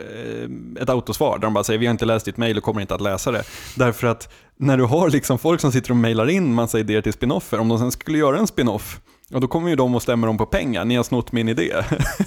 eh, 0.76 0.82
ett 0.82 0.88
autosvar 0.90 1.38
där 1.38 1.46
de 1.46 1.54
bara 1.54 1.64
säger 1.64 1.78
vi 1.78 1.86
har 1.86 1.90
inte 1.90 2.04
läst 2.04 2.24
ditt 2.24 2.36
mail 2.36 2.56
och 2.56 2.62
kommer 2.62 2.80
inte 2.80 2.94
att 2.94 3.00
läsa 3.00 3.30
det. 3.30 3.42
Därför 3.76 4.06
att 4.06 4.32
när 4.56 4.76
du 4.76 4.84
har 4.84 5.10
liksom 5.10 5.38
folk 5.38 5.60
som 5.60 5.72
sitter 5.72 5.90
och 5.90 5.96
mailar 5.96 6.30
in 6.30 6.54
massa 6.54 6.78
idéer 6.78 7.02
till 7.02 7.12
spin-offer, 7.12 7.58
om 7.58 7.68
de 7.68 7.78
sen 7.78 7.92
skulle 7.92 8.18
göra 8.18 8.38
en 8.38 8.46
spin-off, 8.46 9.00
och 9.34 9.40
då 9.40 9.48
kommer 9.48 9.68
ju 9.70 9.76
de 9.76 9.94
och 9.94 10.02
stämmer 10.02 10.26
dem 10.26 10.38
på 10.38 10.46
pengar, 10.46 10.84
ni 10.84 10.96
har 10.96 11.02
snott 11.04 11.32
min 11.32 11.48
idé. 11.48 11.72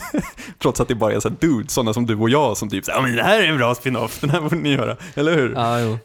Trots 0.61 0.79
att 0.81 0.87
det 0.87 0.95
bara 0.95 1.13
är 1.13 1.19
så 1.19 1.29
här 1.29 1.35
dudes, 1.39 1.73
sådana 1.73 1.93
som 1.93 2.05
du 2.05 2.15
och 2.15 2.29
jag 2.29 2.57
som 2.57 2.69
typ 2.69 2.85
säger 2.85 2.99
ja 2.99 3.03
men 3.03 3.15
det 3.15 3.23
här 3.23 3.39
är 3.41 3.47
en 3.47 3.57
bra 3.57 3.75
spin-off, 3.75 4.19
den 4.19 4.29
här 4.29 4.41
borde 4.41 4.55
ni 4.55 4.69
göra, 4.73 4.97
eller 5.15 5.35
hur? 5.37 5.53
Ja, 5.53 5.79
jo. 5.79 5.97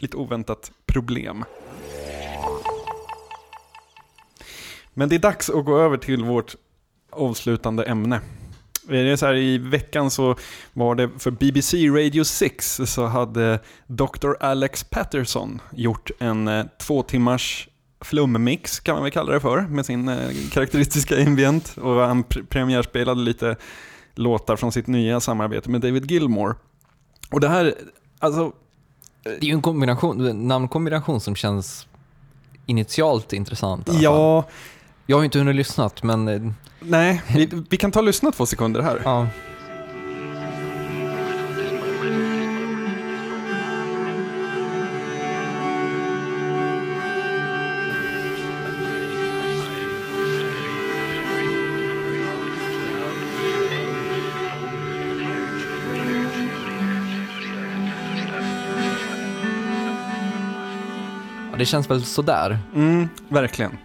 Lite 0.00 0.16
oväntat 0.16 0.72
problem. 0.86 1.44
Men 4.94 5.08
det 5.08 5.14
är 5.14 5.18
dags 5.18 5.50
att 5.50 5.64
gå 5.64 5.78
över 5.78 5.96
till 5.96 6.24
vårt 6.24 6.54
avslutande 7.10 7.84
ämne. 7.84 8.20
Det 8.88 8.98
är 8.98 9.16
så 9.16 9.26
här, 9.26 9.34
I 9.34 9.58
veckan 9.58 10.10
så 10.10 10.36
var 10.72 10.94
det 10.94 11.10
för 11.18 11.30
BBC 11.30 11.88
Radio 11.88 12.24
6 12.24 12.80
så 12.84 13.06
hade 13.06 13.58
Dr. 13.86 14.32
Alex 14.40 14.84
Patterson 14.84 15.60
gjort 15.72 16.10
en 16.18 16.48
eh, 16.48 16.66
två 16.78 17.02
timmars 17.02 17.68
flummix 18.00 18.80
kan 18.80 18.94
man 18.94 19.02
väl 19.02 19.12
kalla 19.12 19.32
det 19.32 19.40
för 19.40 19.60
med 19.60 19.86
sin 19.86 20.08
eh, 20.08 20.30
karaktäristiska 20.52 21.22
ambient 21.26 21.76
och 21.78 21.94
han 21.94 22.22
premiärspelade 22.24 23.20
lite 23.20 23.56
låtar 24.14 24.56
från 24.56 24.72
sitt 24.72 24.86
nya 24.86 25.20
samarbete 25.20 25.70
med 25.70 25.80
David 25.80 26.10
Gilmore. 26.10 26.54
Och 27.30 27.40
det 27.40 27.48
här, 27.48 27.74
alltså 28.18 28.52
det 29.22 29.30
är 29.30 29.44
ju 29.44 29.52
en 29.52 29.62
kombination, 29.62 30.48
namnkombination 30.48 31.20
som 31.20 31.34
känns 31.36 31.86
initialt 32.66 33.32
intressant. 33.32 33.88
i 33.88 33.90
alla 33.90 33.98
fall. 33.98 34.04
Ja, 34.04 34.44
Jag 35.06 35.16
har 35.16 35.22
ju 35.22 35.24
inte 35.24 35.38
hunnit 35.38 35.56
lyssnat, 35.56 36.02
men 36.02 36.28
eh, 36.28 36.52
nej, 36.80 37.22
vi, 37.34 37.48
vi 37.70 37.76
kan 37.76 37.92
ta 37.92 37.98
och 37.98 38.06
lyssna 38.06 38.32
två 38.32 38.46
sekunder 38.46 38.80
här. 38.82 39.00
ja. 39.04 39.26
Det 61.60 61.66
känns 61.66 61.90
väl 61.90 62.04
sådär. 62.04 62.58
Mm, 62.74 63.08
verkligen. 63.28 63.78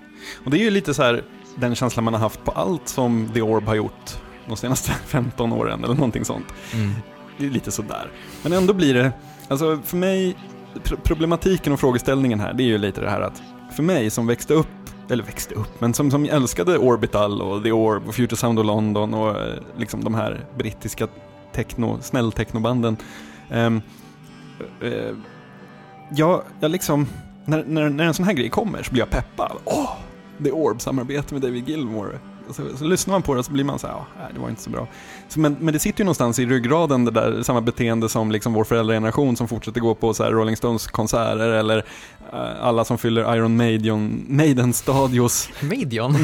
Och 0.46 0.52
det 0.52 0.58
är 0.58 0.64
ju 0.64 0.70
lite 0.70 0.94
så 0.94 1.04
här 1.04 1.24
den 1.56 1.76
känslan 1.76 2.04
man 2.04 2.14
har 2.14 2.22
haft 2.22 2.44
på 2.44 2.52
allt 2.52 2.88
som 2.88 3.30
The 3.34 3.42
Orb 3.42 3.68
har 3.68 3.76
gjort 3.76 4.18
de 4.48 4.58
senaste 4.58 4.92
15 5.06 5.54
åren 5.54 5.84
eller 5.84 5.94
någonting 5.94 6.26
sånt. 6.26 6.46
Mm. 6.74 6.92
Det 7.38 7.46
är 7.46 7.50
lite 7.50 7.72
sådär. 7.72 8.12
Men 8.44 8.54
ändå 8.54 8.74
blir 8.74 8.94
det, 8.94 9.12
alltså 9.48 9.80
för 9.84 9.98
mig, 9.98 10.36
pr- 10.74 10.98
problematiken 11.04 11.74
och 11.74 11.80
frågeställningen 11.80 12.40
här, 12.40 12.54
det 12.54 12.64
är 12.64 12.68
ju 12.68 12.78
lite 12.78 13.02
det 13.02 13.10
här 13.10 13.22
att 13.22 13.44
för 13.76 13.84
mig 13.84 14.10
som 14.10 14.28
växte 14.28 14.54
upp, 14.54 14.68
eller 15.10 15.24
växte 15.24 15.56
upp, 15.56 15.82
men 15.82 15.94
som, 15.94 16.12
som 16.12 16.26
älskade 16.26 16.78
Orbital 16.78 17.42
och 17.42 17.64
The 17.64 17.72
Orb 17.72 18.08
och 18.08 18.16
Future 18.16 18.38
Sound 18.38 18.60
of 18.60 18.66
London 18.66 19.14
och 19.14 19.30
eh, 19.30 19.56
liksom 19.78 20.04
de 20.04 20.16
här 20.16 20.46
brittiska 20.58 21.08
techno, 21.54 22.00
snäll-technobanden. 22.02 22.98
Um, 23.52 23.82
uh, 24.84 25.18
jag, 26.12 26.44
jag 26.60 26.72
liksom, 26.72 27.08
när, 27.46 27.64
när, 27.68 27.90
när 27.90 28.04
en 28.04 28.14
sån 28.14 28.26
här 28.26 28.34
grej 28.34 28.50
kommer 28.50 28.84
så 28.84 28.92
blir 28.92 29.02
jag 29.02 29.10
peppad. 29.10 29.52
Åh, 29.66 29.90
The 30.44 30.52
Orb, 30.52 30.82
samarbete 30.82 31.34
med 31.34 31.42
David 31.42 31.70
Gilmore. 31.70 32.20
Så, 32.50 32.78
så 32.78 32.86
lyssnar 32.86 33.12
man 33.12 33.22
på 33.22 33.36
det 33.36 33.44
så 33.44 33.52
blir 33.52 33.64
man 33.64 33.80
så 33.80 33.88
här, 33.88 33.94
ja, 33.94 34.06
nej, 34.20 34.28
det 34.34 34.40
var 34.40 34.50
inte 34.50 34.62
så 34.62 34.70
bra. 34.70 34.88
Så, 35.30 35.40
men, 35.40 35.56
men 35.60 35.74
det 35.74 35.80
sitter 35.80 36.00
ju 36.00 36.06
någonstans 36.06 36.40
i 36.40 36.46
ryggraden 36.46 37.06
det 37.06 37.12
där, 37.12 37.44
samma 37.44 37.62
beteende 37.62 38.10
som 38.10 38.32
liksom 38.32 38.54
vår 38.54 38.64
föräldrageneration 38.64 39.36
som 39.36 39.48
fortsätter 39.48 39.82
gå 39.82 39.96
på 39.96 40.14
så 40.14 40.24
här 40.24 40.32
Rolling 40.32 40.58
Stones-konserter 40.58 41.50
eller 41.50 41.78
eh, 42.34 42.66
alla 42.66 42.86
som 42.86 42.98
fyller 42.98 43.36
Iron 43.36 43.58
Maiden, 43.58 44.26
Maiden-stadios? 44.30 45.50
Maiden, 45.62 46.16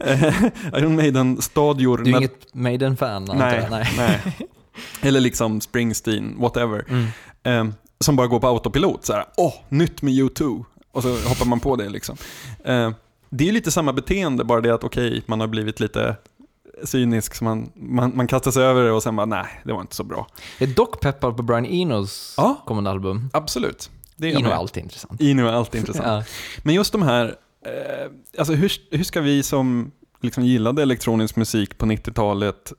eh, 0.00 0.34
Iron 0.78 0.96
Maiden-stadior. 0.96 1.98
Du 1.98 2.02
är 2.02 2.12
när- 2.12 2.18
inget 2.18 2.54
Maiden-fan 2.54 3.24
nej? 3.34 3.66
Nej. 3.70 3.88
nej. 3.96 4.20
Eller 5.02 5.20
liksom 5.20 5.60
Springsteen, 5.60 6.36
whatever. 6.38 6.84
Mm. 6.88 7.06
Eh, 7.42 7.74
som 8.04 8.16
bara 8.16 8.26
går 8.26 8.40
på 8.40 8.46
autopilot 8.48 9.04
så 9.04 9.12
här, 9.12 9.24
åh, 9.36 9.54
nytt 9.68 10.02
med 10.02 10.12
U2. 10.14 10.64
Och 10.92 11.02
så 11.02 11.08
hoppar 11.08 11.46
man 11.46 11.60
på 11.60 11.76
det 11.76 11.88
liksom. 11.88 12.16
Eh, 12.64 12.90
det 13.30 13.44
är 13.44 13.46
ju 13.46 13.52
lite 13.52 13.70
samma 13.70 13.92
beteende, 13.92 14.44
bara 14.44 14.60
det 14.60 14.74
att 14.74 14.84
okej, 14.84 15.22
man 15.26 15.40
har 15.40 15.46
blivit 15.46 15.80
lite 15.80 16.16
cynisk, 16.84 17.34
så 17.34 17.44
man, 17.44 17.70
man, 17.74 18.16
man 18.16 18.26
kastar 18.26 18.50
sig 18.50 18.62
över 18.64 18.84
det 18.84 18.92
och 18.92 19.02
sen 19.02 19.16
bara 19.16 19.26
nej, 19.26 19.46
det 19.64 19.72
var 19.72 19.80
inte 19.80 19.94
så 19.96 20.04
bra. 20.04 20.26
Jag 20.58 20.70
är 20.70 20.74
dock 20.74 21.00
peppad 21.00 21.36
på 21.36 21.42
Brian 21.42 21.66
Enos 21.66 22.34
Ja. 22.36 22.62
kommande 22.66 22.90
album. 22.90 23.30
Absolut. 23.32 23.90
Det 24.16 24.32
är 24.32 24.38
Eno 24.38 24.48
är 24.48 24.52
alltid 24.52 24.82
intressant. 24.82 25.20
Ino 25.20 25.46
är 25.46 25.52
alltid 25.52 25.78
intressant. 25.78 26.06
Ja. 26.06 26.24
Men 26.62 26.74
just 26.74 26.92
de 26.92 27.02
här, 27.02 27.24
eh, 27.66 28.10
alltså 28.38 28.52
hur, 28.54 28.72
hur 28.90 29.04
ska 29.04 29.20
vi 29.20 29.42
som 29.42 29.90
liksom 30.20 30.44
gillade 30.44 30.82
elektronisk 30.82 31.36
musik 31.36 31.78
på 31.78 31.86
90-talet, 31.86 32.72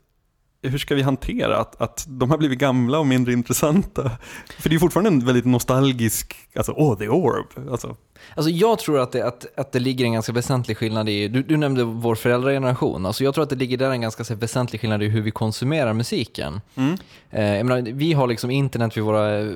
hur 0.61 0.77
ska 0.77 0.95
vi 0.95 1.01
hantera 1.01 1.57
att, 1.57 1.81
att 1.81 2.05
de 2.07 2.29
har 2.29 2.37
blivit 2.37 2.59
gamla 2.59 2.99
och 2.99 3.07
mindre 3.07 3.33
intressanta? 3.33 4.11
För 4.59 4.69
det 4.69 4.75
är 4.75 4.79
fortfarande 4.79 5.09
en 5.09 5.25
väldigt 5.25 5.45
nostalgisk, 5.45 6.35
alltså 6.55 6.71
åh, 6.71 6.97
The 6.97 7.07
Orb. 7.07 7.69
Alltså, 7.71 7.95
Alltså 8.35 8.51
jag 8.51 8.79
tror 8.79 8.99
att 8.99 9.11
det, 9.11 9.27
att, 9.27 9.59
att 9.59 9.71
det 9.71 9.79
ligger 9.79 10.05
en 10.05 10.13
ganska 10.13 10.33
väsentlig 10.33 10.77
skillnad 10.77 11.09
i, 11.09 11.27
du, 11.27 11.43
du 11.43 11.57
nämnde 11.57 11.83
vår 11.83 12.15
föräldrageneration, 12.15 13.05
alltså 13.05 13.23
jag 13.23 13.33
tror 13.33 13.43
att 13.43 13.49
det 13.49 13.55
ligger 13.55 13.77
där 13.77 13.91
en 13.91 14.01
ganska 14.01 14.23
så 14.23 14.35
väsentlig 14.35 14.81
skillnad 14.81 15.03
i 15.03 15.07
hur 15.07 15.21
vi 15.21 15.31
konsumerar 15.31 15.93
musiken. 15.93 16.61
Mm. 16.75 16.93
Eh, 17.29 17.63
menar, 17.63 17.81
vi 17.93 18.13
har 18.13 18.27
liksom 18.27 18.51
internet 18.51 18.97
vid 18.97 19.03
våra 19.03 19.39
eh, 19.39 19.47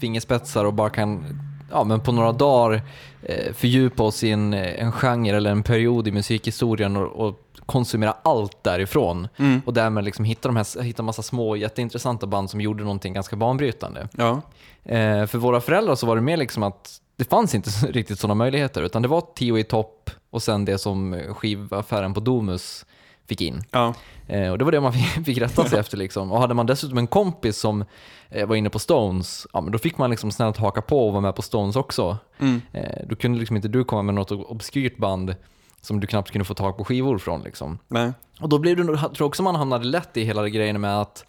fingerspetsar 0.00 0.64
och 0.64 0.74
bara 0.74 0.90
kan 0.90 1.24
ja, 1.72 1.84
men 1.84 2.00
på 2.00 2.12
några 2.12 2.32
dagar 2.32 2.82
eh, 3.22 3.52
fördjupa 3.52 4.02
oss 4.02 4.24
i 4.24 4.30
en, 4.30 4.54
en 4.54 4.92
genre 4.92 5.36
eller 5.36 5.50
en 5.50 5.62
period 5.62 6.08
i 6.08 6.12
musikhistorien 6.12 6.96
och, 6.96 7.26
och 7.26 7.40
konsumera 7.66 8.16
allt 8.22 8.64
därifrån. 8.64 9.28
Mm. 9.36 9.62
Och 9.66 9.74
därmed 9.74 10.04
liksom 10.04 10.24
hitta, 10.24 10.48
de 10.48 10.56
här, 10.56 10.82
hitta 10.82 11.02
massa 11.02 11.22
små 11.22 11.56
jätteintressanta 11.56 12.26
band 12.26 12.50
som 12.50 12.60
gjorde 12.60 12.82
någonting 12.82 13.12
ganska 13.12 13.36
banbrytande. 13.36 14.08
ja. 14.16 14.42
Eh, 14.84 15.26
för 15.26 15.38
våra 15.38 15.60
föräldrar 15.60 15.94
så 15.94 16.06
var 16.06 16.16
det 16.16 16.22
mer 16.22 16.36
liksom 16.36 16.62
att 16.62 17.00
det 17.16 17.24
fanns 17.24 17.54
inte 17.54 17.70
riktigt 17.88 18.18
sådana 18.18 18.34
möjligheter, 18.34 18.82
utan 18.82 19.02
det 19.02 19.08
var 19.08 19.24
tio 19.34 19.58
i 19.58 19.64
topp 19.64 20.10
och 20.30 20.42
sen 20.42 20.64
det 20.64 20.78
som 20.78 21.20
skivaffären 21.36 22.14
på 22.14 22.20
Domus 22.20 22.86
fick 23.28 23.40
in. 23.40 23.64
Ja. 23.70 23.94
Eh, 24.32 24.50
och 24.50 24.58
det 24.58 24.64
var 24.64 24.72
det 24.72 24.80
man 24.80 24.92
fick, 25.24 25.38
rätta 25.38 25.64
sig 25.64 25.78
efter. 25.78 25.96
Liksom. 25.96 26.32
Och 26.32 26.40
hade 26.40 26.54
man 26.54 26.66
dessutom 26.66 26.98
en 26.98 27.06
kompis 27.06 27.56
som 27.56 27.84
eh, 28.30 28.46
var 28.46 28.56
inne 28.56 28.70
på 28.70 28.78
Stones, 28.78 29.46
ja, 29.52 29.60
men 29.60 29.72
då 29.72 29.78
fick 29.78 29.98
man 29.98 30.10
liksom 30.10 30.30
snällt 30.30 30.56
haka 30.56 30.82
på 30.82 31.06
och 31.06 31.12
vara 31.12 31.20
med 31.20 31.34
på 31.36 31.42
Stones 31.42 31.76
också. 31.76 32.18
Mm. 32.38 32.60
Eh, 32.72 33.06
då 33.08 33.16
kunde 33.16 33.38
liksom 33.38 33.56
inte 33.56 33.68
du 33.68 33.84
komma 33.84 34.02
med 34.02 34.14
något 34.14 34.30
obskyrt 34.30 34.96
band 34.96 35.34
som 35.80 36.00
du 36.00 36.06
knappt 36.06 36.30
kunde 36.30 36.44
få 36.44 36.54
tag 36.54 36.76
på 36.76 36.84
skivor 36.84 37.18
från. 37.18 37.42
Liksom. 37.42 37.78
Nej. 37.88 38.12
Och 38.40 38.48
då 38.48 38.58
blev 38.58 38.76
det, 38.76 38.84
nog- 38.84 38.96
jag 38.96 39.14
tror 39.14 39.26
också 39.26 39.42
man 39.42 39.54
hamnade 39.54 39.84
lätt 39.84 40.16
i 40.16 40.24
hela 40.24 40.48
grejen 40.48 40.80
med 40.80 41.00
att 41.00 41.24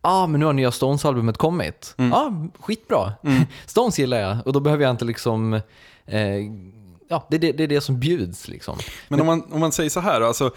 ah, 0.00 0.26
men 0.26 0.40
nu 0.40 0.46
har 0.46 0.52
nya 0.52 0.70
Stones-albumet 0.70 1.36
kommit. 1.36 1.94
Ja, 1.96 2.12
ah, 2.12 2.48
skitbra. 2.60 3.12
Stones 3.66 3.98
gillar 3.98 4.20
jag 4.20 4.36
och 4.46 4.52
då 4.52 4.60
behöver 4.60 4.84
jag 4.84 4.90
inte 4.90 5.04
liksom, 5.04 5.54
eh, 6.06 6.20
ja, 7.08 7.26
det, 7.30 7.38
det, 7.38 7.52
det 7.52 7.62
är 7.62 7.68
det 7.68 7.80
som 7.80 8.00
bjuds 8.00 8.48
liksom. 8.48 8.78
Men 9.08 9.20
om 9.20 9.26
man, 9.26 9.52
om 9.52 9.60
man 9.60 9.72
säger 9.72 9.90
så 9.90 10.00
här, 10.00 10.20
alltså, 10.20 10.50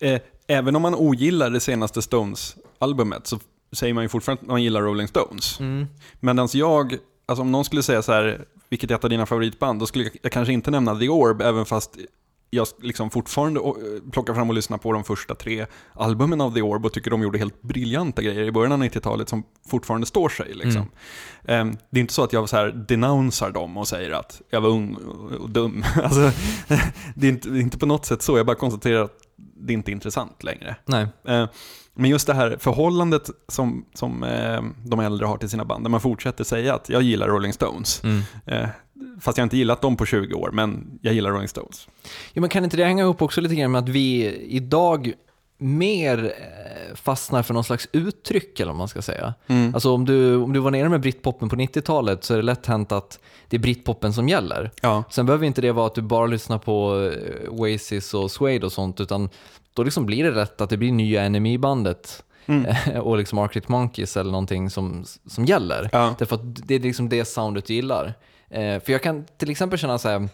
eh, 0.00 0.20
även 0.48 0.76
om 0.76 0.82
man 0.82 0.94
ogillar 0.94 1.50
det 1.50 1.60
senaste 1.60 2.02
Stones-albumet 2.02 3.26
så 3.26 3.38
säger 3.72 3.94
man 3.94 4.04
ju 4.04 4.08
fortfarande 4.08 4.42
att 4.42 4.48
man 4.48 4.62
gillar 4.62 4.82
Rolling 4.82 5.08
Stones. 5.08 5.60
Medan 6.20 6.48
jag, 6.52 6.96
alltså 7.26 7.42
om 7.42 7.52
någon 7.52 7.64
skulle 7.64 7.82
säga 7.82 8.02
så 8.02 8.12
här, 8.12 8.44
vilket 8.68 8.90
är 8.90 8.94
ett 8.94 9.04
av 9.04 9.10
dina 9.10 9.26
favoritband, 9.26 9.80
då 9.80 9.86
skulle 9.86 10.04
jag, 10.04 10.12
jag 10.22 10.32
kanske 10.32 10.52
inte 10.52 10.70
nämna 10.70 10.98
The 10.98 11.08
Orb, 11.08 11.42
även 11.42 11.66
fast 11.66 11.96
jag 12.50 12.66
liksom 12.82 13.10
fortfarande 13.10 13.60
plockar 14.12 14.34
fram 14.34 14.48
och 14.48 14.54
lyssnar 14.54 14.78
på 14.78 14.92
de 14.92 15.04
första 15.04 15.34
tre 15.34 15.66
albumen 15.92 16.40
av 16.40 16.54
The 16.54 16.62
Orb 16.62 16.86
och 16.86 16.92
tycker 16.92 17.10
de 17.10 17.22
gjorde 17.22 17.38
helt 17.38 17.62
briljanta 17.62 18.22
grejer 18.22 18.42
i 18.44 18.52
början 18.52 18.72
av 18.72 18.82
90-talet 18.82 19.28
som 19.28 19.42
fortfarande 19.68 20.06
står 20.06 20.28
sig. 20.28 20.54
Liksom. 20.54 20.90
Ehm, 21.44 21.76
det 21.90 21.98
är 21.98 22.00
inte 22.00 22.14
så 22.14 22.24
att 22.24 22.32
jag 22.32 22.48
så 22.48 22.56
här 22.56 22.84
denounsar 22.88 23.50
dem 23.50 23.76
och 23.76 23.88
säger 23.88 24.10
att 24.10 24.42
jag 24.50 24.60
var 24.60 24.68
ung 24.68 24.94
och- 25.40 25.50
dum. 25.50 25.84
Alltså, 26.02 26.30
det, 27.14 27.26
är 27.26 27.30
inte, 27.30 27.48
det 27.50 27.58
är 27.58 27.62
inte 27.62 27.78
på 27.78 27.86
något 27.86 28.06
sätt 28.06 28.22
så, 28.22 28.36
jag 28.36 28.46
bara 28.46 28.56
konstaterar 28.56 29.04
att 29.04 29.12
det 29.60 29.72
inte 29.72 29.90
är 29.90 29.92
intressant 29.92 30.42
längre. 30.44 30.76
Nej. 31.24 31.46
Men 31.98 32.10
just 32.10 32.26
det 32.26 32.34
här 32.34 32.56
förhållandet 32.60 33.30
som, 33.48 33.84
som 33.94 34.22
eh, 34.22 34.62
de 34.84 35.00
äldre 35.00 35.26
har 35.26 35.36
till 35.36 35.48
sina 35.48 35.64
band, 35.64 35.84
där 35.84 35.90
man 35.90 36.00
fortsätter 36.00 36.44
säga 36.44 36.74
att 36.74 36.88
jag 36.88 37.02
gillar 37.02 37.28
Rolling 37.28 37.52
Stones. 37.52 38.04
Mm. 38.04 38.22
Eh, 38.46 38.68
Fast 39.20 39.38
jag 39.38 39.44
inte 39.44 39.56
gillat 39.56 39.82
dem 39.82 39.96
på 39.96 40.06
20 40.06 40.34
år, 40.34 40.50
men 40.52 40.98
jag 41.02 41.14
gillar 41.14 41.30
Rolling 41.30 41.48
Stones. 41.48 41.88
Ja, 42.32 42.40
men 42.40 42.50
kan 42.50 42.64
inte 42.64 42.76
det 42.76 42.84
hänga 42.84 43.02
ihop 43.02 43.22
också 43.22 43.40
lite 43.40 43.54
grann 43.54 43.70
med 43.70 43.78
att 43.78 43.88
vi 43.88 44.36
idag 44.48 45.12
mer 45.58 46.24
eh, 46.24 46.94
fastnar 46.94 47.42
för 47.42 47.54
någon 47.54 47.64
slags 47.64 47.88
uttryck 47.92 48.60
eller 48.60 48.72
vad 48.72 48.78
man 48.78 48.88
ska 48.88 49.02
säga. 49.02 49.34
Mm. 49.46 49.74
Alltså 49.74 49.92
om 49.94 50.04
du, 50.04 50.36
om 50.36 50.52
du 50.52 50.60
var 50.60 50.70
nere 50.70 50.88
med 50.88 51.00
britpopen 51.00 51.48
på 51.48 51.56
90-talet 51.56 52.24
så 52.24 52.34
är 52.34 52.38
det 52.38 52.42
lätt 52.42 52.66
hänt 52.66 52.92
att 52.92 53.18
det 53.48 53.56
är 53.56 53.60
britpopen 53.60 54.12
som 54.12 54.28
gäller. 54.28 54.70
Ja. 54.82 55.04
Sen 55.10 55.26
behöver 55.26 55.46
inte 55.46 55.60
det 55.60 55.72
vara 55.72 55.86
att 55.86 55.94
du 55.94 56.02
bara 56.02 56.26
lyssnar 56.26 56.58
på 56.58 57.10
eh, 57.12 57.50
Oasis 57.50 58.14
och 58.14 58.30
Suede 58.30 58.66
och 58.66 58.72
sånt, 58.72 59.00
utan 59.00 59.28
då 59.74 59.82
liksom 59.82 60.06
blir 60.06 60.24
det 60.24 60.30
rätt 60.30 60.60
att 60.60 60.70
det 60.70 60.76
blir 60.76 60.92
nya 60.92 61.28
NME-bandet 61.28 62.24
Mm. 62.48 62.66
och 63.02 63.18
liksom 63.18 63.38
Arctic 63.38 63.68
Monkeys 63.68 64.16
eller 64.16 64.30
någonting 64.30 64.70
som, 64.70 65.04
som 65.26 65.44
gäller. 65.44 65.88
Ja. 65.92 66.14
Därför 66.18 66.36
att 66.36 66.68
det 66.68 66.74
är 66.74 66.80
liksom 66.80 67.08
det 67.08 67.24
soundet 67.24 67.66
du 67.66 67.74
gillar. 67.74 68.14
Eh, 68.50 68.80
för 68.80 68.92
jag 68.92 69.02
kan 69.02 69.24
till 69.36 69.50
exempel 69.50 69.78
känna 69.78 69.98
så 69.98 70.08
här, 70.08 70.28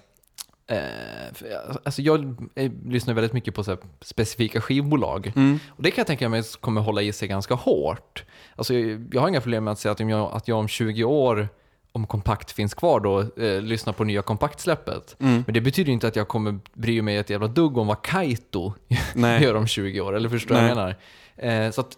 eh, 0.66 1.76
alltså 1.84 2.02
jag 2.02 2.36
eh, 2.54 2.72
lyssnar 2.84 3.14
väldigt 3.14 3.32
mycket 3.32 3.54
på 3.54 3.64
så 3.64 3.70
här 3.70 3.80
specifika 4.00 4.60
skivbolag. 4.60 5.32
Mm. 5.36 5.58
Och 5.68 5.82
det 5.82 5.90
kan 5.90 6.02
jag 6.02 6.06
tänka 6.06 6.28
mig 6.28 6.42
kommer 6.60 6.80
hålla 6.80 7.02
i 7.02 7.12
sig 7.12 7.28
ganska 7.28 7.54
hårt. 7.54 8.24
Alltså 8.56 8.74
jag, 8.74 9.08
jag 9.12 9.20
har 9.20 9.28
inga 9.28 9.40
problem 9.40 9.64
med 9.64 9.72
att 9.72 9.78
säga 9.78 9.92
att 9.92 10.00
om 10.00 10.08
jag, 10.08 10.32
att 10.32 10.48
jag 10.48 10.58
om 10.58 10.68
20 10.68 11.04
år 11.04 11.48
om 11.94 12.06
kompakt 12.06 12.52
finns 12.52 12.74
kvar 12.74 13.00
då, 13.00 13.20
eh, 13.20 13.60
lyssna 13.60 13.92
på 13.92 14.04
nya 14.04 14.22
kompaktsläppet. 14.22 15.16
Mm. 15.20 15.42
Men 15.46 15.54
det 15.54 15.60
betyder 15.60 15.92
inte 15.92 16.08
att 16.08 16.16
jag 16.16 16.28
kommer 16.28 16.58
bry 16.72 17.02
mig 17.02 17.16
ett 17.16 17.30
jävla 17.30 17.46
dugg 17.48 17.78
om 17.78 17.86
vad 17.86 18.02
Kaito 18.02 18.72
gör 19.14 19.54
om 19.54 19.66
20 19.66 20.00
år, 20.00 20.16
eller 20.16 20.28
förstår 20.28 20.54
du 20.54 20.60
vad 20.60 20.70
jag 20.70 20.76
menar? 20.76 20.96
Eh, 21.36 21.70
så 21.70 21.80
att, 21.80 21.96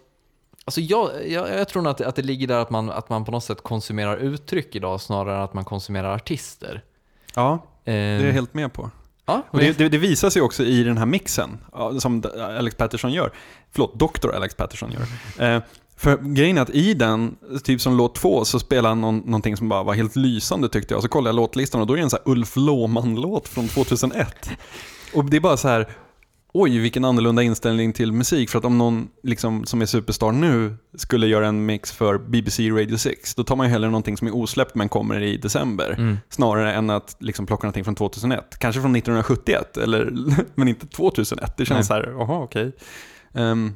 alltså 0.65 0.81
jag, 0.81 1.09
jag, 1.27 1.49
jag 1.49 1.67
tror 1.67 1.81
nog 1.81 1.91
att, 1.91 2.01
att 2.01 2.15
det 2.15 2.21
ligger 2.21 2.47
där 2.47 2.59
att 2.59 2.69
man, 2.69 2.89
att 2.89 3.09
man 3.09 3.25
på 3.25 3.31
något 3.31 3.43
sätt 3.43 3.63
konsumerar 3.63 4.17
uttryck 4.17 4.75
idag 4.75 5.01
snarare 5.01 5.35
än 5.35 5.41
att 5.41 5.53
man 5.53 5.65
konsumerar 5.65 6.15
artister. 6.15 6.83
Ja, 7.35 7.59
Eh, 7.87 7.93
det 7.93 7.99
är 7.99 8.25
jag 8.25 8.33
helt 8.33 8.53
med 8.53 8.73
på. 8.73 8.91
ja, 9.25 9.43
Och 9.49 9.59
det, 9.59 9.77
det, 9.77 9.89
det 9.89 9.97
visar 9.97 10.29
sig 10.29 10.41
också 10.41 10.63
i 10.63 10.83
den 10.83 10.97
här 10.97 11.05
mixen 11.05 11.57
som 11.99 12.23
Alex 12.37 12.75
Patterson 12.75 13.11
gör. 13.11 13.31
Förlåt, 13.71 13.99
Dr. 13.99 14.31
Alex 14.35 14.55
Patterson 14.55 14.91
gör. 14.91 15.05
För 15.97 16.17
grejen 16.17 16.57
är 16.57 16.61
att 16.61 16.69
i 16.69 16.93
den, 16.93 17.35
typ 17.63 17.81
som 17.81 17.97
låt 17.97 18.15
två, 18.15 18.45
så 18.45 18.59
spelar 18.59 18.89
han 18.89 19.01
någon, 19.01 19.17
någonting 19.17 19.57
som 19.57 19.69
bara 19.69 19.83
var 19.83 19.93
helt 19.93 20.15
lysande 20.15 20.69
tyckte 20.69 20.93
jag. 20.93 21.01
Så 21.03 21.07
kollade 21.07 21.29
jag 21.29 21.35
låtlistan 21.35 21.81
och 21.81 21.87
då 21.87 21.93
är 21.93 21.97
det 21.97 22.03
en 22.03 22.09
sån 22.09 22.19
här 22.25 22.31
Ulf 22.31 22.55
Låman-låt 22.55 23.47
från 23.47 23.67
2001. 23.67 24.49
Och 25.13 25.25
det 25.25 25.37
är 25.37 25.41
bara 25.41 25.57
så 25.57 25.67
här, 25.67 25.87
oj 26.53 26.79
vilken 26.79 27.05
annorlunda 27.05 27.43
inställning 27.43 27.93
till 27.93 28.11
musik. 28.11 28.49
För 28.49 28.59
att 28.59 28.65
om 28.65 28.77
någon 28.77 29.07
liksom, 29.23 29.65
som 29.65 29.81
är 29.81 29.85
superstar 29.85 30.31
nu 30.31 30.77
skulle 30.97 31.27
göra 31.27 31.47
en 31.47 31.65
mix 31.65 31.91
för 31.91 32.17
BBC 32.17 32.69
Radio 32.69 32.97
6, 32.97 33.35
då 33.35 33.43
tar 33.43 33.55
man 33.55 33.67
ju 33.67 33.71
hellre 33.71 33.89
någonting 33.89 34.17
som 34.17 34.27
är 34.27 34.35
osläppt 34.35 34.75
men 34.75 34.89
kommer 34.89 35.23
i 35.23 35.37
december. 35.37 35.95
Mm. 35.97 36.17
Snarare 36.29 36.73
än 36.73 36.89
att 36.89 37.15
liksom 37.19 37.45
plocka 37.45 37.67
någonting 37.67 37.83
från 37.83 37.95
2001. 37.95 38.59
Kanske 38.59 38.81
från 38.81 38.95
1971, 38.95 39.77
eller, 39.77 40.13
men 40.55 40.67
inte 40.67 40.87
2001. 40.87 41.57
Det 41.57 41.65
känns 41.65 41.89
Nej. 41.89 42.03
så 42.03 42.07
här, 42.07 42.15
jaha 42.17 42.43
okej. 42.43 42.71
Ehm, 43.33 43.73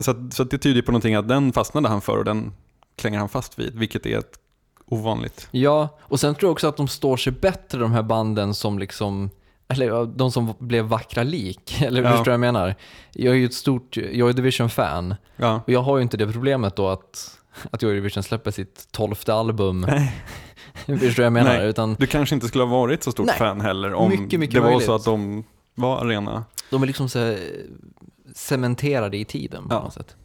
så 0.00 0.10
att, 0.10 0.16
så 0.34 0.42
att 0.42 0.50
det 0.50 0.58
tyder 0.58 0.82
på 0.82 0.92
någonting 0.92 1.14
att 1.14 1.28
den 1.28 1.52
fastnade 1.52 1.88
han 1.88 2.00
för 2.00 2.18
och 2.18 2.24
den 2.24 2.52
klänger 2.96 3.18
han 3.18 3.28
fast 3.28 3.58
vid, 3.58 3.74
vilket 3.78 4.06
är 4.06 4.18
ett 4.18 4.38
ovanligt. 4.86 5.48
Ja, 5.50 5.98
och 6.00 6.20
sen 6.20 6.34
tror 6.34 6.48
jag 6.48 6.52
också 6.52 6.68
att 6.68 6.76
de 6.76 6.88
står 6.88 7.16
sig 7.16 7.32
bättre 7.32 7.78
de 7.78 7.92
här 7.92 8.02
banden 8.02 8.54
som 8.54 8.78
liksom 8.78 9.30
eller 9.68 10.06
de 10.06 10.32
som 10.32 10.54
blev 10.58 10.84
vackra 10.84 11.22
lik, 11.22 11.80
eller 11.82 12.02
Ja. 12.02 12.10
förstår 12.10 12.24
du 12.24 12.30
vad 12.30 12.34
jag 12.34 12.40
menar? 12.40 12.74
Jag 13.12 13.34
är 13.34 13.38
ju 13.38 13.46
ett 13.46 13.54
stort 13.54 13.96
Joy 13.96 14.32
Division-fan 14.32 15.14
Ja. 15.36 15.60
och 15.66 15.72
jag 15.72 15.82
har 15.82 15.96
ju 15.96 16.02
inte 16.02 16.16
det 16.16 16.32
problemet 16.32 16.76
då 16.76 16.88
att, 16.88 17.38
att 17.70 17.82
Joy 17.82 17.94
Division 17.94 18.22
släpper 18.22 18.50
sitt 18.50 18.88
tolfte 18.90 19.34
album. 19.34 19.86
Förstår 20.86 20.96
du 21.06 21.08
vad 21.14 21.24
jag 21.26 21.32
menar? 21.32 21.58
Nej. 21.58 21.68
Utan 21.68 21.94
Du 21.94 22.06
kanske 22.06 22.34
inte 22.34 22.48
skulle 22.48 22.64
ha 22.64 22.70
varit 22.70 23.02
så 23.02 23.12
stort 23.12 23.26
Nej. 23.26 23.36
fan 23.38 23.60
heller 23.60 23.94
om 23.94 24.10
Mycket, 24.10 24.40
mycket 24.40 24.54
det 24.54 24.60
var 24.60 24.68
möjligt. 24.68 24.86
så 24.86 24.94
att 24.94 25.04
de 25.04 25.44
var 25.74 25.98
arena. 26.04 26.44
de 26.70 26.82
är 26.82 26.86
liksom 26.86 27.08
så 27.08 27.18
här 27.18 27.38
cementerade 28.34 29.16
i 29.16 29.24
tiden 29.24 29.68
på 29.68 29.74
Ja. 29.74 29.82
något 29.82 29.92
sätt. 29.94 30.16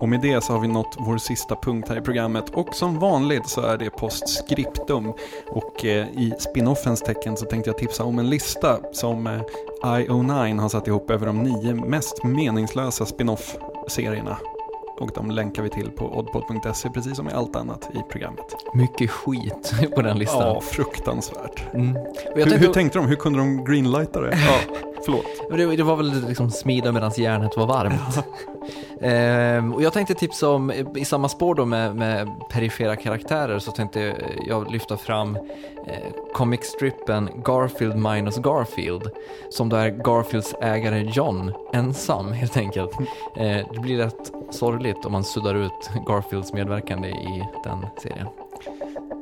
Och 0.00 0.08
med 0.08 0.20
det 0.20 0.44
så 0.44 0.52
har 0.52 0.60
vi 0.60 0.68
nått 0.68 0.96
vår 0.98 1.18
sista 1.18 1.56
punkt 1.56 1.88
här 1.88 1.96
i 1.98 2.00
programmet 2.00 2.50
och 2.50 2.74
som 2.74 2.98
vanligt 2.98 3.48
så 3.48 3.60
är 3.60 3.76
det 3.78 3.90
postscriptum. 3.90 5.12
Och 5.48 5.84
eh, 5.84 6.08
i 6.08 6.32
spinoffens 6.40 7.00
tecken 7.00 7.36
så 7.36 7.46
tänkte 7.46 7.70
jag 7.70 7.78
tipsa 7.78 8.04
om 8.04 8.18
en 8.18 8.30
lista 8.30 8.78
som 8.92 9.26
eh, 9.26 9.40
IO9 9.82 10.60
har 10.60 10.68
satt 10.68 10.86
ihop 10.86 11.10
över 11.10 11.26
de 11.26 11.42
nio 11.42 11.74
mest 11.74 12.24
meningslösa 12.24 13.06
spinoff-serierna. 13.06 14.38
Och 15.00 15.10
de 15.14 15.30
länkar 15.30 15.62
vi 15.62 15.68
till 15.68 15.90
på 15.90 16.18
oddpod.se 16.18 16.90
precis 16.90 17.16
som 17.16 17.28
i 17.28 17.32
allt 17.32 17.56
annat 17.56 17.90
i 17.94 17.98
programmet. 18.10 18.44
Mycket 18.74 19.10
skit 19.10 19.72
på 19.94 20.02
den 20.02 20.18
listan. 20.18 20.40
Ja, 20.40 20.60
fruktansvärt. 20.60 21.74
Mm. 21.74 21.96
Hur, 22.34 22.44
tänkte, 22.44 22.66
hur 22.66 22.72
tänkte 22.72 22.98
de? 22.98 23.06
Hur 23.08 23.16
kunde 23.16 23.38
de 23.38 23.64
greenlighta 23.64 24.20
det? 24.20 24.38
Ja, 24.46 24.76
förlåt. 25.04 25.24
det, 25.50 25.76
det 25.76 25.82
var 25.82 25.96
väl 25.96 26.28
liksom 26.28 26.50
smida 26.50 26.92
medan 26.92 27.12
järnet 27.16 27.56
var 27.56 27.66
varmt. 27.66 28.00
Ehm, 29.00 29.74
och 29.74 29.82
jag 29.82 29.92
tänkte 29.92 30.14
tipsa 30.14 30.48
om, 30.48 30.72
i 30.96 31.04
samma 31.04 31.28
spår 31.28 31.54
då 31.54 31.66
med, 31.66 31.96
med 31.96 32.28
perifera 32.50 32.96
karaktärer, 32.96 33.58
så 33.58 33.72
tänkte 33.72 34.14
jag 34.46 34.72
lyfta 34.72 34.96
fram 34.96 35.36
eh, 35.86 36.12
comic-strippen 36.34 37.30
Garfield 37.44 37.96
minus 37.96 38.38
Garfield, 38.38 39.10
som 39.50 39.68
då 39.68 39.76
är 39.76 39.90
Garfields 39.90 40.54
ägare 40.60 41.10
John, 41.12 41.52
ensam 41.72 42.32
helt 42.32 42.56
enkelt. 42.56 42.90
Eh, 43.36 43.66
det 43.72 43.80
blir 43.80 43.98
rätt 43.98 44.32
sorgligt 44.50 45.04
om 45.04 45.12
man 45.12 45.24
suddar 45.24 45.54
ut 45.54 45.90
Garfields 46.06 46.52
medverkande 46.52 47.08
i 47.08 47.48
den 47.64 47.86
serien. 48.02 48.26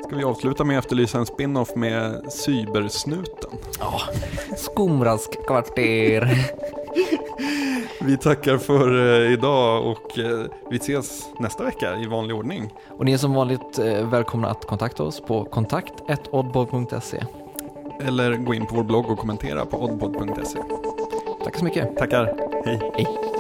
Ska 0.05 0.17
vi 0.17 0.25
avsluta 0.25 0.65
med 0.65 0.79
att 0.79 0.85
efterlysa 0.85 1.19
en 1.19 1.27
spin-off 1.27 1.77
med 1.77 2.33
Cybersnuten? 2.33 3.51
Ja, 3.79 4.01
Skumrask-kvarter. 4.57 6.47
Vi 8.09 8.17
tackar 8.17 8.59
för 8.59 9.17
eh, 9.25 9.33
idag 9.33 9.87
och 9.87 10.19
eh, 10.19 10.47
vi 10.71 10.77
ses 10.77 11.29
nästa 11.39 11.65
vecka 11.65 11.97
i 11.97 12.07
vanlig 12.07 12.37
ordning. 12.37 12.73
Och 12.99 13.05
ni 13.05 13.13
är 13.13 13.17
som 13.17 13.35
vanligt 13.35 13.79
eh, 13.79 14.09
välkomna 14.09 14.49
att 14.49 14.65
kontakta 14.65 15.03
oss 15.03 15.21
på 15.21 15.45
kontakt.oddboy.se. 15.45 17.25
Eller 18.01 18.33
gå 18.37 18.55
in 18.55 18.67
på 18.67 18.75
vår 18.75 18.85
blogg 18.85 19.11
och 19.11 19.19
kommentera 19.19 19.67
på 19.67 19.83
oddpod.se. 19.85 20.59
Tack 21.45 21.57
så 21.57 21.65
mycket. 21.65 21.97
Tackar, 21.97 22.25
hej. 22.65 22.93
Hej. 22.95 23.38